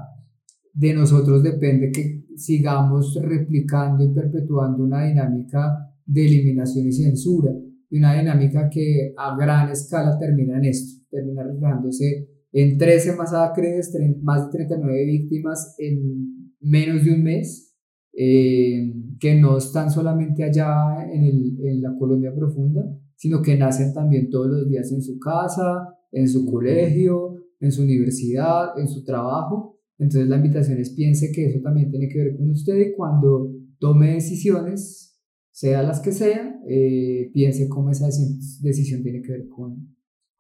de 0.75 0.93
nosotros 0.93 1.43
depende 1.43 1.91
que 1.91 2.27
sigamos 2.37 3.19
replicando 3.23 4.05
y 4.05 4.13
perpetuando 4.13 4.85
una 4.85 5.07
dinámica 5.07 5.91
de 6.05 6.27
eliminación 6.27 6.87
y 6.87 6.93
censura, 6.93 7.51
y 7.89 7.97
una 7.97 8.13
dinámica 8.13 8.69
que 8.69 9.15
a 9.17 9.35
gran 9.39 9.71
escala 9.71 10.19
termina 10.19 10.59
en 10.59 10.67
esto, 10.67 11.03
termina 11.11 11.45
reflejándose 11.45 12.34
en 12.57 12.79
13 12.79 13.17
masacres, 13.17 13.93
más 14.23 14.47
de 14.47 14.59
39 14.59 15.05
víctimas 15.07 15.75
en 15.79 16.53
menos 16.61 17.05
de 17.05 17.13
un 17.13 17.25
mes, 17.25 17.75
eh, 18.17 18.95
que 19.19 19.35
no 19.35 19.59
están 19.59 19.91
solamente 19.91 20.45
allá 20.45 21.05
en, 21.13 21.25
el, 21.25 21.59
en 21.65 21.83
la 21.83 21.97
Colombia 21.99 22.33
profunda, 22.33 22.83
sino 23.17 23.43
que 23.43 23.57
nacen 23.57 23.93
también 23.93 24.31
todos 24.31 24.47
los 24.47 24.69
días 24.69 24.93
en 24.93 25.03
su 25.03 25.19
casa, 25.19 25.89
en 26.13 26.29
su 26.29 26.47
colegio, 26.47 27.35
en 27.59 27.73
su 27.73 27.83
universidad, 27.83 28.79
en 28.79 28.87
su 28.87 29.03
trabajo. 29.03 29.81
Entonces 29.99 30.29
la 30.29 30.37
invitación 30.37 30.79
es 30.79 30.91
piense 30.91 31.33
que 31.33 31.47
eso 31.47 31.59
también 31.61 31.91
tiene 31.91 32.09
que 32.09 32.19
ver 32.19 32.37
con 32.37 32.51
usted 32.51 32.79
y 32.79 32.93
cuando 32.95 33.53
tome 33.81 34.15
decisiones, 34.15 35.21
sea 35.51 35.83
las 35.83 35.99
que 35.99 36.13
sean, 36.13 36.61
eh, 36.69 37.31
piense 37.33 37.69
cómo 37.69 37.91
esa 37.91 38.07
decisión 38.07 39.03
tiene 39.03 39.23
que 39.23 39.33
ver 39.33 39.49
con, 39.49 39.95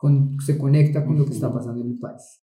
con, 0.04 0.38
se 0.38 0.58
conecta 0.58 1.02
con 1.02 1.18
lo 1.18 1.24
que 1.24 1.32
está 1.32 1.50
pasando 1.50 1.82
en 1.82 1.92
el 1.92 1.98
país. 1.98 2.42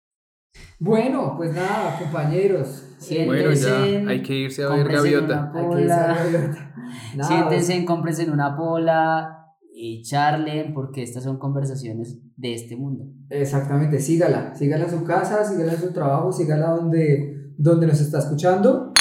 Bueno, 0.79 1.33
pues 1.39 1.55
nada, 1.55 1.99
compañeros. 1.99 2.85
Bueno, 3.25 3.51
ya 3.55 3.83
hay 3.83 4.23
que 4.23 4.35
irse 4.35 4.63
a 4.63 4.69
ver 4.69 4.87
Gaviota. 4.87 5.51
Hay 5.55 5.71
que 5.71 5.81
irse 5.81 5.95
a 5.95 6.07
ver 6.07 6.33
Gaviota. 6.33 6.75
Nada, 7.17 7.29
Siéntense, 7.29 7.83
cómprense 7.87 8.25
en 8.25 8.33
una 8.33 8.55
pola 8.59 9.55
y 9.75 10.03
charlen 10.03 10.75
porque 10.75 11.03
estas 11.03 11.25
son 11.25 11.39
conversaciones 11.39 12.19
de 12.37 12.53
este 12.53 12.77
mundo. 12.77 13.07
Exactamente, 13.31 14.01
sígala, 14.01 14.55
sígala 14.55 14.85
en 14.85 14.91
su 14.91 15.03
casa, 15.05 15.43
sígala 15.43 15.73
en 15.73 15.81
su 15.81 15.95
trabajo, 15.95 16.33
sígala 16.33 16.73
donde, 16.73 17.55
donde 17.57 17.87
nos 17.87 18.03
está 18.03 18.19
escuchando. 18.19 18.93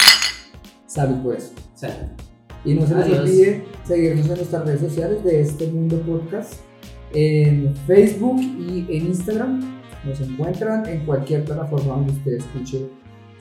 Salud 0.86 1.22
por 1.22 1.36
eso. 1.36 1.52
Salud. 1.74 2.08
Y 2.64 2.74
no 2.74 2.88
se 2.88 2.96
les 2.96 3.20
olvide 3.20 3.66
seguirnos 3.84 4.30
en 4.30 4.36
nuestras 4.36 4.66
redes 4.66 4.80
sociales 4.80 5.26
de 5.26 5.42
este 5.42 5.68
mundo 5.68 6.00
podcast, 6.00 6.54
en 7.16 7.74
Facebook 7.88 8.42
y 8.42 8.86
en 8.90 9.08
Instagram. 9.08 9.82
Nos 10.04 10.22
encuentran 10.22 10.86
en 10.88 11.06
cualquier 11.06 11.46
plataforma 11.46 11.96
donde 11.96 12.12
usted 12.12 12.34
escuche 12.34 12.88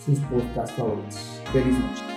sus 0.04 0.18
podcasts 0.20 0.76
favoritos. 0.76 1.42
Feliz 1.52 1.74
noche. 1.78 2.13